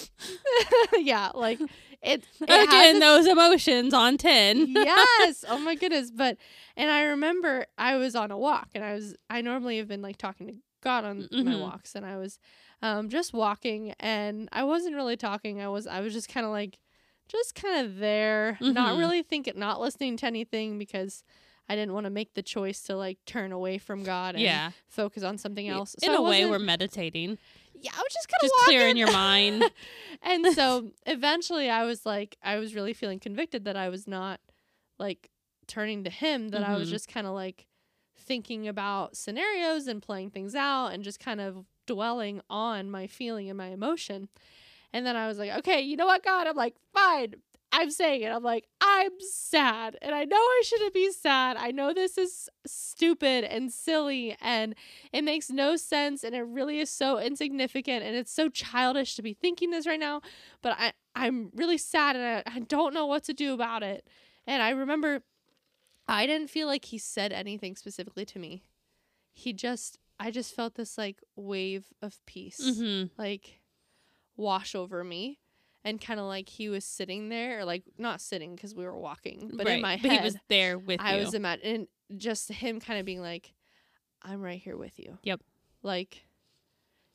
yeah, 0.98 1.30
like 1.34 1.60
it, 2.06 2.26
it 2.48 2.64
Again, 2.68 2.98
those 3.00 3.26
emotions 3.26 3.92
on 3.92 4.16
ten. 4.16 4.66
yes. 4.74 5.44
Oh 5.48 5.58
my 5.58 5.74
goodness. 5.74 6.10
But 6.10 6.36
and 6.76 6.90
I 6.90 7.02
remember 7.02 7.66
I 7.76 7.96
was 7.96 8.14
on 8.14 8.30
a 8.30 8.38
walk 8.38 8.68
and 8.74 8.84
I 8.84 8.94
was 8.94 9.14
I 9.28 9.40
normally 9.40 9.78
have 9.78 9.88
been 9.88 10.02
like 10.02 10.16
talking 10.16 10.46
to 10.46 10.54
God 10.82 11.04
on 11.04 11.28
my 11.32 11.52
Mhm. 11.54 11.60
walks 11.60 11.94
and 11.94 12.06
I 12.06 12.16
was 12.16 12.38
um 12.82 13.08
just 13.08 13.32
walking 13.32 13.92
and 13.98 14.48
I 14.52 14.64
wasn't 14.64 14.94
really 14.94 15.16
talking. 15.16 15.60
I 15.60 15.68
was 15.68 15.86
I 15.86 16.00
was 16.00 16.12
just 16.12 16.28
kind 16.28 16.46
of 16.46 16.52
like 16.52 16.78
just 17.28 17.54
kind 17.56 17.84
of 17.86 17.98
there, 17.98 18.56
not 18.60 18.94
Mhm. 18.94 18.98
really 18.98 19.22
thinking 19.22 19.54
not 19.58 19.80
listening 19.80 20.16
to 20.18 20.26
anything 20.26 20.78
because 20.78 21.24
I 21.68 21.74
didn't 21.74 21.94
want 21.94 22.04
to 22.04 22.10
make 22.10 22.34
the 22.34 22.42
choice 22.44 22.80
to 22.82 22.96
like 22.96 23.18
turn 23.26 23.50
away 23.50 23.78
from 23.78 24.04
God 24.04 24.36
and 24.36 24.44
Yeah. 24.44 24.70
focus 24.88 25.24
on 25.24 25.36
something 25.36 25.66
else. 25.68 25.94
In 25.94 26.06
So 26.06 26.12
I 26.12 26.16
a 26.18 26.22
way, 26.22 26.44
we're 26.46 26.60
meditating, 26.60 27.38
yeah, 27.80 27.92
I 27.94 27.98
was 27.98 28.12
just 28.12 28.28
kind 28.28 28.38
of 28.42 28.50
just 28.50 28.64
clearing 28.64 28.96
your 28.96 29.12
mind. 29.12 29.70
and 30.22 30.46
so 30.54 30.90
eventually 31.06 31.68
I 31.70 31.84
was 31.84 32.04
like, 32.06 32.36
I 32.42 32.56
was 32.56 32.74
really 32.74 32.92
feeling 32.92 33.18
convicted 33.20 33.64
that 33.64 33.76
I 33.76 33.88
was 33.88 34.06
not 34.06 34.40
like 34.98 35.30
turning 35.66 36.04
to 36.04 36.10
him, 36.10 36.48
that 36.50 36.62
I 36.62 36.76
was 36.76 36.88
Mhm. 36.88 36.92
just 36.92 37.08
kind 37.08 37.26
of 37.26 37.32
like 37.34 37.66
thinking 38.18 38.66
about 38.66 39.16
scenarios 39.16 39.86
and 39.86 40.02
playing 40.02 40.30
things 40.30 40.54
out 40.54 40.88
and 40.88 41.02
just 41.04 41.20
kind 41.20 41.40
of 41.40 41.64
dwelling 41.86 42.40
on 42.50 42.90
my 42.90 43.06
feeling 43.06 43.48
and 43.48 43.56
my 43.58 43.68
emotion. 43.68 44.28
And 44.92 45.04
then 45.04 45.16
I 45.16 45.26
was 45.28 45.38
like, 45.38 45.50
okay, 45.58 45.80
you 45.80 45.96
know 45.96 46.06
what, 46.06 46.22
God? 46.24 46.46
I'm 46.46 46.56
like, 46.56 46.74
fine. 46.94 47.34
I'm 47.72 47.90
saying 47.90 48.22
it. 48.22 48.29
I'm 48.29 48.42
like, 48.42 48.66
I'm 48.81 49.11
sad. 49.18 49.98
And 50.00 50.14
I 50.14 50.24
know 50.24 50.37
I 50.37 50.62
shouldn't 50.64 50.94
be 50.94 51.11
sad. 51.12 51.57
I 51.59 51.72
know 51.72 51.92
this 51.92 52.16
is 52.16 52.48
stupid 52.66 53.44
and 53.44 53.70
silly 53.70 54.37
and 54.40 54.74
it 55.12 55.22
makes 55.24 55.50
no 55.50 55.76
sense 55.76 56.24
and 56.24 56.35
it 56.35 56.42
really 56.42 56.81
is 56.81 56.88
so 56.90 57.18
insignificant 57.18 58.02
and 58.02 58.16
it's 58.16 58.33
so 58.33 58.48
childish 58.48 59.14
to 59.16 59.22
be 59.22 59.35
thinking 59.35 59.70
this 59.70 59.87
right 59.87 60.00
now. 60.00 60.22
But 60.62 60.76
I, 60.79 60.92
I'm 61.14 61.50
really 61.55 61.76
sad 61.79 62.16
and 62.16 62.24
I, 62.24 62.42
I 62.57 62.61
don't 62.61 62.94
know 62.94 63.05
what 63.07 63.24
to 63.24 63.35
do 63.35 63.52
about 63.52 63.83
it. 63.83 64.07
And 64.46 64.62
I 64.62 64.70
remember 64.70 65.22
I 66.09 66.24
didn't 66.26 66.48
feel 66.50 66.68
like 66.68 66.87
he 66.87 66.98
said 66.98 67.33
anything 67.33 67.76
specifically 67.76 68.24
to 68.26 68.38
me. 68.38 68.62
He 69.33 69.52
just 69.52 69.98
I 70.18 70.31
just 70.31 70.55
felt 70.55 70.76
this 70.76 70.96
like 70.96 71.18
wave 71.35 71.87
of 72.00 72.24
peace 72.26 72.61
Mm-hmm. 72.62 73.20
like 73.20 73.61
wash 74.37 74.74
over 74.74 75.02
me 75.05 75.40
and 75.87 76.01
kind 76.01 76.20
of 76.20 76.27
like 76.27 76.49
he 76.49 76.68
was 76.68 76.85
sitting 76.85 77.29
there 77.31 77.61
or 77.61 77.64
like 77.64 77.85
not 77.96 78.20
sitting 78.20 78.55
because 78.55 78.75
we 78.75 78.85
were 78.85 78.99
walking 78.99 79.51
but 79.55 79.66
in 79.66 79.81
my 79.81 79.96
but 79.96 80.11
head 80.11 80.20
he 80.20 80.25
was 80.25 80.37
there 80.49 80.79
with 80.79 81.01
I 81.01 81.14
you. 81.16 81.25
was 81.25 81.33
imagining 81.35 81.88
just 82.16 82.51
him 82.53 82.79
kind 82.81 82.99
of 83.01 83.07
being 83.07 83.20
like, 83.22 83.55
I'm 84.22 84.42
right 84.42 84.61
here 84.61 84.77
with 84.77 84.99
you. 84.99 85.18
Yep. 85.22 85.40
Like, 85.83 86.25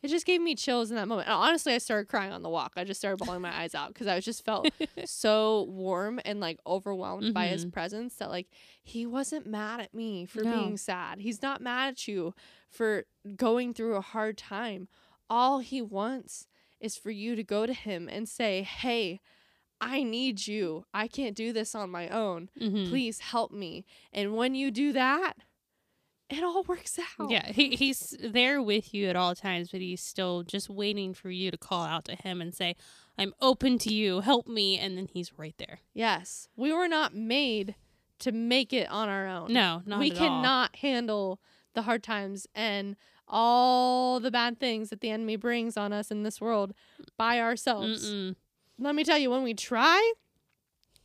it 0.04 0.08
just 0.08 0.26
gave 0.26 0.42
me 0.42 0.56
chills 0.56 0.90
in 0.90 0.98
that 0.98 1.08
moment. 1.08 1.28
And 1.28 1.36
honestly, 1.36 1.74
I 1.74 1.78
started 1.78 2.08
crying 2.10 2.32
on 2.32 2.42
the 2.42 2.50
walk. 2.50 2.74
I 2.76 2.84
just 2.84 3.00
started 3.00 3.24
bawling 3.24 3.42
my 3.42 3.56
eyes 3.56 3.76
out 3.76 3.90
because 3.90 4.08
I 4.08 4.16
was 4.16 4.26
just 4.26 4.44
felt 4.44 4.68
so 5.06 5.64
warm 5.70 6.20
and 6.26 6.40
like 6.40 6.60
overwhelmed 6.66 7.34
by 7.34 7.48
his 7.48 7.66
Mhm. 7.66 7.72
presence 7.74 8.16
that 8.16 8.30
like 8.32 8.48
he 8.84 9.06
wasn't 9.06 9.46
mad 9.46 9.80
at 9.80 9.94
me 9.94 10.26
for 10.26 10.44
No. 10.44 10.52
being 10.52 10.78
sad. 10.78 11.20
He's 11.20 11.42
not 11.42 11.62
mad 11.62 11.90
at 11.90 12.08
you 12.08 12.34
for 12.70 13.06
going 13.36 13.74
through 13.74 13.96
a 13.96 14.02
hard 14.02 14.38
time. 14.38 14.88
All 15.30 15.60
he 15.60 15.82
wants 15.82 16.48
is 16.82 16.98
for 16.98 17.12
you 17.12 17.36
to 17.36 17.44
go 17.44 17.66
to 17.66 17.74
him 17.74 18.10
and 18.10 18.28
say, 18.28 18.64
Hey, 18.64 19.22
I 19.80 20.04
need 20.04 20.46
you. 20.48 20.86
I 20.94 21.08
can't 21.08 21.36
do 21.36 21.54
this 21.54 21.74
on 21.74 21.90
my 21.90 22.10
own 22.10 22.50
Mhm. 22.60 22.90
please 22.90 23.20
help 23.20 23.52
me 23.52 23.86
and 24.12 24.36
when 24.36 24.54
you 24.56 24.70
do 24.72 24.92
that 24.94 25.34
it 26.30 26.44
all 26.44 26.64
works 26.64 26.98
out 27.20 27.30
Yeah, 27.30 27.52
he 27.52 27.76
he's 27.76 28.16
there 28.24 28.62
with 28.62 28.94
you 28.94 29.08
at 29.10 29.16
all 29.18 29.36
times, 29.36 29.70
but 29.70 29.82
he's 29.82 30.02
still 30.02 30.44
just 30.44 30.70
waiting 30.70 31.14
for 31.14 31.30
you 31.30 31.52
to 31.52 31.58
call 31.58 31.84
out 31.84 32.06
to 32.06 32.16
him 32.16 32.40
and 32.40 32.54
say, 32.56 32.78
"I'm 33.18 33.34
open 33.42 33.78
to 33.80 33.94
you. 33.94 34.22
Help 34.22 34.48
me." 34.48 34.78
And 34.78 34.98
then 34.98 35.08
he's 35.12 35.38
right 35.38 35.56
there. 35.58 35.80
yes 35.94 36.48
we 36.56 36.72
were 36.72 36.88
not 36.88 37.14
made 37.14 37.76
to 38.20 38.32
make 38.32 38.72
it 38.72 38.90
on 38.90 39.10
our 39.10 39.28
own 39.28 39.52
No, 39.52 39.82
not 39.86 40.00
we 40.00 40.12
at 40.12 40.18
all. 40.18 40.20
cannot 40.20 40.76
handle 40.78 41.42
the 41.74 41.82
hard 41.82 42.02
times 42.04 42.48
and 42.56 42.96
all 43.32 44.20
the 44.20 44.30
bad 44.30 44.60
things 44.60 44.90
that 44.90 45.02
the 45.02 45.10
enemy 45.10 45.36
brings 45.38 45.78
on 45.78 45.92
us 45.94 46.12
in 46.12 46.24
this 46.24 46.40
world 46.42 46.74
by 47.18 47.40
ourselves 47.40 48.06
Mm-mm. 48.12 48.36
let 48.78 48.94
me 48.94 49.04
tell 49.04 49.18
you 49.18 49.30
when 49.32 49.42
we 49.44 49.54
try 49.54 50.14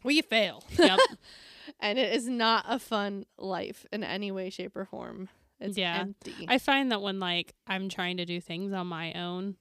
we 0.04 0.20
fail 0.22 0.62
Yep. 0.78 1.00
and 1.80 1.98
it 1.98 2.12
is 2.12 2.28
not 2.28 2.64
a 2.68 2.78
fun 2.78 3.24
life 3.38 3.86
in 3.92 4.04
any 4.04 4.30
way 4.30 4.50
shape 4.50 4.76
or 4.76 4.84
form 4.84 5.28
it's 5.60 5.78
Yeah. 5.78 6.00
empty 6.00 6.46
I 6.48 6.58
find 6.58 6.92
that 6.92 7.00
when 7.00 7.18
like 7.20 7.54
I'm 7.66 7.88
trying 7.88 8.18
to 8.18 8.26
do 8.26 8.40
things 8.42 8.72
on 8.74 8.88
my 8.88 9.12
own, 9.14 9.56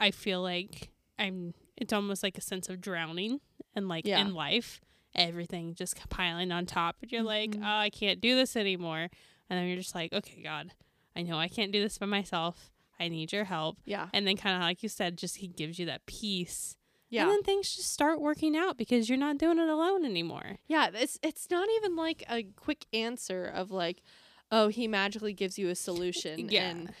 I 0.00 0.10
feel 0.10 0.42
like 0.42 0.90
I'm 1.18 1.54
it's 1.76 1.92
almost 1.92 2.22
like 2.24 2.36
a 2.36 2.40
sense 2.40 2.68
of 2.68 2.80
drowning 2.80 3.40
and 3.74 3.88
like 3.88 4.06
Yeah. 4.08 4.22
in 4.22 4.34
life, 4.34 4.80
everything 5.14 5.74
just 5.74 5.96
piling 6.08 6.50
on 6.50 6.66
top 6.66 6.96
and 7.00 7.12
you're 7.12 7.22
like, 7.22 7.50
Mhm. 7.52 7.62
"Oh, 7.62 7.78
I 7.78 7.90
can't 7.90 8.20
do 8.20 8.34
this 8.34 8.56
anymore." 8.56 9.08
And 9.48 9.58
then 9.58 9.68
you're 9.68 9.76
just 9.76 9.94
like, 9.94 10.12
"Okay, 10.12 10.42
God, 10.42 10.72
I 11.16 11.22
know 11.22 11.38
I 11.38 11.48
can't 11.48 11.72
do 11.72 11.80
this 11.82 11.98
by 11.98 12.06
myself. 12.06 12.70
I 13.00 13.08
need 13.08 13.32
your 13.32 13.44
help." 13.44 13.78
yeah 13.84 14.08
And 14.12 14.26
then 14.26 14.36
kind 14.36 14.54
of 14.56 14.62
like 14.62 14.82
you 14.82 14.88
said, 14.88 15.16
just 15.18 15.36
he 15.36 15.48
gives 15.48 15.78
you 15.78 15.86
that 15.86 16.06
peace. 16.06 16.76
yeah 17.08 17.22
And 17.22 17.30
then 17.30 17.42
things 17.42 17.74
just 17.76 17.92
start 17.92 18.20
working 18.20 18.56
out 18.56 18.76
because 18.76 19.08
you're 19.08 19.18
not 19.18 19.38
doing 19.38 19.58
it 19.58 19.68
alone 19.68 20.04
anymore. 20.04 20.58
Yeah, 20.66 20.88
it's 20.94 21.18
it's 21.22 21.50
not 21.50 21.68
even 21.76 21.96
like 21.96 22.24
a 22.30 22.42
quick 22.56 22.86
answer 22.92 23.44
of 23.46 23.70
like, 23.70 24.02
oh, 24.50 24.68
he 24.68 24.86
magically 24.88 25.32
gives 25.32 25.58
you 25.58 25.68
a 25.70 25.74
solution 25.74 26.48
Yeah. 26.50 26.68
and 26.70 26.94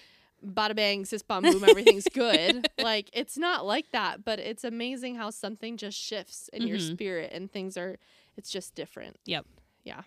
bada 0.44 0.76
bang, 0.76 1.04
sis 1.06 1.22
bum 1.22 1.42
boom, 1.44 1.64
everything's 1.64 2.08
good. 2.08 2.68
like 2.78 3.08
it's 3.12 3.36
not 3.38 3.64
like 3.66 3.90
that, 3.92 4.24
but 4.24 4.38
it's 4.38 4.64
amazing 4.64 5.16
how 5.16 5.30
something 5.30 5.76
just 5.76 5.98
shifts 5.98 6.48
in 6.52 6.66
your 6.66 6.78
Mhm. 6.78 6.92
spirit 6.92 7.32
and 7.32 7.50
things 7.50 7.76
are 7.76 7.96
it's 8.36 8.50
just 8.50 8.74
different. 8.74 9.16
Yep. 9.24 9.46
Yeah. 9.84 10.02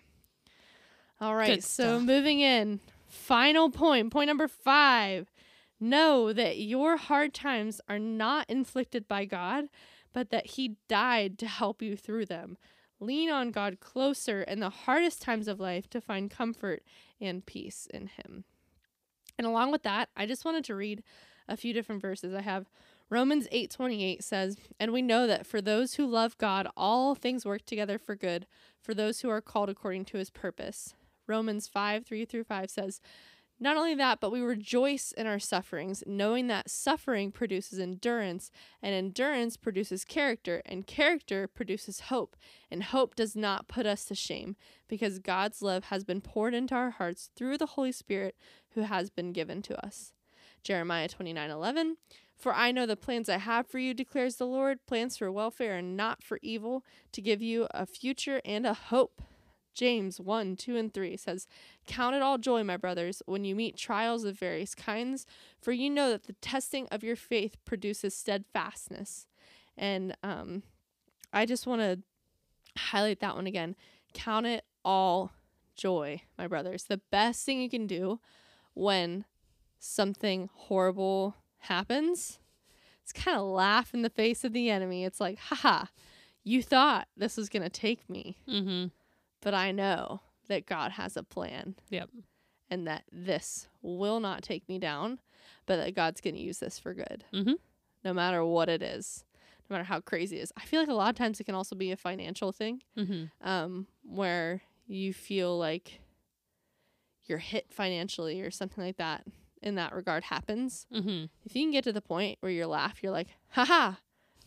All 1.20 1.34
right. 1.34 1.56
Good 1.56 1.64
so 1.64 1.96
stuff. 1.96 2.02
moving 2.02 2.40
in, 2.40 2.80
final 3.10 3.70
point, 3.70 4.10
point 4.10 4.28
number 4.28 4.48
five. 4.48 5.30
Know 5.78 6.32
that 6.32 6.58
your 6.58 6.96
hard 6.96 7.32
times 7.34 7.80
are 7.88 7.98
not 7.98 8.48
inflicted 8.48 9.08
by 9.08 9.24
God, 9.24 9.66
but 10.12 10.30
that 10.30 10.46
He 10.46 10.76
died 10.88 11.38
to 11.38 11.46
help 11.46 11.82
you 11.82 11.96
through 11.96 12.26
them. 12.26 12.56
Lean 13.00 13.30
on 13.30 13.50
God 13.50 13.80
closer 13.80 14.42
in 14.42 14.60
the 14.60 14.70
hardest 14.70 15.22
times 15.22 15.48
of 15.48 15.58
life 15.58 15.88
to 15.90 16.00
find 16.00 16.30
comfort 16.30 16.82
and 17.20 17.46
peace 17.46 17.88
in 17.92 18.08
Him. 18.08 18.44
And 19.38 19.46
along 19.46 19.72
with 19.72 19.82
that, 19.84 20.10
I 20.14 20.26
just 20.26 20.44
wanted 20.44 20.64
to 20.64 20.74
read 20.74 21.02
a 21.48 21.56
few 21.56 21.72
different 21.72 22.02
verses. 22.02 22.34
I 22.34 22.42
have 22.42 22.66
Romans 23.08 23.48
8:28 23.50 24.22
says, 24.22 24.56
"And 24.78 24.92
we 24.92 25.02
know 25.02 25.26
that 25.26 25.46
for 25.46 25.60
those 25.60 25.94
who 25.94 26.06
love 26.06 26.38
God, 26.38 26.68
all 26.76 27.14
things 27.14 27.46
work 27.46 27.64
together 27.64 27.98
for 27.98 28.14
good, 28.14 28.46
for 28.80 28.94
those 28.94 29.20
who 29.20 29.30
are 29.30 29.40
called 29.40 29.68
according 29.68 30.04
to 30.06 30.18
his 30.18 30.30
purpose." 30.30 30.94
Romans 31.30 31.68
5, 31.68 32.04
3 32.04 32.24
through 32.24 32.44
5 32.44 32.68
says, 32.68 33.00
Not 33.60 33.76
only 33.76 33.94
that, 33.94 34.20
but 34.20 34.32
we 34.32 34.40
rejoice 34.40 35.12
in 35.12 35.28
our 35.28 35.38
sufferings, 35.38 36.02
knowing 36.06 36.48
that 36.48 36.68
suffering 36.68 37.30
produces 37.30 37.78
endurance, 37.78 38.50
and 38.82 38.92
endurance 38.92 39.56
produces 39.56 40.04
character, 40.04 40.60
and 40.66 40.88
character 40.88 41.46
produces 41.46 42.00
hope. 42.00 42.36
And 42.68 42.82
hope 42.82 43.14
does 43.14 43.36
not 43.36 43.68
put 43.68 43.86
us 43.86 44.04
to 44.06 44.14
shame, 44.16 44.56
because 44.88 45.20
God's 45.20 45.62
love 45.62 45.84
has 45.84 46.02
been 46.02 46.20
poured 46.20 46.52
into 46.52 46.74
our 46.74 46.90
hearts 46.90 47.30
through 47.36 47.58
the 47.58 47.66
Holy 47.66 47.92
Spirit 47.92 48.34
who 48.70 48.80
has 48.80 49.08
been 49.08 49.32
given 49.32 49.62
to 49.62 49.86
us. 49.86 50.12
Jeremiah 50.64 51.08
29 51.08 51.48
11. 51.48 51.96
For 52.36 52.54
I 52.54 52.72
know 52.72 52.86
the 52.86 52.96
plans 52.96 53.28
I 53.28 53.36
have 53.36 53.66
for 53.66 53.78
you, 53.78 53.94
declares 53.94 54.36
the 54.36 54.46
Lord 54.46 54.84
plans 54.86 55.16
for 55.16 55.30
welfare 55.30 55.76
and 55.76 55.96
not 55.96 56.24
for 56.24 56.40
evil, 56.42 56.84
to 57.12 57.20
give 57.20 57.40
you 57.40 57.68
a 57.70 57.86
future 57.86 58.40
and 58.44 58.66
a 58.66 58.74
hope. 58.74 59.22
James 59.74 60.20
1, 60.20 60.56
2, 60.56 60.76
and 60.76 60.92
3 60.92 61.16
says, 61.16 61.46
Count 61.86 62.14
it 62.14 62.22
all 62.22 62.38
joy, 62.38 62.62
my 62.64 62.76
brothers, 62.76 63.22
when 63.26 63.44
you 63.44 63.54
meet 63.54 63.76
trials 63.76 64.24
of 64.24 64.38
various 64.38 64.74
kinds, 64.74 65.26
for 65.60 65.72
you 65.72 65.88
know 65.90 66.10
that 66.10 66.24
the 66.24 66.34
testing 66.34 66.86
of 66.90 67.02
your 67.02 67.16
faith 67.16 67.56
produces 67.64 68.14
steadfastness. 68.14 69.26
And 69.76 70.16
um, 70.22 70.62
I 71.32 71.46
just 71.46 71.66
want 71.66 71.80
to 71.80 72.00
highlight 72.76 73.20
that 73.20 73.36
one 73.36 73.46
again. 73.46 73.76
Count 74.12 74.46
it 74.46 74.64
all 74.84 75.32
joy, 75.76 76.22
my 76.36 76.46
brothers. 76.46 76.84
The 76.84 77.00
best 77.10 77.44
thing 77.44 77.60
you 77.60 77.70
can 77.70 77.86
do 77.86 78.20
when 78.74 79.24
something 79.78 80.50
horrible 80.52 81.36
happens 81.58 82.38
is 83.04 83.12
kind 83.12 83.36
of 83.36 83.44
laugh 83.44 83.94
in 83.94 84.02
the 84.02 84.10
face 84.10 84.44
of 84.44 84.52
the 84.52 84.70
enemy. 84.70 85.04
It's 85.04 85.20
like, 85.20 85.38
haha, 85.38 85.86
you 86.44 86.62
thought 86.62 87.08
this 87.16 87.36
was 87.36 87.48
going 87.48 87.62
to 87.62 87.68
take 87.68 88.08
me 88.08 88.36
Mm-hmm. 88.48 88.86
But 89.40 89.54
I 89.54 89.72
know 89.72 90.20
that 90.48 90.66
God 90.66 90.92
has 90.92 91.16
a 91.16 91.22
plan. 91.22 91.76
Yep. 91.90 92.10
And 92.72 92.86
that 92.86 93.04
this 93.10 93.68
will 93.82 94.20
not 94.20 94.42
take 94.42 94.68
me 94.68 94.78
down, 94.78 95.18
but 95.66 95.76
that 95.78 95.94
God's 95.96 96.20
going 96.20 96.36
to 96.36 96.40
use 96.40 96.58
this 96.58 96.78
for 96.78 96.94
good. 96.94 97.24
Mhm. 97.32 97.54
No 98.04 98.12
matter 98.14 98.44
what 98.44 98.68
it 98.68 98.80
is, 98.82 99.24
no 99.68 99.74
matter 99.74 99.84
how 99.84 100.00
crazy 100.00 100.38
it 100.38 100.42
is. 100.42 100.52
I 100.56 100.64
feel 100.64 100.80
like 100.80 100.88
a 100.88 100.94
lot 100.94 101.10
of 101.10 101.16
times 101.16 101.40
it 101.40 101.44
can 101.44 101.54
also 101.56 101.74
be 101.74 101.90
a 101.90 101.96
financial 101.96 102.52
thing 102.52 102.82
Mm-hmm. 102.96 103.24
um, 103.48 103.86
where 104.04 104.62
you 104.86 105.12
feel 105.12 105.58
like 105.58 106.00
you're 107.26 107.38
hit 107.38 107.72
financially 107.72 108.40
or 108.40 108.50
something 108.50 108.82
like 108.84 108.96
that 108.96 109.24
in 109.62 109.74
that 109.76 109.92
regard 109.94 110.24
happens. 110.24 110.86
Mm-hmm. 110.92 111.26
If 111.44 111.54
you 111.54 111.62
can 111.62 111.70
get 111.70 111.84
to 111.84 111.92
the 111.92 112.00
point 112.00 112.38
where 112.40 112.50
you 112.52 112.66
laugh, 112.66 113.02
you're 113.02 113.12
like, 113.12 113.28
haha, 113.50 113.94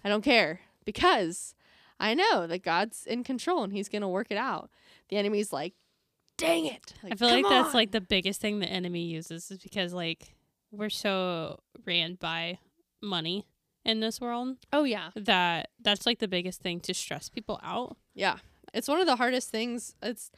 I 0.04 0.10
don't 0.10 0.24
care 0.24 0.62
because 0.86 1.56
I 2.04 2.16
know 2.16 2.48
that 2.48 2.64
God's 2.64 3.06
in 3.06 3.24
control 3.24 3.64
and 3.64 3.72
he's 3.72 3.88
going 3.88 4.02
to 4.02 4.10
work 4.10 4.28
it 4.30 4.38
out. 4.38 4.70
The 5.08 5.16
enemy's 5.16 5.54
like, 5.54 5.74
dang 6.38 6.66
it. 6.66 6.94
I 7.02 7.16
feel 7.16 7.30
like 7.30 7.46
"Come 7.46 7.54
that's 7.54 7.74
like 7.74 7.92
the 7.92 8.02
biggest 8.02 8.42
thing 8.42 8.60
the 8.60 8.68
enemy 8.68 9.06
uses 9.06 9.50
is 9.50 9.60
because 9.60 9.94
like 9.94 10.36
we're 10.70 10.90
so 10.90 11.62
ran 11.86 12.16
by 12.16 12.60
money 13.02 13.48
in 13.86 14.02
this 14.02 14.20
world 14.20 14.58
oh, 14.74 14.84
yeah. 14.84 15.12
that 15.16 15.70
that's 15.82 16.06
like 16.06 16.20
the 16.20 16.28
biggest 16.28 16.62
thing 16.62 16.82
to 16.82 16.94
stress 16.94 17.30
people 17.30 17.58
out. 17.64 17.96
Yeah. 18.14 18.38
It's 18.74 18.90
one 18.90 19.00
of 19.00 19.06
the 19.06 19.16
hardest 19.16 19.50
things. 19.50 19.96
It's 20.04 20.30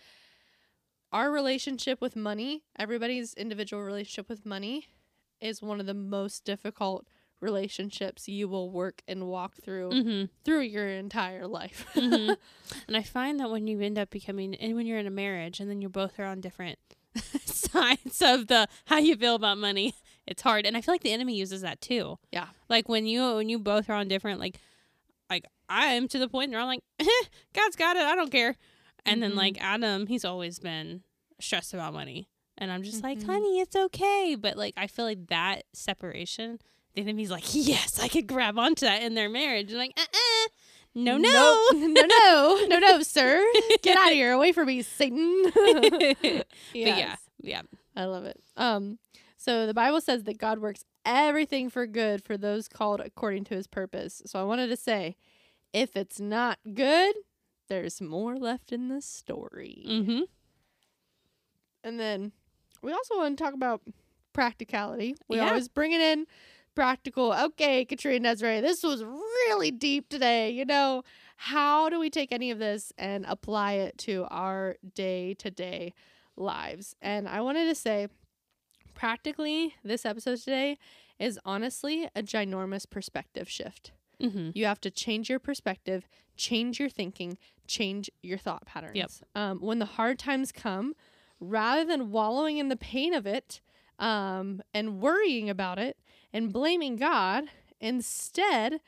our 1.12 1.32
relationship 1.32 2.00
with 2.00 2.16
money, 2.16 2.64
everybody's 2.78 3.34
individual 3.34 3.82
relationship 3.82 4.30
with 4.30 4.46
money 4.46 4.86
is 5.42 5.64
one 5.64 5.80
of 5.80 5.88
the 5.88 5.96
most 5.96 6.46
difficult 6.46 7.08
relationships 7.46 8.28
you 8.28 8.48
will 8.50 8.70
work 8.70 9.02
and 9.08 9.28
walk 9.28 9.54
through 9.64 9.92
Mm-hmm. 9.92 10.24
through 10.44 10.62
your 10.62 10.88
entire 10.90 11.48
life. 11.48 11.86
hmm 11.94 12.32
and 12.88 12.98
I 12.98 13.04
find 13.04 13.40
that 13.40 13.50
when 13.52 13.68
you 13.68 13.80
end 13.80 13.98
up 13.98 14.10
becoming, 14.10 14.56
and 14.56 14.76
when 14.76 14.86
you're 14.88 15.00
in 15.00 15.08
a 15.08 15.12
marriage, 15.12 15.60
and 15.62 15.70
then 15.70 15.82
you 15.82 15.88
both 15.90 16.20
are 16.20 16.26
on 16.26 16.42
different 16.42 16.78
sides 17.46 18.22
of 18.22 18.48
the 18.48 18.68
how 18.86 18.98
you 18.98 19.16
feel 19.16 19.36
about 19.36 19.58
money, 19.58 19.94
it's 20.28 20.42
hard. 20.42 20.66
And 20.66 20.76
I 20.76 20.82
feel 20.82 20.94
like 20.94 21.04
the 21.04 21.14
enemy 21.14 21.36
uses 21.36 21.62
that 21.62 21.80
too. 21.82 22.18
Yeah. 22.32 22.48
Like 22.70 22.90
when 22.90 23.06
you 23.06 23.36
when 23.36 23.48
you 23.50 23.60
both 23.60 23.90
are 23.90 23.94
on 23.94 24.08
different, 24.08 24.40
like, 24.40 24.60
like 25.30 25.46
I'm 25.70 26.08
to 26.10 26.20
the 26.20 26.28
point 26.28 26.52
where 26.52 26.60
I'm 26.60 26.68
like, 26.68 26.84
eh, 27.00 27.06
God's 27.54 27.76
got 27.76 27.96
it, 27.98 28.04
I 28.04 28.16
don't 28.16 28.32
care. 28.32 28.56
And 29.06 29.18
Mhm. 29.18 29.22
then 29.22 29.36
like 29.36 29.58
Adam, 29.62 30.08
he's 30.08 30.26
always 30.26 30.60
been 30.60 31.04
stressed 31.40 31.74
about 31.74 31.94
money, 31.94 32.30
and 32.58 32.72
I'm 32.72 32.84
just 32.84 33.04
like, 33.04 33.20
Mhm. 33.20 33.26
honey, 33.28 33.60
it's 33.60 33.76
okay. 33.76 34.36
But 34.40 34.58
like 34.58 34.74
I 34.78 34.88
feel 34.88 35.06
like 35.06 35.28
that 35.28 35.64
separation. 35.74 36.60
The 36.96 37.02
enemy's 37.02 37.32
like, 37.32 37.44
yes, 37.54 38.00
I 38.00 38.08
could 38.08 38.26
grab 38.28 38.58
onto 38.58 38.86
that 38.86 39.02
in 39.04 39.14
their 39.16 39.30
marriage. 39.30 39.70
And 39.70 39.78
like, 39.80 39.94
uh-uh. 39.98 40.48
no, 40.96 41.18
no. 41.18 41.68
Nope. 41.74 41.82
no, 41.96 42.06
no, 42.06 42.66
no, 42.68 42.80
no, 42.80 43.02
sir. 43.02 43.46
Get 43.82 43.98
out 43.98 44.08
of 44.08 44.14
here. 44.14 44.32
Away 44.32 44.52
from 44.54 44.68
me, 44.68 44.82
Satan. 44.82 45.44
but 45.54 46.46
yeah, 46.74 47.16
yeah. 47.42 47.62
I 47.96 48.06
love 48.06 48.26
it. 48.26 48.42
Um, 48.58 48.98
So 49.38 49.68
the 49.68 49.74
Bible 49.74 50.02
says 50.02 50.24
that 50.24 50.38
God 50.38 50.60
works 50.60 50.84
everything 51.06 51.70
for 51.70 51.86
good 51.86 52.24
for 52.24 52.38
those 52.38 52.68
called 52.68 53.00
according 53.02 53.44
to 53.46 53.56
his 53.56 53.68
purpose. 53.68 54.22
So 54.26 54.40
I 54.40 54.44
wanted 54.44 54.68
to 54.68 54.78
say, 54.78 55.16
if 55.74 55.96
it's 55.96 56.20
not 56.20 56.60
good, 56.74 57.16
there's 57.68 58.00
more 58.02 58.38
left 58.38 58.72
in 58.72 58.88
the 58.88 59.02
story. 59.02 59.84
Mm-hmm. 59.88 60.22
And 61.84 62.00
then 62.00 62.32
we 62.82 62.92
also 62.94 63.18
want 63.18 63.38
to 63.38 63.44
talk 63.44 63.54
about 63.54 63.82
practicality. 64.34 65.16
We 65.28 65.38
Yeah. 65.38 65.48
always 65.50 65.68
bring 65.68 65.92
it 65.92 66.02
in 66.02 66.26
practical. 66.76 67.34
Okay, 67.34 67.86
Katrina 67.86 68.34
Desiree, 68.34 68.62
this 68.62 68.84
was 68.84 69.04
really 69.04 69.72
deep 69.72 70.10
today. 70.10 70.52
You 70.52 70.66
know, 70.66 71.04
how 71.38 71.90
do 71.90 72.00
we 72.00 72.10
take 72.10 72.32
any 72.32 72.52
of 72.52 72.60
this 72.60 72.94
and 72.98 73.26
apply 73.28 73.74
it 73.74 73.98
to 74.00 74.26
our 74.30 74.76
day 74.94 75.34
to 75.36 75.50
day 75.50 75.94
lives? 76.36 76.96
And 77.02 77.28
I 77.28 77.42
wanted 77.42 77.66
to 77.66 77.76
say, 77.76 78.08
practically, 78.94 79.76
this 79.84 80.06
episode 80.06 80.40
today 80.40 80.78
is 81.18 81.40
honestly 81.46 82.10
a 82.16 82.22
ginormous 82.22 82.90
perspective 82.90 83.50
shift. 83.50 83.92
Mm-hmm. 84.22 84.52
You 84.54 84.66
have 84.66 84.82
to 84.82 84.92
change 84.92 85.30
your 85.30 85.40
perspective, 85.40 86.08
change 86.36 86.80
your 86.80 86.90
thinking, 86.90 87.38
change 87.68 88.10
your 88.22 88.38
thought 88.38 88.66
patterns. 88.66 88.96
Yep. 88.96 89.12
Um, 89.36 89.60
when 89.60 89.80
the 89.80 89.86
hard 89.86 90.20
times 90.20 90.52
come, 90.52 90.96
rather 91.40 91.86
than 91.86 92.12
wallowing 92.12 92.58
in 92.58 92.70
the 92.70 92.78
pain 92.78 93.14
of 93.14 93.26
it 93.26 93.62
um, 94.00 94.62
and 94.74 95.02
worrying 95.02 95.50
about 95.50 95.80
it 95.80 95.98
and 96.36 96.52
blaming 96.52 96.98
God, 96.98 97.46
instead 97.80 98.82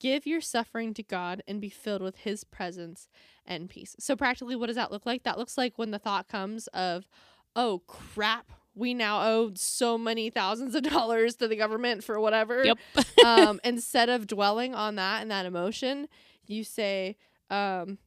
give 0.00 0.26
your 0.26 0.40
suffering 0.40 0.94
to 0.94 1.02
God 1.02 1.42
and 1.46 1.60
be 1.60 1.68
filled 1.68 2.00
with 2.00 2.16
His 2.16 2.44
presence 2.44 3.08
and 3.44 3.68
peace. 3.68 3.94
So, 3.98 4.16
practically, 4.16 4.56
what 4.56 4.66
does 4.68 4.76
that 4.76 4.90
look 4.90 5.04
like? 5.04 5.22
That 5.22 5.36
looks 5.38 5.58
like 5.58 5.74
when 5.76 5.90
the 5.90 5.98
thought 5.98 6.28
comes 6.28 6.66
of, 6.68 7.06
oh 7.54 7.82
crap, 7.86 8.50
we 8.74 8.94
now 8.94 9.22
owe 9.22 9.52
so 9.54 9.98
many 9.98 10.30
thousands 10.30 10.74
of 10.74 10.82
dollars 10.90 11.36
to 11.36 11.46
the 11.46 11.56
government 11.56 12.02
for 12.02 12.18
whatever 12.18 12.64
Yep. 12.64 12.78
um, 13.24 13.60
instead 13.64 14.08
of 14.08 14.26
dwelling 14.26 14.74
on 14.74 14.94
that 14.96 15.20
and 15.20 15.30
that 15.30 15.44
emotion, 15.44 16.08
you 16.46 16.64
say, 16.64 17.16
um, 17.50 17.98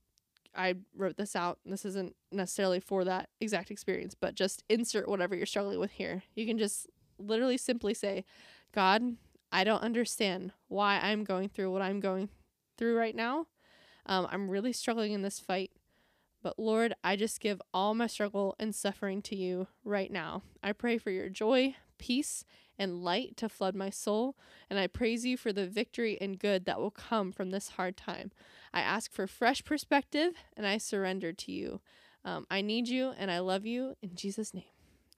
I 0.56 0.74
wrote 0.96 1.18
this 1.18 1.36
out. 1.36 1.60
and 1.64 1.72
This 1.72 1.86
isn't 1.86 2.16
necessarily 2.32 2.80
for 2.80 3.04
that 3.04 3.30
exact 3.40 3.70
experience, 3.70 4.16
but 4.20 4.34
just 4.34 4.64
insert 4.70 5.08
whatever 5.08 5.36
you're 5.36 5.46
struggling 5.46 5.80
with 5.80 5.92
here. 5.92 6.24
You 6.36 6.48
can 6.48 6.58
just 6.58 6.88
literally 7.20 7.58
simply 7.58 7.94
say, 7.94 8.26
God, 8.74 9.18
I 9.52 9.64
don't 9.64 9.82
understand 9.82 10.52
why 10.68 11.00
I'm 11.00 11.24
going 11.24 11.50
through 11.50 11.72
what 11.72 11.82
I'm 11.82 12.00
going 12.00 12.30
through 12.78 12.98
right 12.98 13.16
now. 13.16 13.48
Um, 14.06 14.28
I'm 14.30 14.50
really 14.50 14.74
struggling 14.74 15.14
in 15.14 15.22
this 15.22 15.40
fight. 15.40 15.72
But 16.44 16.60
Lord, 16.60 16.94
I 17.04 17.16
just 17.16 17.40
give 17.40 17.62
all 17.74 17.94
my 17.94 18.08
struggle 18.08 18.56
and 18.60 18.74
suffering 18.74 19.22
to 19.24 19.36
you 19.36 19.68
right 19.84 20.12
now. 20.12 20.44
I 20.64 20.72
pray 20.72 20.98
for 20.98 21.12
your 21.12 21.30
joy, 21.30 21.76
peace, 21.98 22.46
and 22.78 23.04
light 23.04 23.36
to 23.38 23.50
flood 23.50 23.76
my 23.76 23.90
soul. 23.90 24.36
And 24.70 24.80
I 24.80 24.88
praise 24.88 25.26
you 25.26 25.36
for 25.36 25.52
the 25.52 25.68
victory 25.68 26.18
and 26.22 26.40
good 26.40 26.66
that 26.66 26.80
will 26.80 26.92
come 26.92 27.32
from 27.32 27.50
this 27.50 27.70
hard 27.70 27.98
time. 27.98 28.32
I 28.74 28.82
ask 28.82 29.12
for 29.12 29.28
fresh 29.28 29.64
perspective 29.64 30.34
and 30.56 30.68
I 30.68 30.78
surrender 30.78 31.34
to 31.34 31.52
you. 31.52 31.82
Um, 32.24 32.46
I 32.52 32.62
need 32.62 32.88
you 32.88 33.14
and 33.18 33.32
I 33.32 33.40
love 33.40 33.66
you 33.66 33.96
in 34.02 34.16
Jesus' 34.16 34.54
name. 34.54 34.64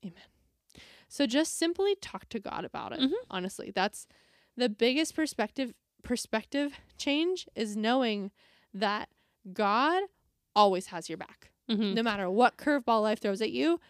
Amen. 0.03 0.38
So 1.09 1.25
just 1.25 1.57
simply 1.57 1.95
talk 2.01 2.29
to 2.29 2.39
God 2.39 2.63
about 2.63 2.93
it. 2.93 2.99
Mhm. 3.01 3.11
Honestly, 3.29 3.71
that's 3.73 4.07
the 4.55 4.69
biggest 4.69 5.15
perspective 5.15 5.73
perspective 6.03 6.73
change 6.97 7.47
is 7.55 7.75
knowing 7.75 8.31
that 8.73 9.09
God 9.51 10.03
always 10.55 10.87
has 10.87 11.09
your 11.09 11.17
back. 11.17 11.51
Mm-hmm. 11.69 11.93
No 11.93 12.03
matter 12.03 12.29
what 12.29 12.55
curveball 12.57 13.01
life 13.01 13.19
throws 13.19 13.41
at 13.41 13.51
you, 13.51 13.81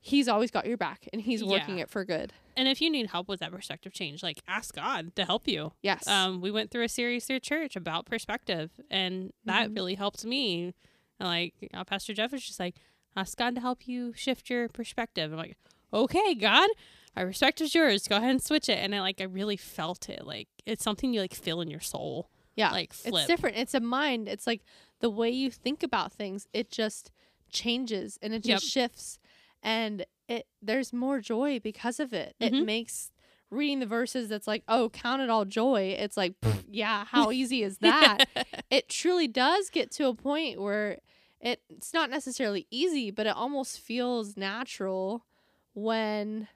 he's 0.00 0.26
always 0.28 0.50
got 0.50 0.66
your 0.66 0.76
back 0.76 1.08
and 1.12 1.22
he's 1.22 1.44
working 1.44 1.78
Yeah. 1.78 1.84
it 1.84 1.90
for 1.90 2.04
good. 2.04 2.32
And 2.56 2.66
if 2.68 2.80
you 2.80 2.90
need 2.90 3.06
help 3.06 3.28
with 3.28 3.40
that 3.40 3.52
perspective 3.52 3.92
change, 3.92 4.22
like 4.22 4.42
ask 4.48 4.74
God 4.74 5.14
to 5.16 5.24
help 5.24 5.46
you. 5.46 5.72
Yes. 5.82 6.06
Um, 6.08 6.40
we 6.40 6.50
went 6.50 6.70
through 6.70 6.82
a 6.82 6.88
series 6.88 7.24
through 7.26 7.40
church 7.40 7.76
about 7.76 8.06
perspective, 8.06 8.70
and 8.90 9.32
that 9.44 9.70
Mhm. 9.70 9.76
really 9.76 9.94
helped 9.94 10.24
me. 10.24 10.74
And 11.20 11.28
like 11.28 11.54
uh, 11.72 11.84
Pastor 11.84 12.12
Jeff 12.12 12.32
was 12.32 12.44
just 12.44 12.58
like, 12.60 12.76
ask 13.16 13.38
God 13.38 13.54
to 13.54 13.60
help 13.60 13.86
you 13.86 14.12
shift 14.14 14.50
your 14.50 14.68
perspective. 14.68 15.30
I'm 15.32 15.38
like, 15.38 15.56
okay, 15.92 16.34
God, 16.34 16.70
my 17.16 17.22
respect 17.22 17.60
is 17.60 17.74
yours. 17.74 18.08
Go 18.08 18.16
ahead 18.16 18.30
and 18.30 18.42
switch 18.42 18.68
it. 18.68 18.78
And 18.78 18.94
I 18.94 19.00
like, 19.00 19.20
I 19.20 19.24
really 19.24 19.56
felt 19.56 20.08
it. 20.08 20.26
Like 20.26 20.48
it's 20.66 20.82
something 20.82 21.12
you 21.12 21.20
like 21.20 21.34
feel 21.34 21.60
in 21.60 21.68
your 21.70 21.80
soul. 21.80 22.30
yeah. 22.56 22.70
Like 22.70 22.92
flip. 22.92 23.14
It's 23.22 23.26
different. 23.26 23.56
It's 23.56 23.74
a 23.74 23.80
mind. 23.80 24.28
It's 24.28 24.46
like 24.46 24.62
the 25.00 25.10
way 25.10 25.30
you 25.30 25.50
think 25.50 25.82
about 25.82 26.12
things, 26.12 26.46
it 26.52 26.70
just 26.70 27.10
changes 27.50 28.18
and 28.22 28.32
it 28.32 28.42
just 28.42 28.64
shifts 28.64 29.18
and 29.62 30.04
it 30.28 30.46
there's 30.62 30.92
more 30.92 31.20
joy 31.20 31.60
because 31.60 32.00
of 32.00 32.12
it. 32.12 32.34
It 32.40 32.52
Mhm. 32.52 32.64
makes 32.64 33.10
reading 33.50 33.80
the 33.80 33.86
verses 33.86 34.28
that's 34.30 34.46
like, 34.46 34.62
"Oh, 34.68 34.88
count 34.88 35.20
it 35.20 35.28
all 35.28 35.44
joy." 35.44 35.94
It's 35.98 36.16
like, 36.16 36.32
pff, 36.40 36.64
yeah, 36.70 37.04
how 37.04 37.30
easy 37.30 37.62
is 37.62 37.78
that? 37.80 38.24
it 38.70 38.88
truly 38.88 39.28
does 39.28 39.68
get 39.68 39.90
to 39.92 40.06
a 40.08 40.14
point 40.14 40.60
where 40.60 40.98
it, 41.40 41.60
it's 41.68 41.92
not 41.92 42.08
necessarily 42.08 42.66
easy, 42.70 43.10
but 43.10 43.26
it 43.26 43.36
almost 43.36 43.80
feels 43.80 44.36
natural 44.36 45.26
when 45.74 46.48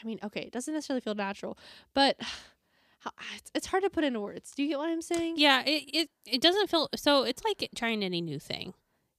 I 0.00 0.06
mean, 0.06 0.18
okay, 0.22 0.42
it 0.42 0.52
doesn't 0.52 0.72
necessarily 0.72 1.00
feel 1.00 1.14
natural, 1.14 1.58
but 1.94 2.16
how, 3.00 3.10
it's, 3.36 3.50
it's 3.54 3.66
hard 3.66 3.82
to 3.82 3.90
put 3.90 4.04
into 4.04 4.20
words. 4.20 4.52
Do 4.56 4.62
you 4.62 4.68
get 4.70 4.78
what 4.78 4.88
I'm 4.88 5.02
saying? 5.02 5.34
yeah, 5.38 5.62
it, 5.66 5.84
it 5.92 6.10
it 6.26 6.40
doesn't 6.40 6.68
feel 6.70 6.88
so. 6.96 7.24
It's 7.24 7.42
like 7.44 7.68
trying 7.74 8.02
any 8.02 8.20
new 8.20 8.38
thing. 8.38 8.74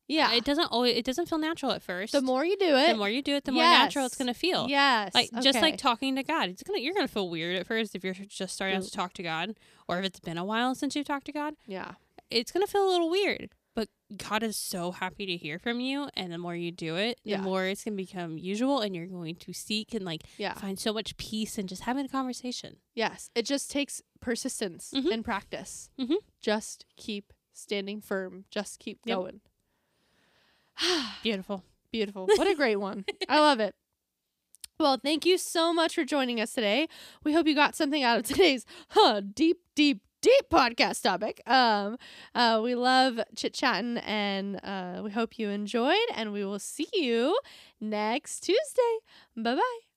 Yeah. 0.08 0.34
It 0.34 0.44
doesn't 0.44 0.66
always. 0.72 0.98
It 0.98 1.06
doesn't 1.06 1.28
feel 1.30 1.38
natural 1.38 1.72
at 1.72 1.84
first. 1.84 2.14
the 2.14 2.22
more 2.22 2.44
you 2.44 2.58
do 2.58 2.76
it, 2.76 2.88
the 2.94 2.98
more 2.98 3.10
you 3.10 3.22
do 3.22 3.36
it, 3.36 3.44
the 3.44 3.52
more 3.52 3.62
natural 3.62 4.08
it's 4.08 4.16
gonna 4.18 4.34
feel. 4.34 4.68
Yes. 4.68 5.14
Like 5.14 5.30
just 5.44 5.62
like 5.62 5.78
talking 5.78 6.16
to 6.16 6.24
God, 6.24 6.50
it's 6.50 6.64
gonna 6.64 6.80
you're 6.80 6.96
gonna 6.96 7.08
feel 7.08 7.30
weird 7.30 7.56
at 7.58 7.68
first 7.68 7.96
if 7.96 8.04
you're 8.04 8.16
just 8.16 8.56
starting 8.56 8.78
out 8.78 8.84
to 8.84 8.92
talk 8.92 9.14
to 9.14 9.24
God, 9.24 9.56
or 9.88 10.00
if 10.00 10.06
it's 10.06 10.20
been 10.20 10.40
a 10.40 10.44
while 10.46 10.74
since 10.74 10.96
you've 10.96 11.06
talked 11.06 11.26
to 11.28 11.32
God. 11.32 11.54
yeah. 11.68 11.92
It's 12.32 12.52
gonna 12.52 12.68
feel 12.68 12.88
a 12.88 12.92
little 12.92 13.10
weird. 13.10 13.50
But 13.76 13.88
God 14.18 14.44
is 14.44 14.58
so 14.58 14.92
happy 14.92 15.26
to 15.28 15.38
hear 15.38 15.60
from 15.60 15.80
you, 15.80 16.10
and 16.16 16.34
the 16.34 16.38
more 16.38 16.56
you 16.56 16.72
do 16.72 16.96
it, 16.96 17.20
the 17.24 17.32
Yeah. 17.32 17.42
more 17.42 17.66
it's 17.66 17.84
gonna 17.84 17.96
become 17.96 18.38
usual, 18.38 18.80
and 18.82 18.96
you're 18.96 19.06
going 19.08 19.36
to 19.36 19.54
seek 19.54 19.94
and 19.94 20.04
like 20.04 20.24
Yeah. 20.38 20.54
find 20.54 20.80
so 20.80 20.92
much 20.94 21.16
peace 21.18 21.58
in 21.58 21.68
just 21.68 21.84
having 21.84 22.06
a 22.06 22.10
conversation. 22.10 22.78
Yes. 22.96 23.30
It 23.36 23.46
just 23.46 23.70
takes 23.72 24.02
persistence 24.20 24.92
Mhm. 24.94 25.12
and 25.14 25.24
practice. 25.26 25.92
Mhm. 26.00 26.18
Just 26.42 26.86
keep 26.98 27.32
standing 27.54 28.02
firm. 28.02 28.46
Just 28.50 28.80
keep 28.80 29.00
Yep. 29.06 29.16
going. 29.18 29.42
Beautiful. 31.24 31.64
Beautiful. 31.92 32.28
What 32.38 32.48
a 32.48 32.56
great 32.56 32.78
one. 32.78 33.06
I 33.28 33.40
love 33.40 33.60
it. 33.60 33.76
Well, 34.80 34.98
thank 34.98 35.26
you 35.26 35.38
so 35.38 35.74
much 35.74 35.96
for 35.96 36.06
joining 36.06 36.40
us 36.40 36.54
today. 36.54 36.88
We 37.24 37.34
hope 37.34 37.48
you 37.48 37.54
got 37.56 37.76
something 37.76 38.02
out 38.02 38.20
of 38.20 38.26
today's 38.26 38.66
huh, 38.90 39.22
deep, 39.22 39.60
deep, 39.76 40.02
deep 40.22 40.50
podcast 40.52 41.02
topic. 41.04 41.42
Um, 41.48 41.98
uh, 42.36 42.60
we 42.64 42.76
love 42.76 43.20
chit 43.36 43.54
chatting 43.54 43.98
and 44.00 44.60
uh, 44.64 45.02
we 45.04 45.12
hope 45.12 45.38
you 45.40 45.50
enjoyed, 45.50 45.98
and 46.16 46.32
we 46.34 46.44
will 46.46 46.60
see 46.60 46.88
you 46.94 47.38
next 47.80 48.42
Tuesday. 48.42 48.98
Bye 49.36 49.56
bye. 49.56 49.89